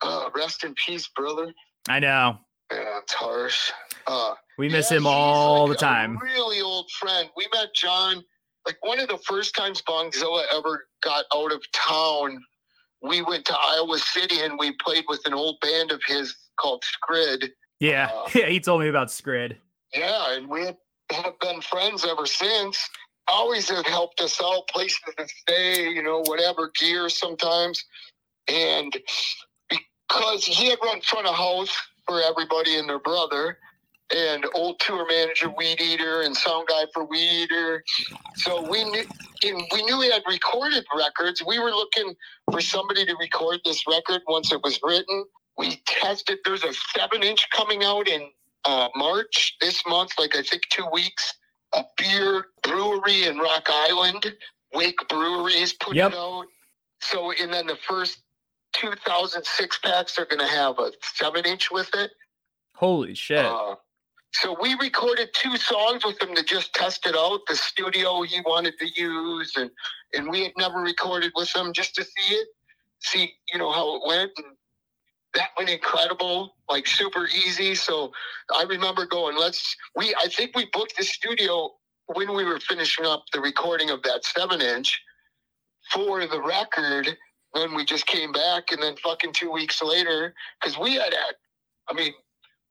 Uh, 0.00 0.30
rest 0.34 0.64
in 0.64 0.74
peace, 0.86 1.08
brother. 1.14 1.52
I 1.88 1.98
know. 1.98 2.38
Yeah, 2.72 2.98
it's 3.02 3.12
harsh. 3.12 3.70
Uh, 4.06 4.34
We 4.58 4.68
miss 4.68 4.90
Yeah, 4.90 4.98
him 4.98 5.06
all 5.06 5.66
like 5.68 5.78
the 5.78 5.80
time. 5.84 6.18
really 6.18 6.60
old 6.60 6.90
friend. 6.92 7.28
We 7.36 7.46
met 7.54 7.68
John 7.74 8.24
like 8.66 8.76
one 8.84 8.98
of 9.00 9.08
the 9.08 9.18
first 9.18 9.54
times 9.54 9.80
Bongzilla 9.82 10.44
ever 10.52 10.86
got 11.02 11.24
out 11.34 11.52
of 11.52 11.62
town. 11.72 12.42
We 13.00 13.22
went 13.22 13.44
to 13.46 13.56
Iowa 13.58 13.98
City 13.98 14.40
and 14.40 14.58
we 14.58 14.72
played 14.84 15.04
with 15.08 15.24
an 15.26 15.32
old 15.32 15.58
band 15.60 15.90
of 15.92 16.02
his 16.06 16.34
called 16.60 16.82
Scrid. 16.84 17.50
Yeah, 17.80 18.10
Uh, 18.12 18.28
yeah. 18.34 18.46
He 18.46 18.60
told 18.60 18.80
me 18.82 18.88
about 18.88 19.08
Scrid. 19.08 19.56
Yeah, 19.94 20.32
and 20.34 20.48
we 20.48 20.66
have 21.12 21.38
been 21.40 21.60
friends 21.62 22.04
ever 22.04 22.26
since. 22.26 22.78
Always 23.30 23.68
have 23.68 23.86
helped 23.86 24.20
us 24.20 24.40
out, 24.42 24.68
places 24.68 24.98
to 25.16 25.28
stay, 25.28 25.88
you 25.90 26.02
know, 26.02 26.22
whatever 26.26 26.70
gear 26.78 27.08
sometimes. 27.08 27.84
And 28.48 28.96
because 29.68 30.44
he 30.44 30.70
had 30.70 30.78
run 30.82 31.00
front 31.02 31.26
of 31.26 31.34
house 31.34 31.76
for 32.06 32.22
everybody 32.22 32.78
and 32.78 32.88
their 32.88 32.98
brother, 32.98 33.58
and 34.14 34.46
old 34.54 34.80
tour 34.80 35.06
manager 35.06 35.50
Weed 35.50 35.80
Eater 35.80 36.22
and 36.22 36.36
sound 36.36 36.68
guy 36.68 36.84
for 36.94 37.04
Weed 37.04 37.42
Eater. 37.44 37.84
So 38.36 38.68
we 38.68 38.84
knew 38.84 39.04
we 39.42 39.82
knew 39.82 40.00
he 40.00 40.10
had 40.10 40.22
recorded 40.28 40.84
records. 40.96 41.42
We 41.46 41.58
were 41.58 41.70
looking 41.70 42.14
for 42.50 42.60
somebody 42.60 43.04
to 43.04 43.14
record 43.20 43.60
this 43.64 43.84
record 43.86 44.22
once 44.26 44.52
it 44.52 44.62
was 44.62 44.80
written. 44.82 45.24
We 45.58 45.82
tested. 45.86 46.38
There's 46.44 46.64
a 46.64 46.72
seven 46.96 47.22
inch 47.22 47.46
coming 47.50 47.84
out 47.84 48.08
in 48.08 48.28
uh, 48.64 48.88
March 48.96 49.56
this 49.60 49.82
month, 49.86 50.12
like 50.18 50.34
I 50.36 50.42
think 50.42 50.62
two 50.70 50.86
weeks. 50.92 51.34
A 51.74 51.84
beer 51.96 52.46
brewery 52.62 53.24
in 53.24 53.38
Rock 53.38 53.68
Island, 53.68 54.34
Wake 54.72 55.06
Breweries 55.08 55.74
put 55.74 55.94
Yep. 55.96 56.12
it 56.12 56.16
out. 56.16 56.46
So 57.00 57.30
and 57.32 57.52
then 57.52 57.66
the 57.66 57.76
first 57.76 58.22
2006 58.74 59.78
packs 59.78 60.18
are 60.18 60.24
going 60.24 60.40
to 60.40 60.46
have 60.46 60.78
a 60.78 60.92
seven 61.02 61.44
inch 61.46 61.70
with 61.70 61.94
it. 61.94 62.10
Holy 62.74 63.14
shit! 63.14 63.44
Uh, 63.44 63.76
so 64.32 64.56
we 64.60 64.74
recorded 64.74 65.30
two 65.34 65.56
songs 65.56 66.04
with 66.04 66.20
him 66.22 66.34
to 66.34 66.42
just 66.42 66.74
test 66.74 67.06
it 67.06 67.16
out, 67.16 67.40
the 67.48 67.56
studio 67.56 68.22
he 68.22 68.40
wanted 68.42 68.74
to 68.78 68.86
use, 69.00 69.52
and 69.56 69.70
and 70.14 70.28
we 70.30 70.42
had 70.44 70.52
never 70.56 70.78
recorded 70.80 71.32
with 71.34 71.54
him 71.54 71.72
just 71.72 71.94
to 71.96 72.04
see 72.04 72.34
it, 72.34 72.48
see 73.00 73.32
you 73.52 73.58
know 73.58 73.70
how 73.72 73.96
it 73.96 74.02
went, 74.06 74.32
and 74.36 74.56
that 75.34 75.50
went 75.56 75.70
incredible, 75.70 76.56
like 76.68 76.86
super 76.86 77.26
easy. 77.26 77.74
So 77.74 78.12
I 78.54 78.64
remember 78.64 79.06
going, 79.06 79.36
let's 79.36 79.76
we 79.96 80.14
I 80.14 80.28
think 80.28 80.56
we 80.56 80.68
booked 80.72 80.96
the 80.96 81.04
studio 81.04 81.70
when 82.06 82.34
we 82.34 82.44
were 82.44 82.60
finishing 82.60 83.04
up 83.04 83.24
the 83.32 83.40
recording 83.40 83.90
of 83.90 84.02
that 84.02 84.24
seven 84.24 84.60
inch 84.60 85.00
for 85.92 86.26
the 86.26 86.40
record. 86.42 87.16
Then 87.54 87.74
we 87.74 87.84
just 87.84 88.06
came 88.06 88.32
back, 88.32 88.72
and 88.72 88.82
then 88.82 88.96
fucking 89.02 89.32
two 89.32 89.50
weeks 89.50 89.82
later, 89.82 90.34
because 90.60 90.78
we 90.78 90.94
had 90.94 91.14
had, 91.14 91.34
I 91.88 91.94
mean, 91.94 92.12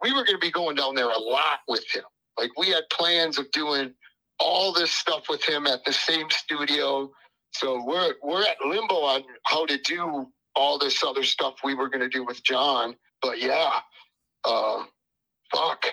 we 0.02 0.12
were 0.12 0.24
going 0.24 0.40
to 0.40 0.46
be 0.46 0.52
going 0.52 0.76
down 0.76 0.96
there 0.96 1.10
a 1.10 1.20
lot 1.20 1.60
with 1.68 1.84
him. 1.92 2.04
Like 2.38 2.52
we 2.58 2.68
had 2.68 2.84
plans 2.92 3.38
of 3.40 3.50
doing 3.52 3.94
all 4.40 4.72
this 4.72 4.92
stuff 4.92 5.30
with 5.30 5.44
him 5.44 5.66
at 5.66 5.84
the 5.86 5.94
same 5.94 6.30
studio. 6.30 7.12
So 7.54 7.84
we're 7.86 8.14
we're 8.24 8.44
at 8.44 8.58
limbo 8.66 8.96
on 8.96 9.24
how 9.46 9.66
to 9.66 9.78
do 9.80 10.28
all 10.58 10.78
this 10.80 11.04
other 11.04 11.24
stuff 11.24 11.56
we 11.64 11.76
were 11.76 11.88
going 11.88 12.02
to 12.02 12.10
do 12.10 12.26
with 12.26 12.44
John. 12.44 12.96
But 13.22 13.42
yeah, 13.42 13.72
uh, 14.44 14.84
fuck. 15.54 15.86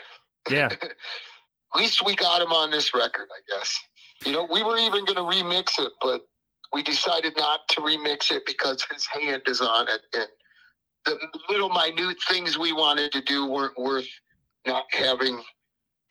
yeah, 0.50 0.68
At 0.82 1.80
least 1.80 2.04
we 2.04 2.14
got 2.14 2.40
him 2.40 2.52
on 2.52 2.70
this 2.70 2.94
record, 2.94 3.28
I 3.30 3.56
guess. 3.56 3.78
You 4.24 4.32
know, 4.32 4.48
we 4.50 4.62
were 4.62 4.78
even 4.78 5.04
going 5.04 5.16
to 5.16 5.22
remix 5.22 5.78
it, 5.78 5.92
but 6.00 6.22
we 6.72 6.82
decided 6.82 7.34
not 7.36 7.60
to 7.70 7.80
remix 7.80 8.30
it 8.30 8.44
because 8.46 8.84
his 8.92 9.06
hand 9.06 9.42
is 9.46 9.60
on 9.60 9.88
it, 9.88 10.00
and 10.14 10.26
the 11.04 11.18
little 11.50 11.68
minute 11.68 12.16
things 12.28 12.58
we 12.58 12.72
wanted 12.72 13.12
to 13.12 13.20
do 13.20 13.46
weren't 13.46 13.76
worth 13.78 14.08
not 14.66 14.84
having 14.92 15.42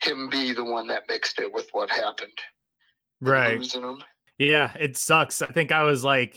him 0.02 0.28
be 0.28 0.52
the 0.52 0.64
one 0.64 0.86
that 0.86 1.04
mixed 1.08 1.40
it 1.40 1.52
with 1.52 1.68
what 1.72 1.90
happened. 1.90 2.38
right. 3.20 3.74
Yeah, 4.38 4.72
it 4.78 4.96
sucks. 4.96 5.42
I 5.42 5.46
think 5.46 5.70
I 5.70 5.84
was 5.84 6.04
like, 6.04 6.36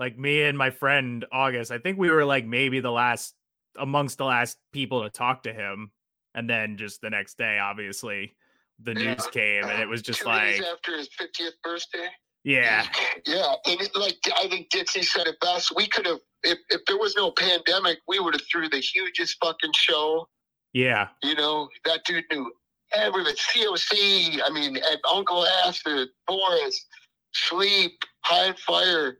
like 0.00 0.18
me 0.18 0.42
and 0.42 0.58
my 0.58 0.70
friend 0.70 1.24
August. 1.30 1.70
I 1.70 1.78
think 1.78 1.98
we 1.98 2.10
were 2.10 2.24
like 2.24 2.44
maybe 2.46 2.80
the 2.80 2.90
last 2.90 3.34
amongst 3.78 4.18
the 4.18 4.24
last 4.24 4.56
people 4.72 5.02
to 5.04 5.10
talk 5.10 5.44
to 5.44 5.52
him, 5.52 5.92
and 6.34 6.50
then 6.50 6.76
just 6.76 7.00
the 7.02 7.10
next 7.10 7.38
day, 7.38 7.58
obviously, 7.60 8.34
the 8.82 8.92
Yeah. 8.94 9.14
news 9.14 9.26
came, 9.28 9.64
and 9.64 9.80
it 9.80 9.86
was 9.88 10.02
just 10.02 10.20
Two 10.20 10.26
like, 10.26 10.60
after 10.62 10.96
his 10.96 11.08
50th 11.20 11.52
birthday. 11.62 12.08
yeah, 12.42 12.86
Yeah, 13.26 13.54
and 13.66 13.80
it, 13.80 13.94
like 13.94 14.16
I 14.34 14.48
think 14.48 14.70
Dixie 14.70 15.02
said 15.02 15.28
it 15.28 15.38
best. 15.40 15.72
We 15.76 15.86
could 15.86 16.06
have, 16.06 16.18
if, 16.42 16.58
if 16.70 16.80
there 16.86 16.96
was 16.98 17.14
no 17.14 17.30
pandemic, 17.32 17.98
we 18.08 18.18
would 18.18 18.34
have 18.34 18.42
threw 18.50 18.68
the 18.68 18.80
hugest 18.80 19.36
fucking 19.44 19.72
show. 19.76 20.26
yeah, 20.72 21.08
You 21.22 21.34
know, 21.34 21.68
that 21.84 22.00
dude 22.06 22.24
knew 22.32 22.50
everything. 22.94 23.34
COC, 23.36 24.40
I 24.44 24.50
mean, 24.50 24.78
Uncle 25.12 25.46
Acid, 25.66 26.08
Boris, 26.26 26.86
Sleep, 27.34 27.92
High 28.22 28.54
Fire. 28.66 29.16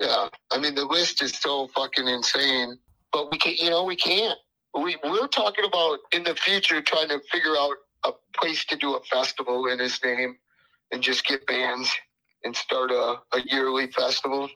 Yeah, 0.00 0.28
I 0.52 0.58
mean, 0.58 0.74
the 0.74 0.84
list 0.84 1.22
is 1.22 1.32
so 1.38 1.68
fucking 1.68 2.06
insane. 2.06 2.78
But 3.12 3.30
we 3.30 3.38
can't, 3.38 3.58
you 3.58 3.70
know, 3.70 3.84
we 3.84 3.96
can't. 3.96 4.38
We, 4.74 4.96
we're 5.04 5.28
talking 5.28 5.64
about 5.64 5.98
in 6.12 6.22
the 6.24 6.34
future 6.34 6.82
trying 6.82 7.08
to 7.08 7.20
figure 7.30 7.56
out 7.58 7.76
a 8.04 8.12
place 8.38 8.64
to 8.66 8.76
do 8.76 8.94
a 8.94 9.00
festival 9.04 9.66
in 9.68 9.78
his 9.78 9.98
name 10.04 10.36
and 10.92 11.02
just 11.02 11.24
get 11.24 11.46
bands 11.46 11.90
and 12.44 12.54
start 12.54 12.90
a, 12.90 13.16
a 13.32 13.40
yearly 13.46 13.90
festival. 13.90 14.48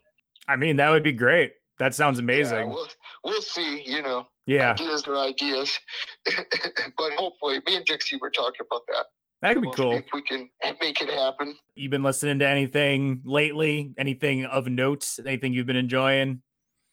I 0.47 0.57
mean 0.57 0.77
that 0.77 0.91
would 0.91 1.03
be 1.03 1.13
great. 1.13 1.53
That 1.79 1.95
sounds 1.95 2.19
Yeah, 2.19 2.25
amazing. 2.25 2.69
we'll, 2.69 2.89
we'll 3.25 3.41
see, 3.41 3.83
you 3.87 4.03
know. 4.03 4.27
Yeah, 4.47 4.73
Ideas 4.73 5.07
are 5.07 5.17
ideas. 5.17 5.79
but 6.27 7.13
hopefully, 7.17 7.61
me 7.67 7.77
and 7.77 7.85
Dixie 7.87 8.17
were 8.21 8.31
talking 8.31 8.67
about 8.69 8.83
that. 8.89 9.07
That 9.43 9.55
could 9.55 9.63
be 9.63 9.69
We'll 9.69 9.75
cool. 9.75 9.93
If 9.95 10.05
we 10.13 10.23
can 10.23 10.51
make 10.81 11.01
it 11.01 11.09
happen. 11.11 11.57
You've 11.75 11.91
been 11.91 12.03
listening 12.03 12.39
to 12.41 12.49
anything 12.49 13.23
lately? 13.25 13.95
Anything 13.99 14.45
of 14.47 14.67
note? 14.67 15.07
Anything 15.27 15.53
you've 15.55 15.67
been 15.67 15.77
enjoying? 15.77 16.43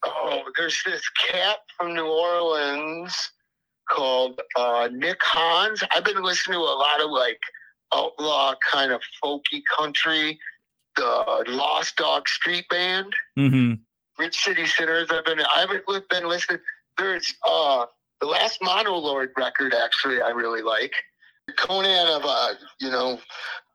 Oh, 0.05 0.41
there's 0.57 0.81
this 0.85 1.01
cat 1.29 1.57
from 1.77 1.93
New 1.93 2.05
Orleans 2.05 3.13
called 3.89 4.39
uh, 4.57 4.89
Nick 4.91 5.17
Hans. 5.21 5.83
I've 5.93 6.05
been 6.05 6.21
listening 6.21 6.55
to 6.59 6.61
a 6.61 6.63
lot 6.63 7.01
of 7.01 7.09
like 7.09 7.39
outlaw 7.93 8.53
kind 8.71 8.91
of 8.91 9.01
folky 9.23 9.61
country. 9.77 10.37
The 10.95 11.43
Lost 11.49 11.95
Dog 11.97 12.27
Street 12.27 12.65
Band, 12.69 13.13
Mm-hmm. 13.37 13.73
Bridge 14.15 14.35
City 14.35 14.65
Sinners. 14.65 15.07
I've 15.11 15.25
been 15.25 15.39
I 15.41 15.59
haven't 15.59 15.83
been 16.09 16.27
listening. 16.27 16.59
There's 16.97 17.35
uh 17.47 17.85
the 18.19 18.25
last 18.27 18.61
Monolord 18.61 19.29
record 19.37 19.73
actually 19.75 20.21
I 20.21 20.29
really 20.29 20.61
like. 20.63 20.93
Conan 21.55 22.07
of 22.07 22.23
uh 22.25 22.53
you 22.79 22.89
know 22.91 23.19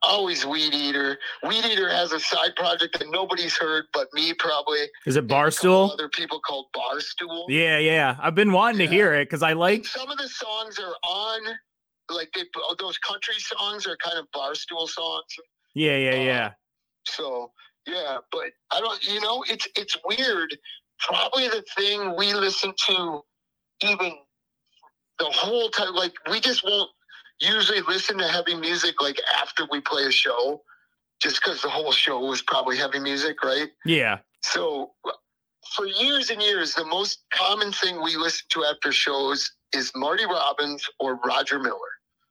always 0.03 0.45
Weed 0.45 0.75
Eater. 0.75 1.19
Weed 1.47 1.65
Eater 1.65 1.89
has 1.89 2.13
a 2.13 2.21
side 2.21 2.55
project 2.57 2.99
that 2.99 3.09
nobody's 3.11 3.57
heard 3.57 3.85
but 3.93 4.09
me 4.13 4.35
probably. 4.35 4.81
Is 5.07 5.17
it 5.17 5.21
and 5.21 5.31
Barstool? 5.31 5.93
Other 5.93 6.09
people 6.09 6.41
called 6.41 6.67
Barstool. 6.77 7.45
Yeah, 7.49 7.79
yeah. 7.79 8.17
I've 8.21 8.35
been 8.35 8.53
wanting 8.53 8.79
to 8.79 8.87
hear 8.87 9.15
it 9.15 9.27
because 9.27 9.43
I 9.43 9.53
like. 9.53 9.87
Some 9.87 10.11
of 10.11 10.19
the 10.19 10.29
songs 10.29 10.79
are 10.79 10.95
on, 11.09 11.41
like 12.11 12.31
they 12.35 12.43
those 12.79 12.99
country 12.99 13.35
songs 13.39 13.87
are 13.87 13.97
kind 13.97 14.19
of 14.19 14.27
Barstool 14.35 14.89
songs. 14.89 15.25
Yeah, 15.75 15.97
yeah, 15.97 16.11
Uh, 16.11 16.25
yeah. 16.25 16.51
So 17.07 17.53
yeah, 17.87 18.19
but 18.31 18.51
I 18.73 18.81
don't. 18.81 19.03
You 19.07 19.21
know, 19.21 19.45
it's 19.49 19.67
it's 19.77 19.97
weird. 20.05 20.57
Probably 21.01 21.49
the 21.49 21.65
thing 21.77 22.15
we 22.17 22.33
listen 22.33 22.73
to, 22.89 23.23
even 23.83 24.13
the 25.19 25.25
whole 25.27 25.69
time, 25.71 25.95
like 25.95 26.13
we 26.31 26.41
just 26.41 26.65
won't. 26.65 26.91
Usually 27.43 27.81
listen 27.83 28.19
to 28.19 28.29
heavy 28.29 28.55
music 28.55 29.01
like 29.01 29.21
after 29.41 29.67
we 29.71 29.81
play 29.81 30.05
a 30.05 30.11
show, 30.11 30.63
just 31.21 31.37
because 31.37 31.61
the 31.63 31.69
whole 31.69 31.93
show 31.93 32.21
was 32.21 32.43
probably 32.43 32.77
heavy 32.77 33.01
music, 33.01 33.43
right? 33.43 33.69
Yeah. 33.85 34.19
So 34.43 34.93
for 35.75 35.87
years 35.87 36.31
and 36.31 36.41
years, 36.41 36.75
the 36.75 36.85
most 36.85 37.25
common 37.33 37.73
thing 37.73 38.03
we 38.03 38.17
listen 38.17 38.47
to 38.51 38.65
after 38.65 38.93
shows 38.93 39.51
is 39.75 39.91
Marty 39.95 40.25
Robbins 40.25 40.85
or 41.01 41.19
Roger 41.25 41.59
Miller, 41.59 41.79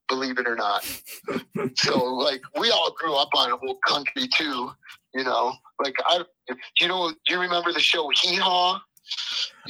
believe 0.07 0.37
it 0.37 0.47
or 0.47 0.55
not. 0.55 0.85
so 1.75 2.03
like 2.03 2.41
we 2.59 2.71
all 2.71 2.93
grew 2.97 3.15
up 3.15 3.29
on 3.35 3.51
old 3.51 3.77
country 3.85 4.27
too, 4.35 4.71
you 5.13 5.23
know. 5.23 5.53
Like 5.83 5.95
I 6.05 6.23
you 6.79 6.87
know 6.87 7.09
do 7.09 7.33
you 7.33 7.39
remember 7.39 7.73
the 7.73 7.79
show 7.79 8.09
Hee 8.21 8.35
Haw? 8.35 8.79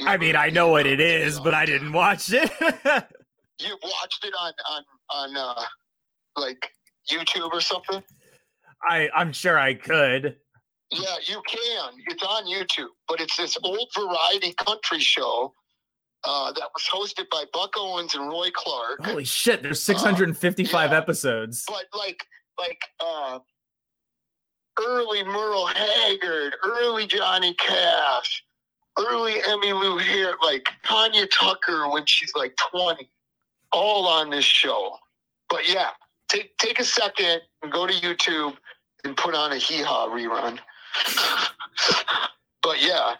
I 0.06 0.16
mean, 0.16 0.36
I 0.36 0.50
know 0.50 0.68
what 0.68 0.86
it 0.86 1.00
is, 1.00 1.40
but 1.40 1.54
I 1.54 1.66
didn't 1.66 1.92
watch 1.92 2.32
it. 2.32 2.50
you 3.62 3.78
watched 3.82 4.24
it 4.24 4.34
on 4.38 4.52
on 4.70 4.82
on 5.10 5.36
uh 5.36 5.62
like 6.36 6.70
YouTube 7.10 7.52
or 7.52 7.60
something? 7.60 8.02
I 8.88 9.08
I'm 9.14 9.32
sure 9.32 9.58
I 9.58 9.74
could. 9.74 10.36
Yeah, 10.90 11.16
you 11.24 11.42
can. 11.48 11.92
It's 12.06 12.22
on 12.22 12.44
YouTube, 12.44 12.90
but 13.08 13.20
it's 13.20 13.36
this 13.36 13.56
old 13.62 13.88
variety 13.96 14.52
country 14.54 15.00
show 15.00 15.54
uh, 16.24 16.52
that 16.52 16.68
was 16.74 16.84
hosted 16.84 17.28
by 17.30 17.44
Buck 17.52 17.72
Owens 17.78 18.14
and 18.14 18.28
Roy 18.28 18.50
Clark. 18.52 19.04
Holy 19.04 19.24
shit! 19.24 19.62
There's 19.62 19.82
655 19.82 20.90
yeah. 20.90 20.96
episodes. 20.96 21.64
But 21.66 21.86
like, 21.96 22.22
like 22.58 22.78
uh, 23.00 23.38
early 24.86 25.24
Merle 25.24 25.66
Haggard, 25.66 26.56
early 26.62 27.06
Johnny 27.06 27.54
Cash, 27.54 28.44
early 28.98 29.34
Emmylou 29.34 30.00
Harris, 30.00 30.36
like 30.44 30.68
Tanya 30.84 31.26
Tucker 31.26 31.88
when 31.88 32.04
she's 32.06 32.32
like 32.34 32.54
20, 32.70 33.08
all 33.72 34.06
on 34.06 34.30
this 34.30 34.44
show. 34.44 34.96
But 35.48 35.68
yeah, 35.68 35.90
take 36.28 36.56
take 36.58 36.78
a 36.78 36.84
second 36.84 37.40
and 37.62 37.72
go 37.72 37.86
to 37.86 37.92
YouTube 37.92 38.56
and 39.04 39.16
put 39.16 39.34
on 39.34 39.52
a 39.52 39.56
hee 39.56 39.82
haw 39.82 40.08
rerun. 40.08 40.58
but 42.62 42.82
yeah, 42.82 43.14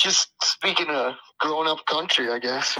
just 0.00 0.32
speaking 0.42 0.88
of 0.88 1.14
grown 1.38 1.66
up 1.66 1.84
country, 1.86 2.30
I 2.30 2.38
guess. 2.38 2.78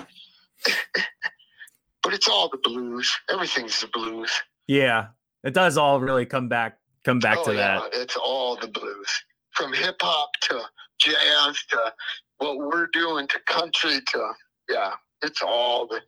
but 2.03 2.15
it's 2.15 2.29
all 2.29 2.49
the 2.49 2.59
blues. 2.63 3.11
Everything's 3.31 3.81
the 3.81 3.89
blues. 3.89 4.31
Yeah, 4.67 5.09
it 5.45 5.55
does 5.55 5.77
all 5.77 6.01
really 6.01 6.27
come 6.27 6.49
back 6.49 6.79
come 7.05 7.19
back 7.19 7.39
oh, 7.41 7.45
to 7.45 7.55
yeah, 7.55 7.81
that. 7.81 7.91
It's 7.95 8.17
all 8.17 8.57
the 8.57 8.69
blues. 8.69 9.09
From 9.51 9.73
hip 9.73 9.97
hop 10.01 10.31
to 10.43 10.63
jazz 10.99 11.59
to 11.71 11.93
what 12.39 12.59
we're 12.59 12.89
doing 12.93 13.27
to 13.29 13.39
country 13.47 14.01
to 14.13 14.33
yeah, 14.69 14.93
it's 15.23 15.43
all 15.43 15.87
the 15.87 16.01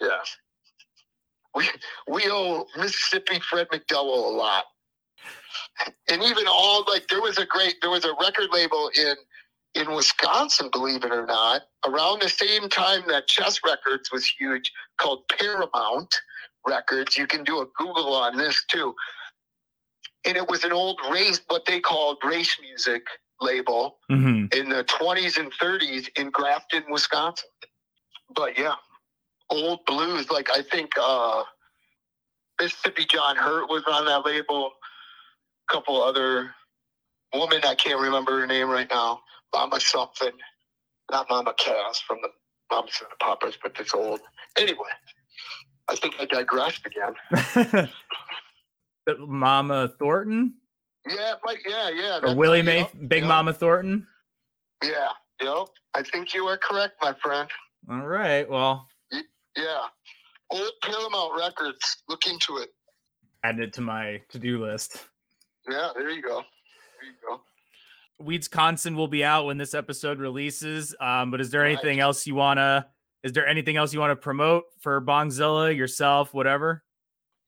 yeah. 0.00 0.20
We 1.54 1.68
we 2.08 2.22
owe 2.30 2.66
Mississippi 2.76 3.40
Fred 3.40 3.68
McDowell 3.72 4.32
a 4.32 4.36
lot. 4.36 4.64
And 6.10 6.22
even 6.22 6.46
all 6.48 6.84
like 6.88 7.06
there 7.08 7.20
was 7.20 7.38
a 7.38 7.46
great 7.46 7.76
there 7.80 7.90
was 7.90 8.04
a 8.04 8.14
record 8.20 8.48
label 8.52 8.90
in 8.96 9.14
in 9.74 9.92
Wisconsin, 9.94 10.68
believe 10.72 11.04
it 11.04 11.12
or 11.12 11.26
not, 11.26 11.62
around 11.86 12.22
the 12.22 12.28
same 12.28 12.68
time 12.68 13.02
that 13.08 13.26
Chess 13.26 13.60
Records 13.66 14.10
was 14.12 14.26
huge, 14.38 14.72
called 14.98 15.24
Paramount 15.28 16.14
Records. 16.66 17.16
You 17.16 17.26
can 17.26 17.42
do 17.42 17.60
a 17.60 17.66
Google 17.76 18.14
on 18.14 18.36
this 18.36 18.64
too. 18.70 18.94
And 20.26 20.36
it 20.36 20.48
was 20.48 20.64
an 20.64 20.72
old 20.72 21.00
race, 21.10 21.40
what 21.48 21.66
they 21.66 21.80
called 21.80 22.18
race 22.24 22.56
music 22.60 23.06
label 23.40 23.98
hmm 24.08 24.46
in 24.52 24.68
the 24.68 24.84
20s 24.84 25.38
and 25.38 25.52
30s 25.52 26.08
in 26.16 26.30
Grafton, 26.30 26.84
Wisconsin. 26.88 27.48
But 28.34 28.56
yeah, 28.58 28.74
old 29.50 29.84
blues. 29.86 30.30
Like 30.30 30.48
I 30.50 30.62
think 30.62 30.90
uh, 31.00 31.42
Mississippi 32.60 33.04
John 33.08 33.36
Hurt 33.36 33.68
was 33.68 33.82
on 33.90 34.06
that 34.06 34.24
label. 34.24 34.72
A 35.68 35.72
couple 35.72 36.02
other 36.02 36.54
woman 37.32 37.60
I 37.64 37.74
can't 37.74 38.00
remember 38.00 38.40
her 38.40 38.46
name 38.46 38.68
right 38.68 38.88
now. 38.90 39.20
Mama 39.52 39.80
something, 39.80 40.32
not 41.10 41.28
Mama 41.30 41.54
Cass 41.56 42.00
from 42.00 42.18
the 42.22 42.28
Mamas 42.70 43.00
and 43.00 43.10
the 43.10 43.16
Papas, 43.24 43.56
but 43.62 43.74
this 43.76 43.94
old. 43.94 44.20
Anyway, 44.58 44.78
I 45.88 45.96
think 45.96 46.14
I 46.18 46.24
digressed 46.24 46.86
again. 46.86 47.88
Mama 49.18 49.92
Thornton 49.98 50.54
Yeah, 51.06 51.34
like 51.46 51.60
yeah, 51.68 51.90
yeah. 51.90 52.20
or 52.22 52.34
Willie 52.34 52.58
yep, 52.58 52.66
Mae, 52.66 53.06
Big 53.06 53.22
yep, 53.22 53.28
Mama 53.28 53.52
Thornton. 53.52 54.06
Yeah, 54.82 55.08
yep. 55.42 55.66
I 55.94 56.02
think 56.02 56.34
you 56.34 56.46
are 56.46 56.56
correct, 56.56 56.94
my 57.02 57.12
friend. 57.22 57.48
All 57.90 58.06
right. 58.06 58.48
Well, 58.48 58.88
Yeah. 59.56 59.86
Old 60.50 60.70
Paramount 60.82 61.32
Records. 61.38 62.02
Look 62.08 62.26
into 62.26 62.58
it. 62.58 62.70
add 63.44 63.58
it 63.60 63.72
to 63.74 63.80
my 63.82 64.20
to-do 64.30 64.64
list. 64.64 65.06
Yeah, 65.68 65.90
there 65.94 66.08
you 66.10 66.22
go. 66.22 66.36
There 67.00 67.10
you 67.10 67.14
go. 67.28 67.40
Weedsconsin 68.22 68.96
will 68.96 69.08
be 69.08 69.22
out 69.24 69.44
when 69.44 69.58
this 69.58 69.74
episode 69.74 70.18
releases. 70.18 70.94
Um, 71.00 71.30
but 71.30 71.40
is 71.42 71.50
there 71.50 71.60
Right. 71.62 71.72
anything 71.72 72.00
else 72.00 72.26
you 72.26 72.34
wanna? 72.34 72.88
Is 73.22 73.32
there 73.32 73.46
anything 73.46 73.76
else 73.76 73.92
you 73.92 74.00
want 74.00 74.12
to 74.12 74.16
promote 74.16 74.64
for 74.80 75.00
Bongzilla, 75.00 75.76
yourself, 75.76 76.32
whatever? 76.32 76.84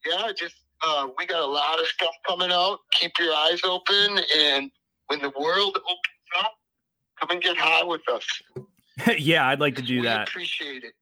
Yeah, 0.05 0.33
just 0.37 0.57
uh, 0.87 1.09
we 1.17 1.25
got 1.27 1.41
a 1.41 1.47
lot 1.47 1.81
of 1.81 1.87
stuff 1.87 2.15
coming 2.29 2.51
out. 2.53 2.81
Keep 2.93 3.13
your 3.19 3.33
eyes 3.35 3.61
open, 3.65 4.21
and 4.37 4.71
when 5.07 5.21
the 5.21 5.31
world 5.39 5.77
opens 5.77 6.45
up, 6.45 6.53
come 7.21 7.31
and 7.31 7.43
get 7.43 7.57
high 7.57 7.85
with 7.85 8.03
us. 8.11 8.27
yeah, 9.19 9.49
I'd 9.49 9.61
like 9.61 9.77
to 9.77 9.83
do 9.83 10.01
we 10.01 10.07
that. 10.07 10.29
Appreciate 10.29 10.85
it. 10.85 10.93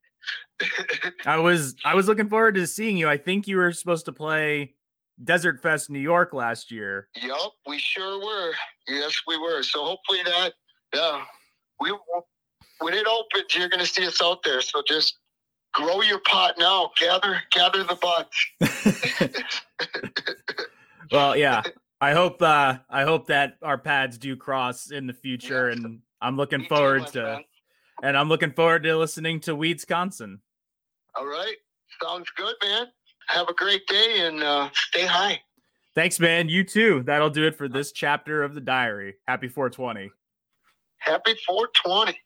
I 1.25 1.37
was 1.37 1.75
I 1.83 1.95
was 1.95 2.07
looking 2.07 2.29
forward 2.29 2.55
to 2.55 2.67
seeing 2.67 2.97
you. 2.97 3.07
I 3.09 3.17
think 3.17 3.47
you 3.47 3.57
were 3.57 3.71
supposed 3.71 4.05
to 4.05 4.13
play 4.13 4.73
Desert 5.23 5.61
Fest 5.61 5.89
New 5.89 5.99
York 5.99 6.33
last 6.33 6.71
year. 6.71 7.07
Yep, 7.21 7.37
we 7.67 7.77
sure 7.79 8.19
were. 8.19 8.51
Yes, 8.87 9.15
we 9.27 9.37
were. 9.37 9.63
So 9.63 9.83
hopefully 9.83 10.19
that, 10.25 10.53
yeah, 10.93 11.21
we 11.79 11.93
when 12.79 12.93
it 12.93 13.07
opens, 13.07 13.55
you're 13.55 13.69
going 13.69 13.79
to 13.79 13.85
see 13.85 14.05
us 14.05 14.21
out 14.21 14.43
there. 14.43 14.61
So 14.61 14.81
just 14.87 15.17
grow 15.73 16.01
your 16.01 16.19
pot 16.19 16.55
now. 16.57 16.91
Gather, 16.99 17.41
gather 17.51 17.83
the 17.83 17.95
buds. 17.95 19.43
well, 21.11 21.35
yeah. 21.35 21.61
I 22.01 22.11
hope 22.13 22.41
uh 22.41 22.77
I 22.89 23.03
hope 23.03 23.27
that 23.27 23.53
our 23.61 23.77
pads 23.77 24.17
do 24.17 24.35
cross 24.35 24.91
in 24.91 25.07
the 25.07 25.13
future 25.13 25.69
Yes. 25.69 25.77
and 25.79 25.99
I'm 26.21 26.35
looking 26.37 26.59
Me 26.59 26.65
too, 26.67 26.75
forward 26.75 27.01
my 27.01 27.05
to 27.07 27.11
friend. 27.21 27.43
and 28.03 28.17
I'm 28.17 28.27
looking 28.29 28.51
forward 28.51 28.83
to 28.83 28.97
listening 28.97 29.39
to 29.41 29.55
Weedsconsin. 29.55 30.39
All 31.17 31.25
right, 31.25 31.55
sounds 32.01 32.27
good, 32.35 32.55
man. 32.63 32.87
Have 33.27 33.49
a 33.49 33.53
great 33.53 33.87
day 33.87 34.27
and 34.27 34.43
uh, 34.43 34.69
stay 34.73 35.05
high. 35.05 35.39
Thanks, 35.95 36.19
man. 36.19 36.49
You 36.49 36.63
too. 36.63 37.03
That'll 37.05 37.29
do 37.29 37.47
it 37.47 37.55
for 37.55 37.69
this 37.69 37.93
chapter 37.93 38.43
of 38.43 38.53
the 38.53 38.61
diary. 38.61 39.15
Happy 39.27 39.47
420. 39.47 40.11
Happy 40.97 41.35
420. 41.47 42.17